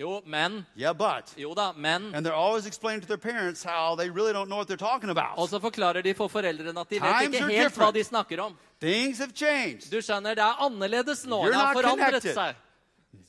Jo, 0.00 0.22
men. 0.26 0.66
yeah, 0.78 0.92
but. 0.96 1.34
Jo 1.38 1.54
da, 1.54 1.72
men. 1.76 2.14
And 2.14 2.24
they're 2.26 2.32
always 2.34 2.66
explaining 2.66 3.02
to 3.02 3.06
their 3.06 3.18
parents 3.32 3.62
how 3.62 3.94
they 3.94 4.08
really 4.10 4.32
don't 4.32 4.46
know 4.48 4.56
what 4.56 4.66
they're 4.68 4.76
talking 4.90 5.10
Og 5.10 5.18
about. 5.18 5.50
så 5.50 5.58
forklarer 5.60 6.02
de 6.02 6.14
for 6.14 6.28
foreldrene 6.28 6.80
at 6.80 6.88
de 6.90 7.00
vet 7.00 7.02
Times 7.20 7.34
ikke 7.34 7.44
are 7.44 7.50
helt 7.52 7.60
hva 7.60 7.68
different. 7.68 7.94
de 7.94 8.04
snakker 8.04 8.40
om. 8.40 8.56
Things 8.80 9.18
have 9.18 9.30
changed. 9.34 9.90
Du 9.92 10.00
skjønner, 10.00 10.34
det 10.34 10.38
er 10.44 10.62
annerledes 10.64 11.26
nå. 11.26 11.42
You're 11.42 11.46
Det 11.46 11.54
har 11.54 11.74
not 11.74 11.84
forandret 11.84 12.22
connected. 12.22 12.34
seg. 12.34 12.54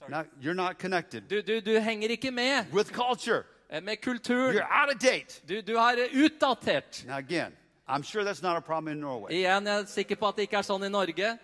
Not, 0.09 0.25
you're 0.41 0.53
not 0.53 0.77
connected 0.79 1.21
Du, 1.29 1.41
du, 1.41 1.59
du 1.59 1.79
henger 1.79 2.09
ikke 2.09 2.31
med 2.31 2.65
with 2.73 2.91
culture. 2.93 3.43
eh, 3.69 3.81
med 3.83 3.97
kulturen. 4.01 4.55
You're 4.55 4.81
out 4.81 4.89
of 4.95 4.99
date. 5.01 5.41
Du, 5.47 5.61
du 5.61 5.75
er 5.77 5.95
utdatert. 6.13 7.05
Now, 7.07 7.17
again, 7.17 7.51
I'm 7.87 8.03
sure 8.03 8.23
that's 8.23 8.41
not 8.41 8.55
a 8.57 8.61
problem 8.61 8.93
in 8.93 8.99
Norway. 9.01 9.31
Igjen, 9.33 9.65
jeg 9.67 9.79
er 9.79 9.85
sikker 9.85 10.15
på 10.15 10.27
at 10.27 10.35
det 10.35 10.41
ikke 10.47 10.57
er 10.57 10.61
sånn 10.63 10.85
i 10.85 10.89
Norge. 10.89 11.37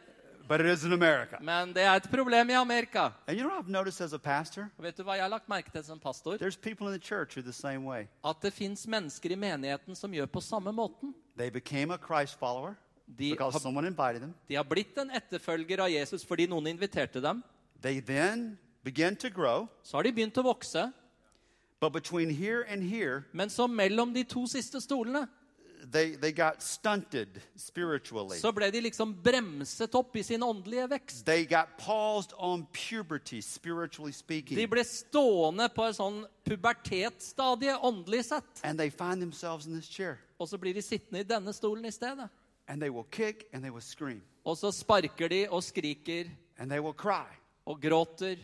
But 0.49 0.59
it 0.59 0.65
is 0.67 0.83
in 0.83 0.91
America. 0.93 1.37
Men 1.41 1.73
det 1.73 1.83
er 1.83 1.95
et 1.95 2.07
problem 2.11 2.49
i 2.49 2.53
Amerika. 2.53 3.11
And 3.27 3.37
you 3.37 3.43
know 3.43 3.55
what 3.55 3.65
I've 3.65 3.71
noticed 3.71 4.01
as 4.01 4.13
a 4.13 4.17
pastor? 4.19 4.69
Og 4.77 4.83
vet 4.83 4.97
du 4.97 5.03
hva 5.03 5.13
jeg 5.15 5.21
har 5.23 5.29
lagt 5.29 5.47
merke 5.49 5.71
til 5.71 5.83
som 5.83 5.99
pastor? 5.99 6.37
There's 6.37 6.57
people 6.61 6.87
in 6.87 6.93
the 6.99 6.99
church 7.07 7.35
who 7.35 7.39
are 7.41 7.45
the 7.45 7.53
same 7.53 7.85
way. 7.85 8.07
At 8.25 8.41
det 8.41 8.51
fins 8.53 8.87
mennesker 8.87 9.31
i 9.31 9.35
menigheten 9.35 9.95
som 9.95 10.11
gjør 10.11 10.25
på 10.25 10.41
samme 10.41 10.71
måten. 10.73 11.13
They 11.37 11.49
became 11.49 11.93
a 11.93 11.97
Christ 11.97 12.39
follower 12.39 12.73
De 13.07 13.31
because 13.31 13.53
har, 13.53 13.59
someone 13.59 13.87
invited 13.87 14.19
them. 14.21 14.33
de 14.47 14.55
har 14.55 14.63
blitt 14.63 14.97
en 14.97 15.11
etterfølger 15.11 15.79
av 15.81 15.89
Jesus 15.89 16.25
fordi 16.25 16.45
noen 16.47 16.67
inviterte 16.67 17.21
dem. 17.21 17.43
They 17.81 18.01
then 18.01 18.57
began 18.83 19.15
to 19.15 19.29
grow, 19.29 19.67
Så 19.83 19.97
har 19.97 20.03
de 20.03 20.11
begynt 20.11 20.37
å 20.37 20.43
vokse. 20.43 20.91
but 21.81 21.93
between 21.93 22.29
here 22.29 22.63
and 22.67 22.83
here, 22.83 23.23
Men 23.33 23.49
så 23.49 23.67
mellom 23.67 24.13
de 24.13 24.23
to 24.23 24.45
siste 24.47 24.81
stolene 24.81 25.27
they, 25.91 26.15
they 26.15 26.31
got 26.31 26.61
stunted 26.61 27.41
spiritually. 27.55 28.37
så 28.39 28.51
ble 28.51 28.69
de 28.71 28.81
liksom 28.81 29.13
bremset 29.23 29.95
opp 29.95 30.15
i 30.15 30.23
sin 30.23 30.43
åndelige 30.43 30.87
vekst. 30.89 31.25
They 31.25 31.45
got 31.45 31.77
paused 31.77 32.33
on 32.37 32.65
puberty, 32.73 33.41
spiritually 33.41 34.11
De 34.11 34.17
speaking. 34.17 34.69
ble 34.69 34.83
stående 34.83 35.69
på 35.73 35.83
en 35.87 35.93
sånn 35.93 36.19
pubertetsstadie 36.45 37.75
åndelig 37.81 38.25
sett. 38.25 38.61
And 38.63 38.79
they 38.79 38.89
find 38.89 39.21
themselves 39.21 39.65
in 39.67 39.73
this 39.73 39.87
chair. 39.89 40.17
Og 40.39 40.47
så 40.49 40.57
blir 40.57 40.73
de 40.73 40.81
sittende 40.81 41.19
i 41.19 41.27
denne 41.27 41.53
stolen 41.53 41.85
i 41.85 41.91
stedet. 41.91 42.29
And 42.67 42.81
they 42.81 42.89
will 42.89 43.05
kick 43.11 43.47
and 43.53 43.63
they 43.63 43.71
will 43.71 43.81
scream. 43.81 44.21
Og 44.45 44.57
så 44.57 44.71
sparker 44.71 45.27
de 45.29 45.47
og 45.49 45.63
skriker 45.63 46.29
And 46.57 46.69
they 46.69 46.79
will 46.79 46.93
cry. 46.93 47.25
og 47.65 47.81
gråter. 47.81 48.37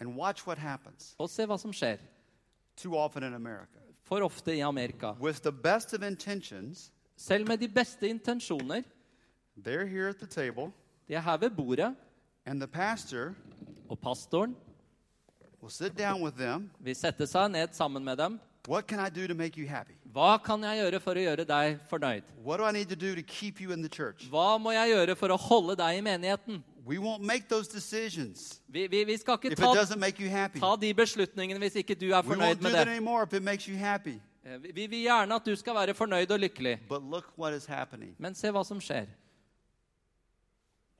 And 0.00 0.14
watch 0.16 0.46
what 0.46 0.58
happens. 0.58 1.14
Og 1.18 1.28
se 1.30 1.46
hva 1.46 1.56
som 1.58 1.72
skjer. 1.72 1.98
Too 2.76 2.94
often 2.96 3.24
in 3.24 3.34
America. 3.34 3.80
For 4.08 4.24
ofte 4.24 4.54
i 4.56 4.62
Amerika. 4.64 5.12
Selv 7.18 7.48
med 7.48 7.58
de 7.60 7.68
beste 7.68 8.08
intensjoner. 8.08 8.82
table, 10.26 10.72
De 11.08 11.14
er 11.14 11.20
her 11.20 11.36
ved 11.36 11.50
bordet, 11.50 11.94
pastor 12.66 13.34
og 13.88 13.98
pastoren 13.98 14.56
them. 16.36 16.70
vil 16.80 16.94
sette 16.96 17.26
seg 17.26 17.50
ned 17.50 17.74
sammen 17.74 18.04
med 18.04 18.16
dem. 18.16 18.38
What 18.68 18.86
can 18.86 19.00
I 19.00 19.08
do 19.08 19.26
to 19.26 19.34
make 19.34 19.56
you 19.56 19.66
happy? 19.66 19.94
Hva 20.12 20.36
kan 20.44 20.60
jeg 20.62 20.82
gjøre 20.82 20.98
for 21.00 21.16
å 21.16 21.22
gjøre 21.24 21.44
deg 21.48 21.78
fornøyd? 21.88 22.22
What 22.44 22.58
do 22.60 22.64
I 22.68 22.72
need 22.72 22.90
to 22.90 22.96
do 22.96 23.14
to 23.16 23.22
keep 23.22 23.60
you 23.62 23.72
in 23.72 23.80
the 23.80 23.88
church? 23.88 24.26
Hva 24.28 24.58
må 24.60 24.74
jeg 24.76 24.90
gjøre 24.92 25.14
for 25.16 25.32
å 25.32 25.38
holde 25.40 25.76
deg 25.80 25.96
i 25.96 26.02
menigheten? 26.04 26.60
We 26.84 26.98
won't 26.98 27.22
make 27.24 27.48
those 27.48 27.68
decisions 27.68 28.60
Vi, 28.68 28.86
vi, 28.88 29.04
vi 29.04 29.16
skal 29.16 29.36
ikke 29.36 29.52
if 29.52 29.58
ta, 29.58 29.72
it 29.72 29.76
doesn't 29.76 29.98
make 29.98 30.20
you 30.20 30.28
happy. 30.30 30.60
ta 30.60 30.74
de 30.76 30.92
beslutningene 30.96 31.58
hvis 31.60 31.76
ikke 31.80 31.96
du 32.00 32.10
er 32.12 32.20
We 32.22 32.34
fornøyd 32.34 32.56
won't 32.58 32.60
do 32.60 32.68
med 32.68 32.72
that 32.76 32.86
det. 32.86 32.92
anymore 32.96 33.22
if 33.24 33.32
it 33.32 33.42
makes 33.42 33.66
you 33.68 33.76
happy. 33.76 34.20
Eh, 34.44 34.58
Vi 34.62 34.72
vi 34.72 34.86
vil 34.86 35.02
gjerne 35.08 35.34
at 35.34 35.44
du 35.48 35.56
skal 35.56 35.74
være 35.74 35.94
fornøyd 35.94 36.30
og 36.30 36.40
lykkelig. 36.40 36.78
But 36.88 37.02
look 37.02 37.32
what 37.38 37.54
is 37.54 37.64
happening. 37.66 38.14
Men 38.18 38.34
se 38.34 38.48
hva 38.52 38.64
som 38.64 38.80
skjer. 38.80 39.06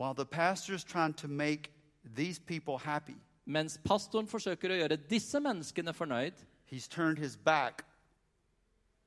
While 0.01 0.15
the 0.15 0.25
pastor's 0.25 0.85
trying 0.85 1.13
to 1.15 1.29
make 1.29 1.71
these 2.17 2.39
people 2.41 2.79
happy, 2.79 3.17
Mens 3.47 3.79
pastoren 3.85 4.27
forsøker 4.29 4.71
å 4.73 4.77
gjøre 4.77 4.97
disse 5.09 5.41
menneskene 5.41 5.93
fornøyd, 5.97 6.37
he's 6.71 6.89
turned 6.89 7.19
his 7.19 7.37
back 7.37 7.85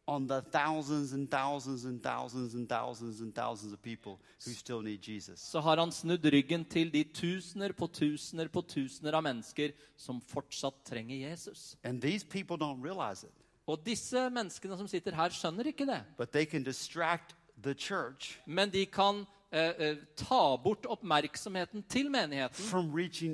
on 0.08 0.28
the 0.28 0.42
thousands 0.42 1.14
and 1.14 1.30
thousands 1.30 1.86
and 1.86 2.02
thousands 2.04 2.54
and 2.56 2.68
thousands 2.68 3.22
and 3.22 3.34
thousands 3.36 3.72
of 3.74 3.82
people 3.82 4.18
who 4.46 4.52
still 4.52 4.82
need 4.82 5.00
Jesus. 5.02 5.40
så 5.40 5.60
har 5.62 5.78
han 5.78 5.92
snudd 5.92 6.26
ryggen 6.26 6.66
til 6.66 6.92
de 6.94 7.04
tusener 7.04 7.72
på 7.72 7.88
tusener 7.88 8.48
på 8.48 8.62
tusener 8.62 9.14
av 9.14 9.24
mennesker 9.24 9.72
som 9.98 10.22
fortsatt 10.22 10.84
trenger 10.86 11.16
Jesus. 11.30 11.78
And 11.84 12.02
these 12.02 12.26
people 12.26 12.58
don't 12.58 12.82
realize 12.84 13.24
it, 13.28 13.34
Og 13.68 13.86
disse 13.86 14.30
menneskene 14.30 14.76
som 14.78 14.88
sitter 14.88 15.16
her, 15.16 15.30
skjønner 15.30 15.68
ikke 15.68 15.86
det. 15.86 16.04
but 16.18 16.32
they 16.32 16.46
can 16.46 16.64
distract 16.64 17.36
the 17.64 17.74
church 17.74 18.40
Men 18.48 18.70
de 18.70 18.86
kan 18.86 19.26
eh, 19.52 19.74
eh, 19.78 19.98
ta 20.16 20.58
bort 20.58 20.88
oppmerksomheten 20.90 21.84
til 21.92 22.10
menigheten 22.10 22.66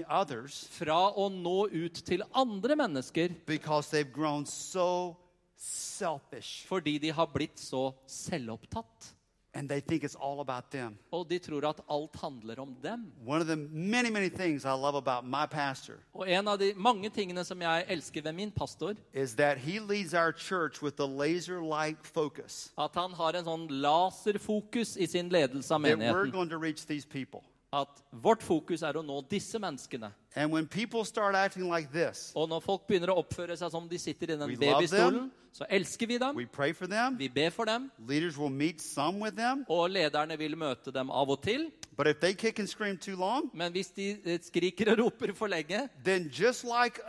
others 0.10 0.66
fra 0.74 1.14
å 1.14 1.30
nå 1.30 1.70
ut 1.72 2.02
til 2.06 2.26
andre 2.34 2.76
mennesker 2.76 3.38
so 4.46 5.16
fordi 6.68 7.00
de 7.02 7.10
har 7.10 7.26
blitt 7.34 7.58
så 7.58 7.88
selvopptatt. 8.06 9.17
And 9.58 9.68
they 9.70 9.80
think 9.82 10.04
it's 10.04 10.16
all 10.16 10.40
about 10.40 10.70
them. 10.72 10.98
Og 11.12 11.30
de 11.30 11.40
tror 11.40 11.66
at 11.70 11.80
alt 11.90 12.16
handler 12.22 12.60
om 12.62 12.76
dem. 12.84 13.12
One 13.26 13.42
of 13.42 13.48
the 13.48 13.56
many, 13.56 14.10
many 14.10 14.30
things 14.30 14.66
I 14.66 14.68
love 14.78 14.96
about 14.96 15.26
my 15.26 15.46
pastor 15.50 15.94
Og 16.14 16.30
en 16.30 16.48
av 16.48 16.60
de 16.60 16.74
mange 16.76 17.10
tingene 17.10 17.44
som 17.44 17.62
jeg 17.62 17.86
elsker 17.90 18.22
ved 18.22 18.32
min 18.34 18.52
pastor, 18.52 18.94
is 19.14 19.34
that 19.36 19.58
he 19.58 19.80
leads 19.80 20.14
our 20.14 20.32
church 20.32 20.82
with 20.84 21.00
a 21.02 21.06
laser 21.06 21.62
like 21.62 21.98
focus 22.04 22.72
at 22.78 22.92
han 22.94 23.12
har 23.14 23.34
en 23.36 23.46
sånn 23.46 23.68
laserfokus 23.82 24.96
i 24.98 25.06
sin 25.08 25.30
ledelse 25.30 25.74
av 25.74 25.82
that 25.82 25.98
we're 25.98 25.98
menigheten. 25.98 26.32
going 26.32 26.50
to 26.50 26.58
reach 26.58 26.86
these 26.86 27.06
people. 27.06 27.42
At 27.78 28.00
vårt 28.12 28.42
fokus 28.42 28.82
er 28.82 28.98
å 28.98 29.04
nå 29.06 29.20
disse 29.30 29.60
menneskene. 29.62 30.10
Like 31.68 31.92
this, 31.94 32.32
Og 32.36 32.48
når 32.50 32.62
folk 32.66 32.88
begynner 32.88 33.12
å 33.14 33.20
oppføre 33.22 33.58
seg 33.58 33.72
som 33.74 33.88
de 33.90 34.00
sitter 34.02 34.34
i 34.34 34.38
den 34.38 34.56
babystolen, 34.58 35.28
så 35.54 35.66
elsker 35.70 36.08
vi 36.08 36.18
dem. 36.22 36.36
them. 36.90 37.18
Vi 37.18 37.30
ber 37.30 37.50
for 37.54 37.66
dem. 37.66 37.90
Them. 39.36 39.66
Og 39.70 39.90
lederne 39.90 40.38
vil 40.38 40.56
møte 40.58 40.94
dem 40.94 41.10
av 41.10 41.30
og 41.30 41.42
til. 41.42 41.72
Long, 43.18 43.50
Men 43.54 43.72
hvis 43.74 43.90
de 43.96 44.12
eh, 44.24 44.40
skriker 44.40 44.92
og 44.94 45.00
roper 45.00 45.34
for 45.34 45.48
lenge, 45.48 45.90
like 46.06 47.02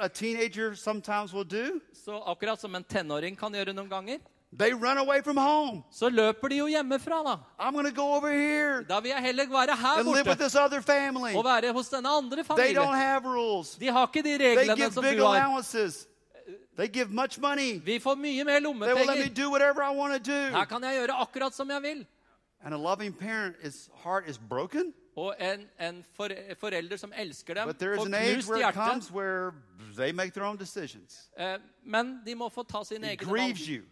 do, 1.50 1.80
så 1.92 2.22
akkurat 2.24 2.60
som 2.60 2.74
en 2.74 2.84
tenåring 2.84 3.36
kan 3.36 3.52
gjøre 3.52 3.74
noen 3.76 3.90
ganger, 3.90 4.18
they 4.56 4.72
run 4.72 4.98
away 4.98 5.20
from 5.22 5.36
home. 5.36 5.82
så 5.90 6.08
løper 6.08 6.48
de 6.48 6.56
jo 6.56 6.66
hjemmefra, 6.66 7.22
da. 7.24 7.36
I'm 7.60 7.72
to 7.82 7.90
go 7.90 8.14
over 8.14 8.30
here 8.32 8.84
Da 8.88 9.00
vil 9.00 9.08
jeg 9.10 9.22
heller 9.22 9.46
være 9.48 9.76
her 9.76 9.98
and 9.98 10.06
live 10.08 10.26
with 10.28 10.38
this 10.40 10.54
other 10.54 10.80
family. 10.80 11.34
og 11.36 11.44
være 11.44 11.72
hos 11.72 11.88
denne 11.88 12.08
andre 12.08 12.36
They 12.36 12.44
don't 12.44 12.56
familien. 12.56 12.94
have 12.94 13.24
rules. 13.24 13.74
De 13.76 13.86
har 13.86 14.06
ikke 14.06 14.22
de 14.28 14.38
They 14.38 14.56
reglene 14.58 14.76
give 14.76 14.90
som 14.92 15.04
big 15.04 15.18
du 15.18 15.24
har. 15.24 15.34
allowances. 15.34 16.06
They 16.76 16.86
give 16.88 17.08
much 17.10 17.38
money. 17.40 17.80
Vi 17.84 17.98
får 17.98 18.14
mye 18.14 18.44
mer 18.44 18.60
They 18.60 18.66
will 18.66 18.78
let 18.80 18.96
me 18.96 19.04
lommepenger. 19.04 19.34
do 19.44 19.50
whatever 19.50 19.82
I 19.82 19.96
want 19.96 20.24
to 20.24 20.30
do. 20.32 20.56
Her 20.56 20.64
kan 20.64 20.82
jeg 20.82 20.94
gjøre 21.06 21.20
akkurat 21.20 21.54
som 21.54 21.70
jeg 21.70 21.82
vil. 21.82 22.06
And 22.64 22.74
a 22.74 22.78
loving 22.78 23.12
parent, 23.18 23.56
his 23.62 23.88
heart 24.04 24.28
is 24.28 24.38
broken. 24.38 24.94
Og 25.16 25.34
en, 25.40 25.66
en 25.80 26.04
for, 26.16 26.28
forelder 26.60 26.96
som 26.96 27.12
elsker 27.16 27.54
dem, 27.54 27.66
But 27.66 27.78
there 27.78 27.92
is 27.94 27.98
får 27.98 28.06
an 28.06 28.14
age 28.14 28.32
knust 28.34 28.48
where 28.48 28.58
it 28.60 28.64
hjerte. 28.74 28.90
comes 28.90 29.10
where 29.12 29.52
they 29.96 30.12
make 30.12 30.30
their 30.32 30.44
own 30.44 30.56
decisions. 30.56 31.28
Eh, 31.38 31.58
Men 31.84 32.20
de 32.26 32.34
må 32.34 32.48
få 32.48 32.62
ta 32.62 32.82
sine 32.84 33.12
It 33.12 33.20
egne 33.20 33.30
grieves 33.32 33.60
valg. 33.60 33.68
you. 33.78 33.82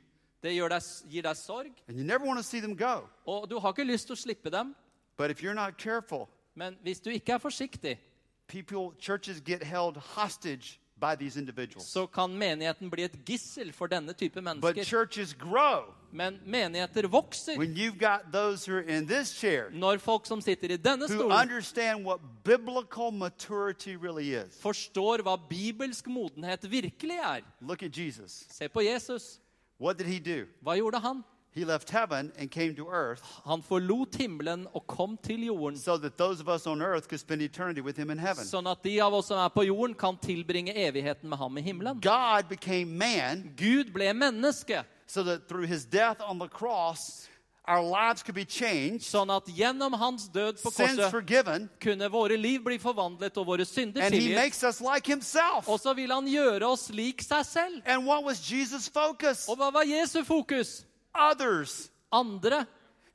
Det 0.42 0.52
deg, 0.70 0.82
gir 1.10 1.22
deg 1.22 1.36
sorg, 1.36 1.72
And 1.88 1.98
you 1.98 2.04
never 2.04 2.24
want 2.26 2.38
to 2.38 2.42
see 2.44 2.60
them 2.60 2.76
go. 2.76 3.08
og 3.26 3.48
du 3.50 3.58
har 3.58 3.72
ikke 3.72 3.84
lyst 3.84 4.06
til 4.06 4.14
å 4.14 4.18
slippe 4.18 4.50
dem. 4.50 4.74
But 5.16 5.30
if 5.30 5.42
you're 5.42 5.54
not 5.54 5.78
careful, 5.78 6.28
Men 6.54 6.76
hvis 6.82 7.00
du 7.00 7.10
ikke 7.10 7.32
er 7.32 7.38
forsiktig, 7.38 7.98
people, 8.46 8.92
churches 9.00 9.40
get 9.40 9.62
held 9.62 9.96
hostage 9.96 10.78
by 11.00 11.14
these 11.16 11.36
individuals. 11.36 11.86
så 11.92 12.06
kan 12.06 12.30
menigheten 12.30 12.90
bli 12.90 13.02
et 13.04 13.16
gissel 13.26 13.72
for 13.72 13.86
denne 13.86 14.12
type 14.14 14.34
But 14.34 14.44
mennesker. 14.44 14.84
churches 14.84 15.34
grow 15.34 15.92
Men 16.12 16.40
menigheter 16.46 17.02
vokser 17.08 17.58
when 17.58 17.74
you've 17.76 17.98
got 17.98 18.32
those 18.32 18.64
who 18.64 18.76
are 18.78 18.80
in 18.88 19.06
this 19.06 19.32
chair 19.40 19.68
når 19.70 19.98
folk 19.98 20.26
som 20.26 20.40
sitter 20.40 20.70
i 20.72 20.76
denne 20.76 21.02
who 21.08 21.14
stolen, 21.14 21.32
understand 21.32 22.04
what 22.04 22.20
biblical 22.44 23.10
maturity 23.10 23.96
really 23.96 24.32
is. 24.34 24.58
forstår 24.62 25.22
hva 25.22 25.36
bibelsk 25.48 26.06
modenhet 26.06 26.64
virkelig 26.70 27.18
er. 27.18 27.40
Look 27.60 27.82
at 27.82 27.92
Jesus. 27.98 28.46
Se 28.50 28.68
på 28.68 28.80
Jesus. 28.80 29.40
What 29.78 29.98
did 29.98 30.06
he 30.06 30.18
do? 30.18 30.46
Hva 30.64 30.76
gjorde 30.76 31.00
han? 31.00 31.24
He 31.50 31.64
left 31.64 31.88
heaven 31.88 32.32
and 32.38 32.50
came 32.50 32.74
to 32.74 32.86
earth 32.90 33.22
Han 33.46 33.62
forlot 33.62 34.16
himmelen 34.16 34.66
og 34.74 34.86
kom 34.86 35.16
til 35.22 35.46
jorden, 35.46 35.78
so 35.78 35.96
that 35.96 36.18
those 36.18 36.38
of 36.40 36.48
us 36.48 36.66
on 36.66 36.82
earth 36.82 37.08
could 37.08 37.20
spend 37.20 37.40
eternity 37.40 37.80
with 37.80 37.96
him 37.96 38.10
in 38.10 38.18
heaven. 38.18 38.44
sånn 38.44 38.68
at 38.70 38.82
de 38.82 39.00
av 39.00 39.14
oss 39.14 39.28
som 39.28 39.38
er 39.38 39.48
på 39.48 39.64
jorden, 39.64 39.94
kan 39.94 40.18
tilbringe 40.20 40.74
evigheten 40.76 41.28
med 41.28 41.38
ham 41.38 41.56
i 41.56 41.62
himmelen. 41.62 42.00
God 42.00 42.48
became 42.48 42.98
man 42.98 43.52
Gud 43.56 43.92
ble 43.92 44.12
menneske, 44.12 44.84
so 45.06 45.22
that 45.22 45.48
through 45.48 45.66
his 45.66 45.86
death 45.86 46.20
on 46.20 46.38
the 46.38 46.48
cross, 46.48 47.28
our 47.66 47.82
lives 47.82 48.22
could 48.22 48.34
be 48.34 48.44
changed, 48.44 49.02
sånn 49.02 49.30
at 49.34 49.46
gjennom 49.50 49.92
hans 49.98 50.28
død 50.28 50.60
på 50.62 50.70
korset 50.70 51.10
forgiven, 51.10 51.68
kunne 51.82 52.08
våre 52.12 52.36
liv 52.38 52.62
bli 52.64 52.78
forvandlet 52.78 53.36
og 53.36 53.46
våre 53.46 53.66
synder 53.66 54.06
tilgitt. 54.10 54.80
like 54.80 55.06
himself. 55.06 55.68
Og 55.68 55.80
så 55.80 55.94
vil 55.94 56.12
han 56.12 56.26
gjøre 56.26 56.62
oss 56.62 56.90
lik 56.90 57.22
seg 57.22 57.44
selv. 57.44 57.82
Jesus'? 57.82 59.48
Og 59.48 59.56
hva 59.56 59.72
var 59.72 59.82
Jesu 59.82 60.22
fokus? 60.24 60.84
Others. 61.14 61.90
Andre. 62.12 62.66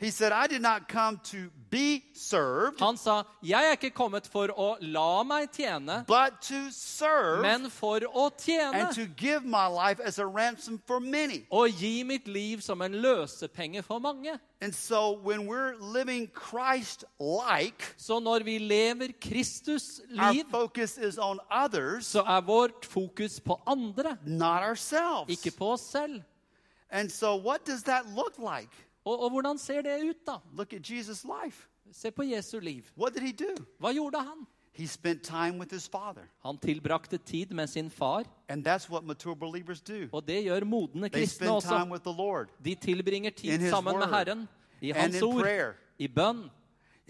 He 0.02 0.10
said, 0.10 0.32
I 0.32 0.47
did 0.47 0.64
not 0.64 0.88
come 0.89 1.20
to 1.26 1.52
be 1.70 2.04
served, 2.14 2.80
Han 2.80 2.97
sa, 2.97 3.24
'Jeg 3.43 3.66
er 3.66 3.72
ikke 3.78 3.91
kommet 3.93 4.28
for 4.28 4.47
å 4.47 4.76
la 4.82 5.24
meg 5.24 5.52
tjene, 5.52 6.06
but 6.08 6.41
to 6.41 6.72
serve 6.72 7.41
men 7.43 7.70
for 7.70 7.99
å 7.99 8.30
tjene' 8.36 8.74
and 8.74 8.95
to 8.95 9.06
give 9.06 9.45
my 9.45 9.68
life 9.68 9.99
as 10.04 10.18
a 10.18 10.26
ransom 10.26 10.82
for 10.88 10.99
many. 10.99 11.45
og 11.52 11.70
gi 11.70 12.04
mitt 12.04 12.28
liv 12.28 12.62
som 12.62 12.82
en 12.82 12.91
løsepenge 12.91 13.84
for 13.84 13.99
mange. 13.99 14.39
And 14.60 14.74
so 14.74 15.12
when 15.12 15.45
we're 15.45 15.76
living 15.80 16.28
Christ 16.34 17.06
like, 17.20 17.93
Så 17.97 18.20
når 18.20 18.43
vi 18.43 18.58
lever 18.58 19.14
Kristus 19.22 20.02
our 20.18 20.34
liv, 20.34 20.45
focus 20.52 20.97
is 20.97 21.18
on 21.20 21.39
others, 21.52 22.06
så 22.06 22.24
er 22.26 22.41
vårt 22.41 22.86
fokus 22.86 23.39
på 23.39 23.62
andre, 23.68 24.18
not 24.26 24.64
ourselves. 24.64 25.30
ikke 25.30 25.56
på 25.58 25.74
oss 25.74 25.82
selv. 25.82 26.24
And 26.89 27.10
so, 27.10 27.36
what 27.38 27.66
does 27.66 27.84
that 27.84 28.06
look 28.16 28.38
like? 28.39 28.72
Og, 29.06 29.24
og 29.24 29.30
hvordan 29.30 29.58
ser 29.58 29.82
det 29.82 30.10
ut, 30.10 30.26
da? 30.28 30.38
Look 30.58 30.74
at 30.74 30.82
Jesus' 30.89 31.24
life. 31.43 31.68
Se 31.91 32.12
på 32.12 32.24
Jesu 32.24 32.60
liv. 32.60 32.84
What 32.97 33.14
did 33.14 33.22
he 33.24 33.32
do? 33.32 33.64
Hva 33.80 33.91
gjorde 33.93 34.18
han? 34.20 34.47
He 34.74 34.88
spent 34.88 35.22
time 35.24 35.60
with 35.60 35.74
his 35.74 35.88
father. 35.89 36.22
Han 36.45 36.58
tilbrakte 36.58 37.18
tid 37.18 37.45
med 37.52 37.68
sin 37.68 37.89
far, 37.89 38.24
And 38.49 38.68
that's 38.68 38.89
what 38.89 39.04
mature 39.04 39.36
believers 39.36 39.82
do. 39.82 40.08
og 40.14 40.28
det 40.28 40.43
gjør 40.43 40.64
modne 40.66 41.10
They 41.10 41.20
kristne 41.20 41.36
spend 41.45 41.52
også. 41.52 41.68
time 41.70 41.91
with 41.91 42.04
the 42.04 42.14
Lord. 42.18 42.47
De 42.66 42.76
tilbringer 42.76 43.30
In 43.30 43.36
tid 43.36 43.58
his 43.60 43.74
word, 43.74 43.84
med. 43.99 44.08
Herren, 44.08 44.47
i 44.82 44.91
Hans 44.91 45.22
ord, 45.22 45.41
prayer. 45.41 45.74
i 45.99 46.08
bønn. 46.08 46.49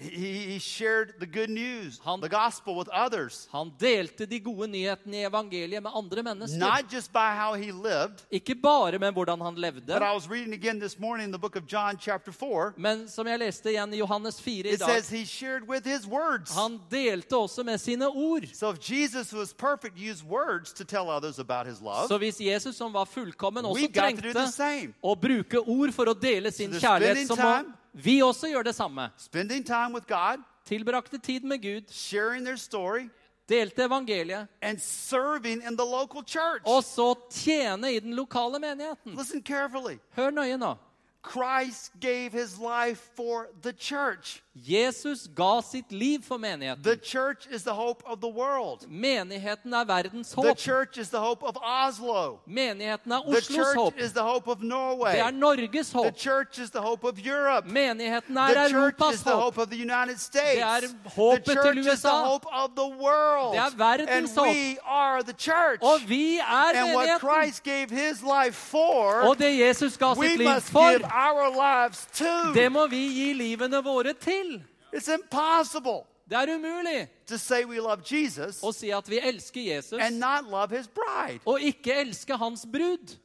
He, 0.01 0.33
he 0.53 0.59
shared 0.59 1.13
the 1.19 1.25
good 1.27 1.49
news, 1.49 1.99
Han- 2.03 2.21
the 2.21 2.29
gospel 2.29 2.75
with 2.75 2.89
others, 2.91 3.47
Han 3.51 3.71
delte 3.79 4.25
de 4.25 4.39
gode 4.39 4.67
nyhetene 4.67 5.17
i 5.17 5.25
evangeliet 5.25 5.83
med 5.83 5.91
andre 5.95 6.23
mennesker. 6.23 6.57
not 6.59 6.91
just 6.93 7.13
by 7.13 7.29
how 7.35 7.53
he 7.53 7.71
lived. 7.71 8.25
Ikke 8.31 8.55
bare 8.55 8.97
med 8.99 9.11
hvordan 9.13 9.41
han 9.41 9.53
But 9.55 9.61
levde, 9.61 9.95
I 9.95 10.13
was 10.13 10.29
reading 10.29 10.53
again 10.53 10.79
this 10.79 10.99
morning 10.99 11.25
in 11.25 11.31
the 11.31 11.39
book 11.39 11.55
of 11.55 11.63
John, 11.67 11.97
chapter 11.99 12.31
4. 12.31 12.73
men 12.77 13.07
som 13.07 13.27
jeg 13.27 13.39
leste 13.39 13.69
igjen 13.71 13.93
i 13.93 13.97
Johannes 13.97 14.41
4 14.41 14.69
i 14.69 14.73
It 14.73 14.79
dag, 14.79 14.89
says 14.89 15.09
he 15.09 15.25
shared 15.25 15.67
with 15.69 15.85
his 15.87 16.07
words. 16.07 16.51
han 16.55 16.79
delte 16.91 17.33
også 17.37 17.63
med 17.63 17.77
sine 17.79 18.07
ord. 18.07 18.47
So 18.53 18.69
if 18.71 18.79
Jesus, 18.91 19.33
was 19.33 19.53
perfect, 19.53 19.97
used 19.99 20.23
words 20.25 20.73
to 20.73 20.83
tell 20.83 21.09
others 21.09 21.39
about 21.39 21.67
his 21.67 21.79
love, 21.81 22.07
Så 22.07 22.17
hvis 22.17 22.39
Jesus, 22.41 22.75
som 22.75 22.93
var 22.93 23.05
fullkommen, 23.05 23.65
også 23.65 23.87
trengte 23.93 24.93
å 25.03 25.15
bruke 25.15 25.59
ord 25.67 25.91
for 25.93 26.05
å 26.05 26.13
dele 26.21 26.51
sin 26.51 26.73
So 26.73 26.79
kjærlighet, 26.79 27.27
som 27.27 27.37
time- 27.37 27.73
vi 27.93 28.21
også 28.23 28.47
gjør 28.47 28.63
det 28.63 28.75
samme. 28.75 29.09
Spending 29.17 29.65
time 29.65 29.93
with 29.93 30.07
God, 30.07 30.43
Tilbrakte 30.65 31.17
tid 31.17 31.41
med 31.43 31.57
Gud, 31.61 31.89
sharing 31.91 32.45
their 32.45 32.55
story, 32.55 33.09
delte 33.49 33.83
evangeliet, 33.83 34.47
and 34.61 34.77
serving 34.79 35.63
in 35.67 35.75
the 35.77 35.85
local 35.85 36.23
church. 36.27 36.61
og 36.65 36.83
så 36.83 37.15
tjene 37.31 37.93
i 37.93 37.99
den 37.99 38.13
lokale 38.15 38.59
menigheten. 38.59 39.15
Listen 39.17 39.41
carefully. 39.43 39.97
Hør 40.15 40.29
nøye 40.31 40.57
nå. 40.57 40.75
Christ 41.23 41.91
gave 41.99 42.33
his 42.33 42.57
life 42.59 42.99
for 43.15 43.49
the 43.61 43.73
church. 43.73 44.41
Jesus 44.55 45.27
ga 45.33 45.61
sitt 45.61 45.89
liv 45.91 46.25
for 46.25 46.37
menigheten. 46.37 46.83
The 46.83 46.97
church 46.97 47.47
is 47.49 47.63
the 47.63 47.73
hope 47.73 48.03
of 48.05 48.19
the 48.19 48.27
world. 48.27 48.85
Menigheten 48.89 49.73
er 49.73 49.85
verdens 49.85 50.31
The 50.31 50.53
church 50.55 50.97
is 50.97 51.09
the 51.09 51.19
hope 51.19 51.41
of 51.43 51.55
Oslo. 51.57 52.39
Menigheten 52.45 53.11
er 53.13 53.21
The 53.31 53.41
church 53.41 53.75
håp. 53.77 53.97
is 53.99 54.11
the 54.11 54.21
hope 54.23 54.47
of 54.49 54.57
Det 54.59 54.67
Norway. 54.67 55.17
er 55.19 55.31
Norges 55.31 55.91
The 55.91 56.11
church 56.11 56.59
is 56.59 56.69
the 56.71 56.81
hope 56.81 57.05
of 57.07 57.17
Europe. 57.25 57.65
Menigheten 57.67 58.35
The 58.35 58.41
er 58.41 58.67
church 58.69 58.71
Europas 58.73 59.13
is 59.13 59.23
the 59.23 59.31
hope 59.31 59.57
of 59.57 59.69
the 59.69 59.77
United 59.77 60.19
States. 60.19 60.55
Det 60.55 60.61
er 60.63 60.79
The 60.81 61.09
håpet 61.15 61.45
til 61.45 61.53
church 61.55 61.93
is 61.93 62.01
the 62.01 62.09
hope 62.09 62.45
of 62.51 62.71
the 62.75 62.89
world. 62.99 63.53
Det 63.53 63.59
er 63.59 63.65
And 63.65 63.77
verdens 63.77 64.35
håp. 64.35 64.47
we 64.47 64.77
are 64.85 65.21
the 65.23 65.33
church. 65.37 65.79
Og 65.81 65.99
vi 66.07 66.37
er 66.39 66.73
And 66.75 66.95
what. 66.95 67.19
Christ 67.21 67.63
gave 67.63 67.87
his 67.89 68.21
life 68.21 68.53
for, 68.57 69.21
Og 69.29 69.37
det 69.37 69.59
Jesus 69.59 69.97
ga 69.97 70.13
we 70.13 70.27
sitt 70.27 70.37
liv 70.39 70.49
must 70.49 70.69
for, 70.71 70.81
det 72.53 72.71
må 72.71 72.87
vi 72.87 73.01
gi 73.07 73.33
livene 73.33 73.83
våre 73.83 74.13
til. 74.13 74.61
Det 76.31 76.37
er 76.37 76.47
umulig 76.55 77.09
Jesus 78.11 78.61
å 78.63 78.71
si 78.71 78.89
at 78.95 79.09
vi 79.09 79.19
elsker 79.19 79.61
Jesus, 79.61 79.99
og 81.45 81.61
ikke 81.61 81.93
elske 81.93 82.37
hans 82.37 82.65
brud. 82.65 83.17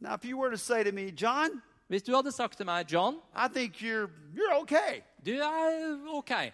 Now, 0.00 0.14
if 0.14 0.24
you 0.24 0.36
were 0.36 0.50
to 0.50 0.58
say 0.58 0.84
to 0.84 0.92
me, 0.92 1.10
John, 1.10 1.62
Hvis 1.88 2.02
du 2.02 2.14
hadde 2.14 2.32
sagt 2.32 2.56
til 2.56 2.66
meg, 2.66 2.86
John, 2.92 3.14
I 3.36 3.48
think 3.48 3.82
you're 3.82 4.08
you're 4.34 4.60
okay. 4.62 5.02
du 5.24 5.30
er 5.30 5.98
ok. 6.06 6.52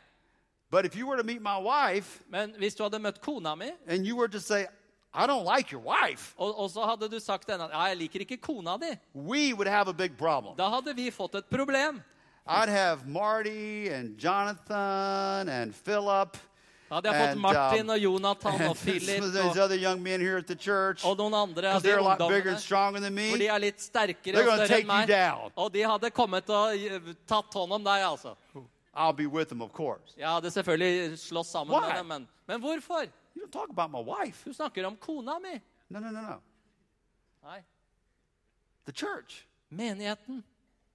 But 0.71 0.85
if 0.85 0.97
you 0.97 1.07
were 1.07 1.17
to 1.17 1.25
meet 1.25 1.43
my 1.43 1.59
wife 1.59 2.21
Men 2.29 2.55
hvis 2.59 2.75
du 2.75 2.83
hadde 2.83 2.99
møtt 2.99 3.21
kona 3.21 3.55
mi, 3.55 3.71
and 3.87 4.07
you 4.07 4.17
were 4.17 4.29
to 4.29 4.41
say, 4.41 4.67
I 5.13 5.27
don't 5.27 5.45
like 5.45 5.73
your 5.73 5.83
wife, 5.83 6.35
og, 6.39 6.59
og 6.59 6.71
så 6.71 6.85
hadde 6.87 7.09
du 7.11 7.19
sagt 7.21 7.51
henne 7.51 7.67
at 7.67 7.73
ja, 7.75 7.83
jeg 7.91 7.97
liker 8.05 8.21
ikke 8.21 8.37
kona 8.39 8.77
di, 8.79 8.93
we 9.15 9.53
would 9.53 9.67
have 9.67 9.89
a 9.89 9.93
big 9.93 10.17
problem. 10.19 10.55
da 10.57 10.69
hadde 10.71 10.95
vi 10.95 11.11
fått 11.11 11.35
et 11.35 11.51
problem. 11.51 12.03
I'd 12.47 12.69
have 12.69 13.07
Marty 13.07 13.89
and 13.89 14.19
Jonathan 14.19 15.49
and 15.49 15.75
Philip 15.75 16.37
Da 16.91 16.97
hadde 16.97 17.11
jeg 17.13 17.21
fått 17.21 17.31
And, 17.31 17.41
Martin 17.41 17.85
um, 17.85 17.91
og 17.91 17.99
Jonathan 18.03 18.55
and 18.61 18.69
og 18.71 18.77
Philip 18.77 19.23
og, 19.23 20.59
church 20.59 21.05
og 21.07 21.21
noen 21.21 21.37
andre 21.39 21.75
av 21.77 21.85
de 21.85 21.93
ungdommene. 21.95 22.57
For 22.59 23.39
de 23.39 23.47
er 23.47 23.63
litt 23.63 23.79
sterkere 23.79 24.43
og 24.43 24.51
større 24.59 24.81
enn 24.81 24.91
meg. 24.91 25.13
Og 25.55 25.71
de 25.71 25.85
hadde 25.87 26.11
kommet 26.11 26.51
og 26.51 26.75
eh, 26.75 27.13
tatt 27.31 27.55
hånd 27.55 27.79
om 27.79 27.87
deg, 27.87 28.03
altså. 28.09 28.35
Them. 28.51 28.67
Jeg 30.19 30.27
hadde 30.27 30.51
selvfølgelig 30.51 31.19
slåss 31.23 31.55
sammen 31.55 31.77
Why? 31.77 31.87
med 31.87 31.97
dem, 32.01 32.11
men, 32.11 32.29
men 32.51 32.65
hvorfor? 32.65 33.07
You 33.35 33.43
don't 33.43 33.53
talk 33.53 33.71
about 33.71 33.91
my 33.91 34.01
wife. 34.01 34.45
Du 34.45 34.53
snakker 34.53 34.87
om 34.87 34.97
kona 34.97 35.39
mi. 35.39 35.61
No, 35.89 36.01
no, 36.01 36.11
no, 36.11 36.21
no. 36.21 36.41
Nei. 37.43 37.61
The 38.85 38.93
church 38.93 39.47
Menigheten 39.71 40.43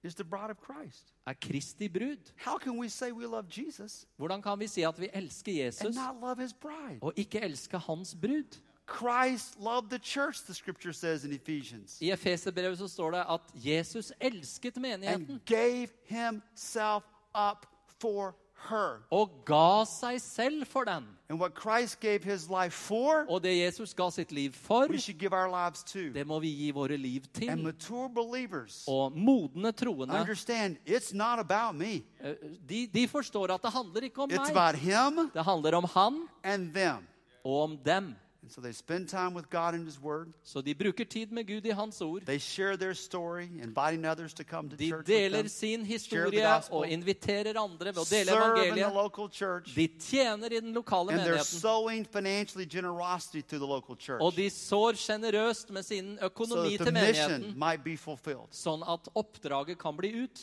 is 0.02 0.14
the 0.14 0.24
bride 0.24 0.50
of 0.50 0.58
Christ. 0.60 1.14
er 1.26 1.34
Kristi 1.34 1.88
brud. 1.88 2.32
How 2.36 2.58
can 2.58 2.78
we 2.78 2.88
say 2.88 3.12
we 3.12 3.26
love 3.26 3.48
Jesus 3.48 4.06
Hvordan 4.18 4.42
kan 4.42 4.58
vi 4.58 4.66
si 4.66 4.82
at 4.82 5.00
vi 5.00 5.08
elsker 5.12 5.52
and 5.52 5.58
Jesus 5.58 5.96
not 5.96 6.20
love 6.20 6.42
his 6.42 6.52
bride? 6.52 6.98
og 7.00 7.12
ikke 7.16 7.40
elske 7.40 7.78
hans 7.78 8.14
brud? 8.14 8.60
Christ 8.88 9.56
loved 9.60 9.90
the 9.90 9.98
church, 9.98 10.44
the 10.44 10.54
scripture 10.54 10.92
says 10.92 11.24
in 11.24 11.32
Ephesians, 11.32 12.00
I 12.00 12.10
Efeserbrevet 12.10 12.78
så 12.78 12.88
står 12.88 13.10
det 13.10 13.24
at 13.28 13.40
Jesus 13.54 14.12
elsket 14.20 14.76
menigheten 14.76 15.30
and 15.30 15.40
gave 15.46 15.88
himself 16.04 17.04
up 17.34 17.66
for 18.00 18.36
her. 18.70 18.98
og 19.10 19.30
ga 19.46 19.84
seg 19.84 20.20
selv 20.20 20.66
for 20.66 20.84
den. 20.84 21.04
And 21.28 21.40
what 21.40 21.52
Christ 21.60 22.00
gave 22.00 22.22
his 22.24 22.48
life 22.48 22.70
for, 22.74 23.24
Og 23.28 23.42
det 23.42 23.56
Jesus 23.64 23.94
ga 23.94 24.10
sitt 24.10 24.32
liv 24.32 24.52
for, 24.52 24.86
we 24.88 24.98
should 24.98 25.18
give 25.18 25.32
our 25.32 25.48
lives 25.48 25.82
to. 25.84 25.98
det 26.14 26.26
må 26.26 26.38
vi 26.40 26.48
gi 26.48 26.70
våre 26.70 26.96
liv 26.96 27.22
And 27.24 27.32
til. 27.34 27.58
mature 27.64 28.08
believers 28.14 28.84
Og 28.88 29.12
modne 29.12 29.72
troende, 29.72 30.14
understand 30.20 30.76
it's 30.86 31.12
not 31.14 31.38
about 31.38 31.74
me, 31.74 32.02
eh, 32.20 32.34
de, 32.68 32.86
de 32.94 33.08
forstår 33.08 33.50
at 33.54 33.62
det 33.62 33.72
handler 33.72 34.00
ikke 34.02 34.22
om 34.22 34.30
it's 34.30 34.52
meg. 34.52 34.56
about 34.56 34.74
him 34.80 35.30
Det 35.34 35.44
handler 35.44 35.74
om 35.76 35.84
han 35.94 36.28
and 36.44 36.72
them. 36.74 37.06
og 37.44 37.62
om 37.62 37.76
dem. 37.84 38.14
And 38.46 38.52
so 38.52 38.60
they 38.60 38.72
spend 38.72 39.08
time 39.08 39.34
with 39.34 39.50
God 39.50 39.74
and 39.74 39.84
his 39.86 40.00
word. 40.00 40.28
Så 40.44 40.60
de 40.62 40.74
bruker 40.74 41.04
tid 41.04 41.26
med 41.32 41.44
Gud 41.46 41.64
i 41.66 41.70
hans 41.70 42.00
ord. 42.00 42.22
They 42.26 42.38
share 42.38 42.76
their 42.76 42.92
story, 42.94 43.42
inviting 43.62 44.04
others 44.06 44.32
to 44.34 44.44
come 44.44 44.70
to 44.70 44.76
De 44.76 44.88
church 44.88 44.98
with 44.98 45.06
deler 45.18 45.38
them. 45.38 45.48
sin 45.48 45.84
historie 45.84 46.46
og 46.70 46.86
inviterer 46.88 47.58
andre 47.58 47.86
ved 47.86 47.98
å 47.98 48.04
dele 48.10 48.24
Serve 48.30 48.68
in 48.68 48.74
the 48.74 48.80
evangeliet. 48.80 48.94
local 48.94 49.28
church. 49.28 49.74
De 49.74 49.88
tjener 50.00 50.52
i 50.52 50.60
den 50.60 50.72
lokale 50.72 51.10
And 51.12 51.20
they're 51.20 51.30
menigheten. 51.34 51.60
sowing 51.60 52.04
financially 52.04 52.64
generosity 52.66 53.42
to 53.42 53.58
the 53.58 53.66
local 53.66 53.96
church. 53.96 54.20
Og 54.22 54.32
de 54.36 54.48
sår 54.50 54.92
sjenerøst 54.94 55.70
med 55.70 55.82
sin 55.84 56.16
so 56.20 56.26
økonomi 56.26 56.76
that 56.76 56.86
til 56.86 56.86
the 56.86 56.92
mission 56.92 57.30
menigheten, 57.32 57.58
might 57.58 57.82
be 57.84 57.96
fulfilled. 57.96 58.48
sånn 58.52 58.82
at 58.86 59.08
oppdraget 59.16 59.78
kan 59.78 59.96
bli 59.96 60.22
ut, 60.22 60.38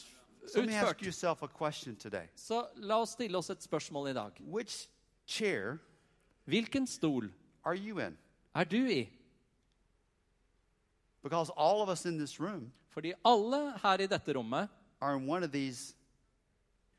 So 0.47 0.59
let 0.59 0.67
me 0.69 0.75
ask 0.75 0.87
utført. 0.97 1.01
yourself 1.05 1.41
a 1.43 1.47
question 1.47 1.95
today. 1.95 2.27
Så 2.35 2.65
la 2.75 2.99
oss 3.01 3.09
stille 3.11 3.37
oss 3.37 3.49
et 3.49 3.63
spørsmål 3.63 4.09
i 4.09 4.13
dag. 4.13 4.31
Which 4.51 4.89
chair 5.25 5.77
Hvilken 6.45 6.85
stol 6.87 7.29
are 7.65 7.75
you 7.75 7.99
in? 7.99 8.17
er 8.55 8.63
du 8.63 8.85
i? 8.85 9.09
Because 11.23 11.51
all 11.57 11.81
of 11.81 11.89
us 11.89 12.05
in 12.05 12.17
this 12.17 12.39
room 12.39 12.71
Fordi 12.89 13.13
alle 13.25 13.73
her 13.81 14.01
i 14.01 14.07
dette 14.07 14.33
rommet 14.37 14.69
are 15.01 15.15
in 15.17 15.29
one 15.29 15.43
of 15.43 15.51
these 15.51 15.95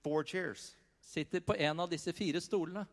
four 0.03 0.23
chairs. 0.25 0.77
sitter 1.01 1.41
på 1.41 1.53
en 1.59 1.81
av 1.81 1.91
disse 1.91 2.13
fire 2.13 2.41
stolene. 2.41 2.87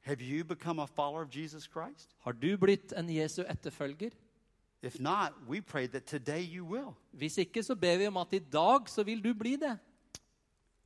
Have 0.00 0.22
you 0.22 0.44
become 0.44 0.82
a 0.82 0.86
follower 0.86 1.22
of 1.22 1.36
Jesus 1.36 1.64
Christ? 1.64 2.16
Har 2.18 2.32
du 2.32 2.56
blitt 2.56 2.92
en 2.96 3.08
Jesu 3.08 3.42
etterfølger? 3.42 4.10
If 4.82 4.98
not, 5.00 5.32
we 5.48 5.60
pray 5.60 5.86
that 5.88 6.06
today 6.06 6.40
you 6.40 6.64
will. 6.64 6.94
Hvis 7.12 7.38
ikke, 7.38 7.62
så 7.62 7.74
ber 7.74 7.98
vi 7.98 8.06
om 8.06 8.16
at 8.16 8.32
i 8.32 8.38
dag 8.38 8.88
så 8.88 9.02
vil 9.02 9.24
du 9.24 9.34
bli 9.34 9.56
det. 9.56 9.78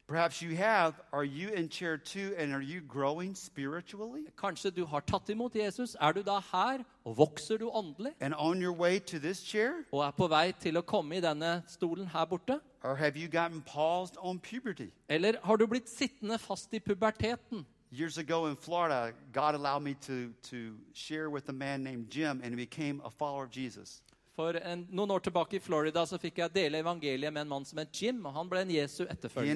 Perhaps 0.06 0.42
you 0.42 0.54
have. 0.56 1.00
Are 1.12 1.24
you 1.24 1.48
in 1.48 1.68
chair 1.68 1.96
two 1.96 2.34
and 2.36 2.52
are 2.52 2.60
you 2.60 2.82
growing 2.82 3.34
spiritually? 3.34 4.26
Kanskje 4.36 4.70
du 4.70 4.84
har 4.84 5.00
tatt 5.00 5.30
imot 5.30 5.54
Jesus. 5.54 5.96
Er 6.00 6.12
du 6.12 6.22
da 6.22 6.40
her, 6.52 6.84
og 7.04 7.16
vokser 7.16 7.56
du 7.56 7.70
åndelig? 7.70 8.12
And 8.20 8.34
on 8.36 8.60
your 8.62 8.72
way 8.72 8.98
to 8.98 9.18
this 9.18 9.38
chair? 9.38 9.72
Og 9.92 10.04
er 10.06 10.10
på 10.10 10.28
vei 10.28 10.52
til 10.60 10.76
å 10.76 10.82
komme 10.82 11.16
i 11.16 11.20
denne 11.20 11.62
stolen 11.66 12.06
her 12.06 12.24
borte? 12.26 12.60
Or 12.82 12.94
have 12.96 13.16
you 13.16 13.28
gotten 13.28 13.62
paused 13.62 14.16
on 14.18 14.38
puberty? 14.38 14.90
Eller 15.08 15.32
har 15.42 15.56
du 15.56 15.66
blitt 15.66 15.88
sittende 15.88 16.38
fast 16.38 16.74
i 16.74 16.78
puberteten? 16.78 17.64
Years 17.90 18.18
ago 18.18 18.46
in 18.46 18.56
Florida, 18.56 19.12
God 19.32 19.54
allowed 19.54 19.82
me 19.82 19.94
to, 19.94 20.32
to 20.50 20.76
share 20.92 21.30
with 21.30 21.48
a 21.48 21.52
man 21.52 21.82
named 21.82 22.10
Jim, 22.10 22.40
and 22.42 22.50
he 22.52 22.56
became 22.56 23.00
a 23.04 23.10
follower 23.10 23.44
of 23.44 23.50
Jesus. 23.50 24.02
For 24.34 24.56
en, 24.58 24.82
noen 24.90 25.12
år 25.14 25.22
tilbake 25.22 25.60
i 25.60 25.62
Florida 25.62 26.02
så 26.10 26.18
fikk 26.18 26.40
jeg 26.42 26.54
dele 26.56 26.80
evangeliet 26.82 27.32
med 27.32 27.44
en 27.44 27.52
mann 27.52 27.66
som 27.68 27.78
het 27.78 27.94
Jim. 27.94 28.18
og 28.26 28.34
Han 28.34 28.48
ble 28.50 28.64
en 28.64 28.72
Jesu 28.74 29.04
etterfølger. 29.06 29.54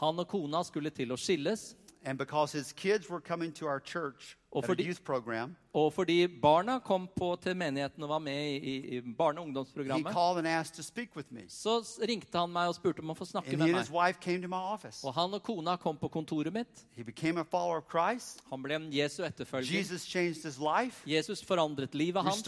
Han 0.00 0.18
og 0.18 0.28
kona 0.28 0.62
skulle 0.66 0.90
til 0.90 1.14
å 1.14 1.16
skilles. 1.16 1.76
And 2.04 2.18
because 2.18 2.52
his 2.52 2.72
kids 2.72 3.08
were 3.08 3.20
coming 3.20 3.52
to 3.52 3.66
our 3.66 3.80
church 3.80 4.36
Og 4.54 4.62
fordi- 4.68 4.84
Og 5.74 5.92
fordi 5.92 6.28
barna 6.40 6.78
kom 6.78 7.08
på 7.08 7.34
til 7.42 7.56
menigheten 7.56 8.00
og 8.04 8.08
var 8.08 8.20
med 8.20 8.62
i, 8.62 8.96
i, 8.96 9.00
barne- 9.00 9.40
og 9.40 9.48
ungdomsprogrammet, 9.48 10.12
så 11.50 11.80
ringte 12.06 12.38
han 12.38 12.52
meg 12.52 12.68
og 12.68 12.76
spurte 12.76 13.00
om 13.02 13.10
å 13.10 13.16
få 13.18 13.26
snakke 13.26 13.48
And 13.50 13.58
med 13.58 13.66
meg. 13.74 13.90
Og 15.04 15.12
han 15.14 15.34
og 15.34 15.42
kona 15.42 15.76
kom 15.76 15.96
på 15.98 16.08
kontoret 16.08 16.52
mitt. 16.52 16.84
Han 18.50 18.62
ble 18.62 18.74
en 18.76 18.90
Jesu 18.92 19.24
etterfølger. 19.24 19.72
Jesus 19.72 20.06
Jesus 21.04 21.42
forandret 21.42 21.92
livet 21.94 22.22
hans 22.22 22.42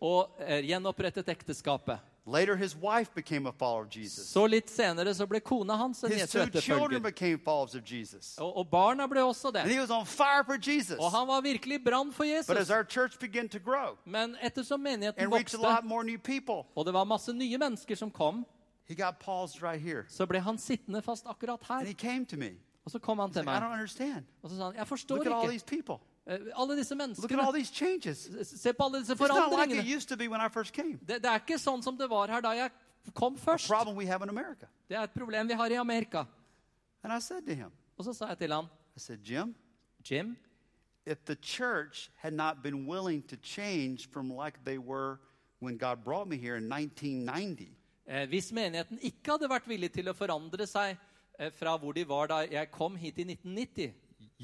og 0.00 0.30
gjenopprettet 0.62 1.26
ekteskapet. 1.26 2.00
Later, 2.26 2.54
his 2.56 2.76
wife 2.76 3.12
became 3.14 3.46
a 3.48 3.52
follower 3.52 3.82
of 3.82 3.90
Jesus. 3.90 4.28
Så 4.28 4.46
litt 4.46 4.70
senere 4.70 5.10
så 5.14 5.26
ble 5.26 5.40
kona 5.40 5.74
hans 5.76 6.04
en 6.04 6.10
His 6.12 6.20
Jesu 6.20 6.38
two 6.46 6.60
children 6.60 6.82
etterfølger. 6.82 7.02
became 7.02 7.38
followers 7.38 7.74
of 7.74 7.82
Jesus. 7.92 8.36
Og, 8.38 8.56
og 8.56 8.68
barna 8.70 9.06
ble 9.08 9.20
også 9.26 9.48
And 9.48 9.54
det. 9.56 9.74
he 9.74 9.80
was 9.80 9.90
on 9.90 10.06
fire 10.06 10.44
for 10.44 10.54
Jesus. 10.70 10.98
Og 11.00 11.10
han 11.10 11.26
var 11.28 11.40
virkelig 11.40 11.74
i 11.80 11.84
brann 11.84 12.12
for 12.12 12.22
But 12.24 12.56
as 12.56 12.68
Jesus. 12.68 12.70
our 12.70 12.84
church 12.84 13.18
began 13.18 13.48
to 13.48 13.58
grow 13.58 13.98
Men 14.06 14.36
ettersom 14.42 14.80
menigheten 14.80 15.18
and 15.18 15.32
reach 15.32 15.54
a 15.54 15.56
vokste, 15.58 15.62
lot 15.62 15.84
more 15.84 16.04
new 16.04 16.18
people, 16.18 16.62
og 16.76 16.86
det 16.86 16.94
var 16.94 17.04
masse 17.04 17.32
nye 17.32 17.58
mennesker 17.58 17.94
som 17.96 18.10
kom, 18.10 18.46
he 18.88 18.94
got 18.94 19.18
paused 19.18 19.60
right 19.62 19.80
here. 19.82 20.04
så 20.08 20.26
ble 20.26 20.40
han 20.40 20.58
sittende 20.58 21.02
fast 21.02 21.26
akkurat 21.26 21.58
And 21.70 21.80
her. 21.80 21.86
he 21.86 21.94
came 21.94 22.24
to 22.26 22.36
me. 22.36 22.50
Og 22.84 22.90
så 22.90 22.98
kom 22.98 23.18
han 23.18 23.30
He's 23.30 23.32
til 23.32 23.42
like, 23.42 23.50
I 23.56 23.60
don't 23.60 23.68
meg, 23.68 23.78
understand. 23.78 24.24
og 24.42 24.50
så 24.50 24.56
sa 24.56 24.64
han, 24.64 24.74
jeg 24.76 24.86
forstår 24.88 25.16
Look 25.16 25.26
at 25.26 25.32
all 25.32 25.42
ikke. 25.42 25.50
these 25.50 25.64
people. 25.66 25.98
Eh, 26.26 26.38
Alle 26.54 26.76
disse 26.76 26.94
menneskene. 26.94 27.28
Se 28.44 28.72
på 28.72 28.84
alle 28.84 28.98
disse 29.00 29.16
forandringene. 29.50 29.82
Det, 31.06 31.22
det 31.22 31.30
er 31.30 31.40
ikke 31.42 31.58
sånn 31.58 31.82
som 31.82 31.96
det 31.98 32.08
var 32.10 32.28
her 32.30 32.40
da 32.40 32.52
jeg 32.54 32.70
kom 33.14 33.36
først. 33.36 33.68
Det 34.88 34.96
er 34.96 35.02
et 35.02 35.10
problem 35.14 35.48
vi 35.48 35.54
har 35.54 35.70
i 35.70 35.74
Amerika. 35.80 36.24
Og 37.98 38.04
så 38.04 38.12
sa 38.14 38.28
jeg 38.28 38.38
til 38.38 38.52
ham 38.52 38.68
said, 38.96 39.18
Jim, 39.24 39.54
Jim, 40.04 40.36
if 41.06 41.24
the 41.24 41.34
church 41.42 42.10
had 42.16 42.32
not 42.32 42.62
been 42.62 42.86
willing 42.86 43.22
to 43.22 43.36
change 43.42 44.08
from 44.12 44.30
like 44.30 44.58
they 44.64 44.78
were 44.78 45.18
when 45.60 45.76
God 45.78 46.04
brought 46.04 46.28
me 46.28 46.36
here 46.36 46.56
in 46.56 46.68
1990, 46.68 47.68
eh, 48.06 48.26
hvis 48.28 48.52
menigheten 48.52 48.98
ikke 49.02 49.32
hadde 49.32 49.48
vært 49.50 49.66
villig 49.68 49.92
til 49.92 50.08
å 50.08 50.14
forandre 50.14 50.66
seg 50.66 50.96
eh, 51.38 51.50
fra 51.50 51.76
hvor 51.78 51.92
de 51.94 52.04
var 52.08 52.26
da 52.28 52.40
jeg 52.46 52.70
kom 52.70 52.96
hit 52.96 53.18
i 53.18 53.24
1990, 53.24 53.92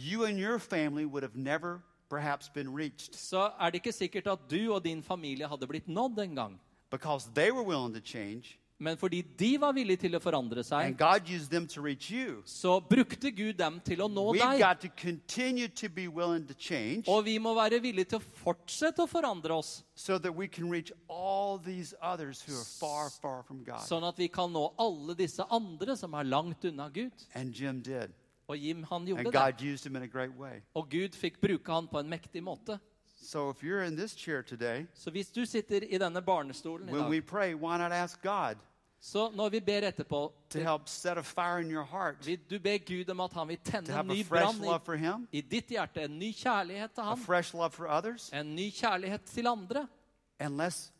you 0.06 0.24
and 0.24 0.38
your 0.38 0.58
family 0.58 1.04
would 1.04 1.22
have 1.22 1.36
never 1.36 1.80
perhaps 2.10 2.48
been 2.48 2.68
reached 2.76 3.14
så 3.16 3.50
er 3.60 3.70
det 3.70 3.74
ikke 3.82 3.92
sikkert 3.92 4.26
at 4.26 4.38
du 4.50 4.72
og 4.74 4.84
din 4.84 5.02
familie 5.02 5.48
hadde 5.48 5.66
blitt 5.66 5.88
nådd 5.88 6.18
en 6.24 6.34
gang. 6.34 6.60
because 6.90 7.28
they 7.34 7.50
were 7.50 7.64
willing 7.64 7.94
to 7.94 8.00
change 8.00 8.58
Men 8.80 8.96
fordi 8.96 9.22
de 9.38 9.56
var 9.60 9.72
villige 9.74 9.96
til 10.04 10.14
å 10.14 10.18
forandre 10.22 10.58
and 10.62 10.64
seg, 10.64 10.92
God 10.98 11.26
used 11.28 11.50
them 11.50 11.66
to 11.66 11.82
reach 11.82 12.10
you. 12.12 12.42
så 12.46 12.78
brukte 12.80 13.30
Gud 13.34 13.54
dem 13.58 13.80
til 13.84 13.98
å 14.00 14.06
nå 14.08 14.32
We've 14.32 14.52
deg. 14.52 14.60
got 14.60 14.80
to 14.80 14.88
continue 15.02 15.66
to 15.68 15.88
be 15.88 16.06
willing 16.08 16.46
to 16.46 16.54
change 16.54 17.02
Og 17.08 17.24
vi 17.24 17.38
må 17.38 17.54
være 17.58 17.80
villige 17.82 18.04
til 18.12 18.18
å 18.18 18.22
fortsette 18.44 19.02
å 19.02 19.06
forandre 19.10 19.50
oss, 19.58 19.82
so 19.96 20.16
that 20.18 20.32
we 20.32 20.46
can 20.46 20.70
reach 20.70 20.92
all 21.08 21.58
these 21.58 21.92
others 22.00 22.40
who 22.46 22.54
are 22.54 22.64
far, 22.78 23.10
far 23.10 23.42
from 23.42 23.64
God. 23.64 23.80
sånn 23.82 24.06
at 24.06 24.16
vi 24.18 24.28
kan 24.28 24.52
nå 24.52 24.68
alle 24.78 25.14
disse 25.18 25.42
andre 25.50 25.96
som 25.96 26.14
er 26.14 26.22
langt 26.30 26.64
unna 26.64 26.88
Gud. 26.88 27.10
And 27.34 27.52
Jim 27.52 27.80
did. 27.82 28.14
Og 28.48 28.58
Jim, 28.58 28.82
han 28.82 29.06
gjorde 29.06 29.32
det. 29.32 30.62
Og 30.74 30.90
Gud 30.90 31.16
fikk 31.16 31.40
bruke 31.40 31.72
han 31.72 31.88
på 31.88 31.98
en 32.00 32.08
mektig 32.08 32.42
måte. 32.42 32.78
So 33.20 33.50
if 33.50 33.62
you're 33.62 33.82
in 33.82 33.96
this 33.96 34.14
chair 34.16 34.42
today, 34.42 34.86
Så 34.94 35.10
hvis 35.10 35.30
du 35.30 35.44
sitter 35.44 35.82
i 35.82 35.98
denne 35.98 36.22
barnestolen 36.22 36.88
i 36.88 36.92
we 36.92 36.98
dag, 37.20 37.26
pray, 37.26 37.54
why 37.54 37.78
not 37.78 37.92
ask 37.92 38.22
God 38.22 38.56
så 39.00 39.30
når 39.30 39.48
vi 39.48 39.60
ber 39.60 39.84
etterpå 39.86 40.32
to 40.50 40.58
help 40.58 40.88
set 40.88 41.18
a 41.18 41.22
fire 41.22 41.60
in 41.60 41.70
your 41.70 41.84
heart, 41.84 42.26
vil 42.26 42.38
Du 42.50 42.58
ber 42.58 42.78
Gud 42.78 43.10
om 43.10 43.20
at 43.20 43.32
han 43.32 43.48
vil 43.48 43.58
tenne 43.64 44.00
en 44.00 44.06
ny 44.06 44.24
brann 44.28 44.58
i, 45.30 45.38
i 45.38 45.40
ditt 45.40 45.70
hjerte. 45.70 46.02
En 46.02 46.18
ny 46.18 46.32
kjærlighet 46.34 46.94
til 46.94 47.00
a 47.00 47.04
ham. 47.04 47.18
fresh 47.18 47.54
love 47.54 47.70
for 47.70 47.86
others, 47.86 48.30
En 48.32 48.56
ny 48.56 48.70
kjærlighet 48.70 49.22
til 49.22 49.46
andre. 49.46 49.88
and 50.40 50.60
let's 50.60 50.90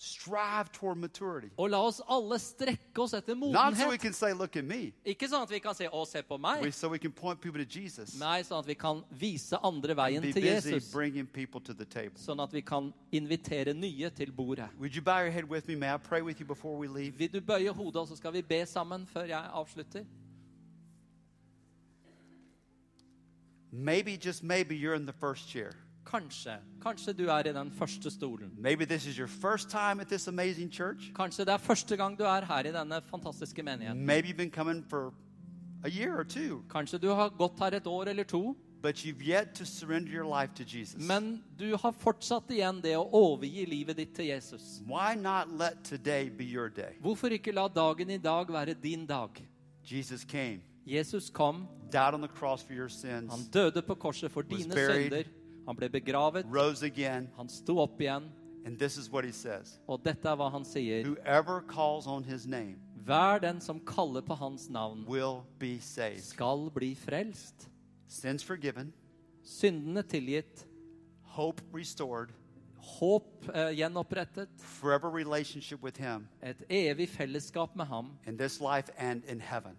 strive 0.00 0.70
toward 0.72 0.96
maturity. 0.96 1.48
Og 1.58 1.70
la 1.70 1.80
oss 1.82 2.00
alle 2.08 2.38
strekke 2.38 3.02
oss 3.02 3.14
etter 3.18 3.34
Not 3.34 3.74
so 3.74 3.88
we 3.88 3.96
modenhet. 3.96 4.00
can 4.00 4.12
say, 4.12 4.32
look 4.32 4.56
at 4.56 4.64
me, 4.64 4.92
Ikke 5.04 5.26
sånn 5.28 5.42
at 5.42 5.50
vi 5.50 5.58
kan 5.58 5.74
se 5.74 5.88
'Å, 5.88 6.06
se 6.06 6.22
på 6.22 6.36
we, 6.38 6.42
meg'. 6.42 6.72
so 6.72 6.88
we 6.88 6.98
can 6.98 7.10
point 7.10 7.40
people 7.40 7.58
to 7.64 7.80
Jesus. 7.80 8.14
Nei, 8.18 8.42
sånn 8.42 8.60
at 8.60 8.66
vi 8.66 8.74
kan 8.74 9.02
vise 9.10 9.58
andre 9.60 9.94
veien 9.96 10.22
Be 10.22 10.32
til 10.32 10.42
busy 10.42 10.70
Jesus. 10.70 10.92
bringing 10.92 11.26
people 11.26 11.60
to 11.60 11.74
the 11.74 11.84
table. 11.84 12.16
Sånn 12.16 12.40
at 12.40 12.52
vi 12.52 12.60
kan 12.62 12.94
invitere 13.12 13.74
nye 13.74 14.08
til 14.10 14.30
bordet. 14.30 14.68
Would 14.78 14.94
you 14.94 15.02
bow 15.02 15.18
your 15.18 15.30
head 15.32 15.44
with 15.50 15.66
me? 15.66 15.74
May 15.74 15.92
I 15.92 15.96
pray 15.98 16.22
with 16.22 16.38
you 16.38 16.46
before 16.46 16.78
we 16.78 16.86
leave? 16.86 17.18
Vil 17.18 17.28
du 17.32 17.40
bøye 17.40 17.72
hodet, 17.72 17.96
og 17.96 18.08
så 18.08 18.16
skal 18.16 18.32
vi 18.32 18.42
be 18.42 18.64
sammen 18.66 19.04
før 19.06 19.26
jeg 19.26 19.50
avslutter? 19.52 20.04
Maybe, 23.72 24.16
just 24.16 24.42
maybe, 24.42 24.74
you're 24.76 24.94
in 24.94 25.06
the 25.06 25.12
first 25.12 25.48
chair. 25.48 25.72
Kanskje. 26.10 26.56
Kanskje 26.82 27.12
du 27.12 27.26
er 27.28 27.46
i 27.46 27.52
den 27.52 27.70
første 27.70 28.10
stolen. 28.10 28.52
Maybe 28.58 28.84
this 28.86 29.06
is 29.06 29.16
your 29.18 29.28
first 29.28 29.68
time 29.70 30.00
at 30.00 30.06
this 30.08 30.28
amazing 30.28 30.72
church. 30.72 31.12
Kanskje 31.14 31.44
det 31.44 31.52
er 31.52 31.58
første 31.58 31.96
gang 31.96 32.18
du 32.18 32.24
er 32.24 32.44
her 32.44 32.64
i 32.68 32.72
denne 32.72 33.02
fantastiske 33.10 33.62
menigheten. 33.62 34.06
Maybe 34.06 34.28
you've 34.28 34.36
been 34.36 34.50
coming 34.50 34.84
for 34.90 35.12
a 35.84 35.88
year 35.88 36.18
or 36.18 36.24
two, 36.24 36.62
Kanskje 36.70 36.98
du 36.98 37.08
har 37.08 37.28
gått 37.28 37.58
her 37.58 37.76
et 37.76 37.86
år 37.86 38.08
eller 38.08 38.24
to, 38.24 38.56
but 38.82 38.96
you've 39.04 39.22
yet 39.22 39.54
to 39.54 39.64
surrender 39.64 40.10
your 40.12 40.40
life 40.40 40.52
to 40.54 40.64
Jesus. 40.78 41.06
men 41.08 41.42
du 41.58 41.76
har 41.76 41.92
fortsatt 41.92 42.50
igjen 42.50 42.80
det 42.82 42.96
å 42.96 43.04
overgi 43.12 43.64
livet 43.66 43.96
ditt 43.96 44.14
til 44.14 44.24
Jesus. 44.26 44.80
Why 44.86 45.14
not 45.14 45.52
let 45.58 45.84
today 45.84 46.30
be 46.30 46.44
your 46.44 46.68
day? 46.68 46.96
Hvorfor 47.00 47.28
ikke 47.28 47.52
la 47.52 47.68
dagen 47.68 48.10
i 48.10 48.18
dag 48.18 48.48
være 48.52 48.74
din 48.74 49.06
dag? 49.06 49.28
Jesus 49.84 50.24
came, 50.24 50.60
Jesus 50.86 51.30
kom, 51.30 51.66
died 51.92 52.14
on 52.14 52.20
the 52.22 52.28
cross 52.28 52.62
for 52.62 52.72
your 52.72 52.88
sins, 52.88 53.32
han 53.34 53.44
døde 53.52 53.82
på 53.82 53.94
korset 53.94 54.30
for 54.30 54.42
dine 54.42 54.72
synder. 54.72 55.24
Han 55.68 55.76
ble 55.76 55.90
begravet, 55.92 56.46
rose 56.48 56.82
again, 56.82 57.28
han 57.36 57.48
sto 57.52 57.78
opp 57.82 58.00
igjen, 58.00 58.30
and 58.64 58.78
this 58.78 58.96
is 58.96 59.10
what 59.12 59.24
he 59.24 59.32
says 59.32 59.78
og 59.86 60.00
dette 60.04 60.24
er 60.24 60.36
hva 60.36 60.48
han 60.50 60.64
sier. 60.64 61.04
Whoever 61.04 61.60
calls 61.60 62.06
on 62.06 62.24
his 62.24 62.46
name 62.46 62.78
Hver 63.04 63.38
den 63.40 63.60
som 63.60 63.80
kaller 63.80 64.20
på 64.24 64.34
hans 64.34 64.68
navn, 64.70 65.04
will 65.08 65.42
be 65.58 65.78
saved. 65.80 66.22
skal 66.24 66.70
bli 66.74 66.94
frelst. 66.94 67.68
Sins 68.08 68.44
forgiven, 68.44 68.92
Syndene 69.44 70.02
tilgitt, 70.02 70.66
hope 71.22 71.62
restored, 71.72 72.32
håp 72.76 73.48
uh, 73.48 73.68
gjenopprettet, 73.72 74.48
forever 74.58 75.10
relationship 75.10 75.82
with 75.82 76.00
him 76.00 76.28
et 76.42 76.64
evig 76.68 77.08
fellesskap 77.08 77.76
med 77.76 77.86
ham, 77.86 78.18
in 78.26 78.38
this 78.38 78.60
life 78.60 78.88
and 78.96 79.22
in 79.24 79.40
heaven. 79.40 79.76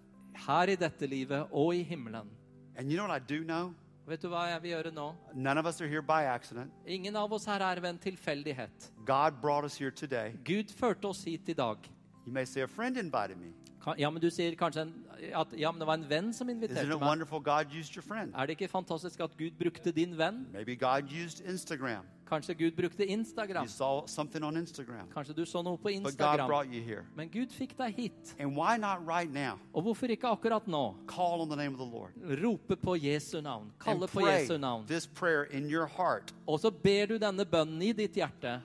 her 0.47 0.69
i 0.69 0.75
dette 0.75 1.07
livet 1.07 1.47
og 1.51 1.75
i 1.75 1.83
himmelen. 1.83 2.29
And 2.77 2.91
you 2.91 2.97
know 2.97 3.07
what 3.07 3.21
I 3.21 3.25
do 3.25 3.43
know? 3.43 3.73
Vet 4.09 4.23
du 4.25 4.29
hva 4.31 4.47
jeg 4.49 4.61
vil 4.63 4.71
gjøre 4.71 4.91
nå? 4.93 5.03
None 5.35 5.59
of 5.61 5.67
us 5.69 5.81
are 5.81 5.87
here 5.87 6.01
by 6.01 6.25
accident. 6.25 6.71
Ingen 6.87 7.15
av 7.15 7.33
oss 7.33 7.45
her 7.45 7.61
er 7.61 7.79
ved 7.79 7.89
en 7.91 7.99
tilfeldighet. 8.01 8.91
God 9.05 9.37
brought 9.41 9.65
us 9.65 9.77
here 9.77 9.91
today. 9.91 10.33
Gud 10.43 10.73
førte 10.73 11.05
oss 11.05 11.23
hit 11.23 11.49
i 11.49 11.53
dag. 11.53 11.77
You 12.25 12.33
may 12.33 12.45
say, 12.45 12.61
A 12.61 12.67
friend 12.67 12.97
invited 12.97 13.37
me. 13.37 13.53
Ja, 13.97 14.09
men 14.09 14.21
Du 14.21 14.29
sier 14.29 14.55
kanskje 14.57 14.81
en, 14.81 14.93
at 15.33 15.53
ja, 15.57 15.71
men 15.71 15.79
det 15.79 15.87
var 15.87 15.97
en 15.97 16.09
venn 16.09 16.33
som 16.33 16.49
inviterte 16.49 16.83
it 16.89 16.99
meg. 16.99 18.33
Er 18.33 18.45
det 18.45 18.57
ikke 18.57 18.67
fantastisk 18.67 19.19
at 19.19 19.37
Gud 19.37 19.51
brukte 19.59 19.91
din 19.91 20.17
venn? 20.17 20.47
Maybe 20.53 20.75
God 20.75 21.13
used 21.13 21.45
Instagram. 21.45 22.05
Kanskje 22.29 22.53
Gud 22.53 22.75
brukte 22.75 23.05
Instagram? 23.05 23.63
Instagram. 24.57 25.07
Kanskje 25.13 25.33
du 25.33 25.45
så 25.45 25.61
noe 25.61 25.77
på 25.77 25.89
Instagram? 25.89 26.49
Men 27.15 27.29
Gud 27.29 27.51
fikk 27.51 27.77
deg 27.77 27.95
hit. 27.95 28.35
Right 28.39 29.33
now? 29.33 29.59
Og 29.73 29.83
hvorfor 29.83 30.07
ikke 30.07 30.27
akkurat 30.27 30.67
nå? 30.67 30.95
Rope 32.43 32.75
på 32.75 32.95
Jesu 32.95 33.41
navn. 33.41 33.71
Kalle 33.79 34.07
på 34.07 34.21
Jesu 34.21 34.57
navn. 34.57 34.85
this 34.87 35.07
prayer 35.07 35.43
in 35.43 35.69
your 35.69 35.87
heart. 35.87 36.33
Og 36.47 36.59
så 36.59 36.71
ber 36.71 37.05
du 37.05 37.17
denne 37.17 37.45
bønnen 37.45 37.81
i 37.81 37.91
ditt 37.91 38.13
hjerte. 38.13 38.61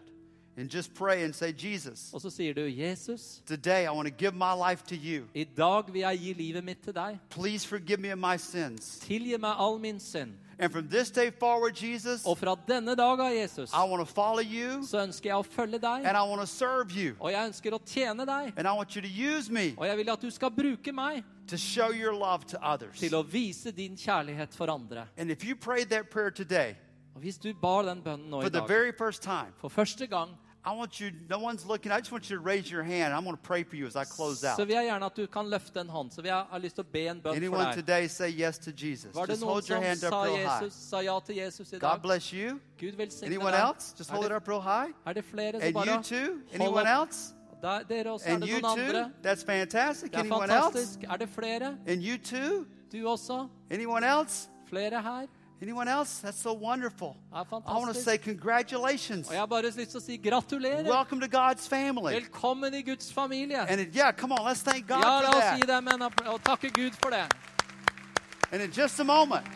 And 0.56 0.70
just 0.70 0.94
pray 0.94 1.24
and 1.24 1.34
say, 1.34 1.52
Jesus, 1.52 2.12
Og 2.14 2.20
så 2.20 2.30
sier 2.30 2.54
du, 2.54 2.60
'Jesus, 2.60 3.42
today 3.46 3.86
I 3.86 3.90
want 3.90 4.06
to 4.08 4.14
give 4.14 4.34
my 4.34 4.52
life 4.68 4.84
to 4.84 4.94
you. 4.94 5.24
i 5.34 5.44
dag 5.44 5.92
vil 5.92 6.00
jeg 6.00 6.18
gi 6.18 6.32
livet 6.32 6.64
mitt 6.64 6.82
til 6.82 6.94
deg. 6.94 7.18
Please 7.30 7.66
forgive 7.66 7.98
me 8.00 8.12
of 8.12 8.18
my 8.18 8.36
sins. 8.36 8.98
Tilgi 8.98 9.36
meg 9.36 9.54
all 9.58 9.78
min 9.78 10.00
synd.' 10.00 10.43
And 10.58 10.72
from 10.72 10.88
this 10.88 11.10
day 11.10 11.30
forward, 11.30 11.74
Jesus, 11.82 12.24
Og 12.26 12.38
fra 12.38 12.54
denne 12.68 12.94
dag 12.94 13.20
av, 13.20 13.32
Jesus, 13.34 13.70
I 13.72 13.84
want 13.90 14.00
to 14.08 14.14
follow 14.14 14.42
you 14.42 14.82
så 14.86 14.98
ønsker 15.06 15.30
jeg 15.30 15.36
å 15.36 15.42
følge 15.42 15.78
deg. 15.80 16.04
and 16.06 16.16
I 16.16 16.22
want 16.28 16.40
to 16.40 16.46
serve 16.46 16.92
you. 16.92 17.14
Og 17.20 17.32
jeg 17.32 17.48
ønsker 17.48 17.72
å 17.74 17.80
tjene 17.86 18.26
deg. 18.26 18.52
And 18.56 18.66
I 18.68 18.72
want 18.72 18.94
you 18.96 19.02
to 19.02 19.08
use 19.08 19.50
me 19.50 19.74
Og 19.78 19.86
jeg 19.86 19.96
vil 19.96 20.10
at 20.10 20.20
du 20.20 20.30
skal 20.30 20.50
bruke 20.50 20.92
meg 20.92 21.24
to 21.48 21.56
show 21.56 21.90
your 21.92 22.12
love 22.14 22.44
to 22.46 22.58
others. 22.62 22.98
til 22.98 23.14
å 23.14 23.22
vise 23.22 23.70
din 23.72 23.96
kjærlighet 23.96 24.54
for 24.54 24.70
andre. 24.70 25.06
And 25.16 25.30
if 25.30 25.44
you 25.44 25.56
prayed 25.56 25.88
that 25.90 26.10
prayer 26.10 26.30
today 26.30 26.76
Og 27.14 27.20
hvis 27.22 27.38
du 27.38 27.52
bar 27.54 27.82
den 27.82 28.02
bønnen 28.02 28.30
nå 28.30 28.40
for 28.40 28.46
i 28.46 28.50
the 28.50 28.58
dag, 28.60 28.68
very 28.68 28.92
first 28.98 29.22
time, 29.22 29.52
for 29.60 29.68
første 29.68 30.06
gang, 30.06 30.30
I 30.66 30.72
want 30.74 30.98
you, 31.00 31.10
no 31.28 31.38
one's 31.38 31.66
looking, 31.66 31.92
I 31.92 31.98
just 31.98 32.10
want 32.10 32.30
you 32.30 32.36
to 32.38 32.42
raise 32.42 32.70
your 32.72 32.82
hand. 32.82 33.12
I'm 33.12 33.24
going 33.24 33.36
to 33.36 33.42
pray 33.42 33.64
for 33.64 33.76
you 33.76 33.86
as 33.86 33.96
I 33.96 34.04
close 34.04 34.42
out. 34.44 34.56
så 34.56 34.64
vil 34.64 34.74
jeg 34.74 34.84
gjerne 34.84 35.04
at 35.06 35.16
du 35.16 35.26
kan 35.26 35.46
løfte 35.50 35.80
en 35.80 35.88
hånd. 35.88 36.10
Så 36.10 36.22
vil 36.22 36.28
jeg 36.28 36.44
ha 36.50 36.58
lyst 36.58 36.74
til 36.74 36.84
å 36.84 36.92
be 36.92 37.02
en 37.08 37.20
bønn 37.20 37.34
for 37.34 37.36
Anyone 37.36 37.64
deg. 37.64 37.74
today 37.74 38.06
say 38.08 38.30
yes 38.30 38.58
to 38.58 38.70
Jesus? 38.70 39.14
Var 39.14 39.26
det 39.26 39.28
Just 39.34 39.42
noen 39.42 39.52
hold 39.52 39.68
your 39.70 39.76
som 39.76 39.84
hand 39.84 40.04
up 40.04 40.10
sa, 40.12 40.22
real 40.24 40.36
high. 40.36 40.62
Jesus, 40.64 40.74
sa 40.90 41.00
ja 41.00 41.18
til 41.26 41.36
Jesus 41.36 41.72
i 41.72 41.78
God 41.78 41.80
dag? 41.90 42.02
bless 42.02 42.30
you. 42.32 42.60
Gud 42.80 42.96
velsigne 42.96 43.26
Anyone 43.26 43.52
deg. 43.52 43.60
else? 43.68 43.94
Just 43.98 44.10
hold 44.10 44.24
it 44.26 44.32
up 44.32 44.48
real 44.48 44.60
high. 44.62 44.90
er 45.06 45.12
det 45.12 45.24
flere 45.24 45.52
som 45.52 45.62
And 45.62 45.74
bare 45.74 45.86
you 45.96 46.02
too? 46.02 46.40
Anyone 46.54 46.80
opp. 46.96 47.08
else? 47.08 47.34
Der, 47.62 47.82
dere 47.88 48.10
også. 48.12 48.26
Er 48.28 48.32
And 48.34 48.42
det 48.42 48.48
you 48.50 48.60
noen 48.60 48.78
too? 48.78 48.84
andre? 48.96 49.10
That's 49.22 49.44
fantastic. 49.44 50.10
Det 50.10 50.16
er 50.18 50.20
Anyone 50.24 50.44
else? 50.44 50.62
fantastisk. 50.72 50.98
Er 51.10 51.16
det 51.16 51.28
flere? 51.28 51.76
And 51.86 52.00
you 52.02 52.16
too? 52.18 52.64
Du 52.92 53.08
også? 53.08 53.48
Anyone 53.70 54.06
else? 54.06 54.48
Flere 54.68 55.02
her? 55.02 55.26
Anyone 55.64 55.88
else? 55.88 56.18
That's 56.18 56.42
so 56.42 56.52
wonderful. 56.52 57.16
Er 57.34 57.42
I 57.66 57.78
want 57.78 57.94
to 57.94 57.98
say 57.98 58.18
congratulations. 58.18 59.28
Og 59.28 59.32
jeg 59.32 59.40
har 59.40 59.46
bare 59.46 59.62
lyst 59.62 59.78
til 59.78 59.96
å 59.96 60.02
si 60.04 60.18
gratulerer. 60.18 60.84
Welcome 60.84 61.20
to 61.22 61.26
God's 61.26 61.66
family. 61.66 62.12
Velkommen 62.12 62.74
i 62.74 62.82
Guds 62.82 63.10
familie. 63.10 63.56
And 63.56 63.80
it, 63.80 63.96
yeah, 63.96 64.12
come 64.12 64.32
on, 64.32 64.44
let's 64.44 64.60
thank 64.60 64.86
God 64.86 65.00
Ja, 65.00 65.20
for 65.20 65.22
la 65.22 65.38
oss 65.38 65.58
gi 65.58 65.66
that. 65.66 65.68
dem 65.68 65.88
en 65.88 66.02
og 66.02 66.42
takke 66.44 66.68
Gud 66.68 66.92
for 67.00 67.10
det. 67.10 67.32
And 68.52 68.60
in 68.60 68.72
just 68.72 69.00
a 69.00 69.04
moment, 69.04 69.46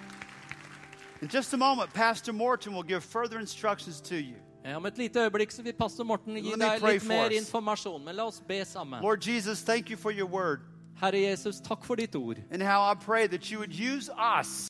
in 1.20 1.28
just 1.28 1.52
a 1.52 1.58
moment, 1.58 1.92
Pastor 1.92 2.32
Morton 2.32 2.72
will 2.72 2.88
give 2.88 3.04
further 3.04 3.38
instructions 3.38 4.00
to 4.00 4.16
you. 4.16 4.36
Om 4.64 4.86
et 4.86 4.98
lite 4.98 5.20
øyeblikk 5.20 5.52
så 5.52 5.62
vil 5.62 5.72
pastor 5.72 6.04
Morten 6.04 6.40
gi 6.40 6.56
deg 6.56 6.82
litt 6.82 7.04
mer 7.04 7.36
informasjon. 7.36 8.04
Men 8.04 8.16
la 8.16 8.24
oss 8.24 8.40
be 8.40 8.64
sammen. 8.64 9.02
Lord 9.02 9.20
Jesus, 9.20 9.62
thank 9.62 9.90
you 9.90 9.96
for 9.98 10.10
your 10.10 10.26
word 10.26 10.60
Herre 11.00 11.20
Jesus, 11.20 11.60
takk 11.60 11.84
for 11.84 11.96
ditt 11.96 12.16
ord. 12.16 12.42
and 12.50 12.62
how 12.62 12.82
I 12.82 12.94
pray 12.94 13.28
that 13.28 13.50
you 13.50 13.58
would 13.58 13.72
use 13.72 14.10
us 14.18 14.48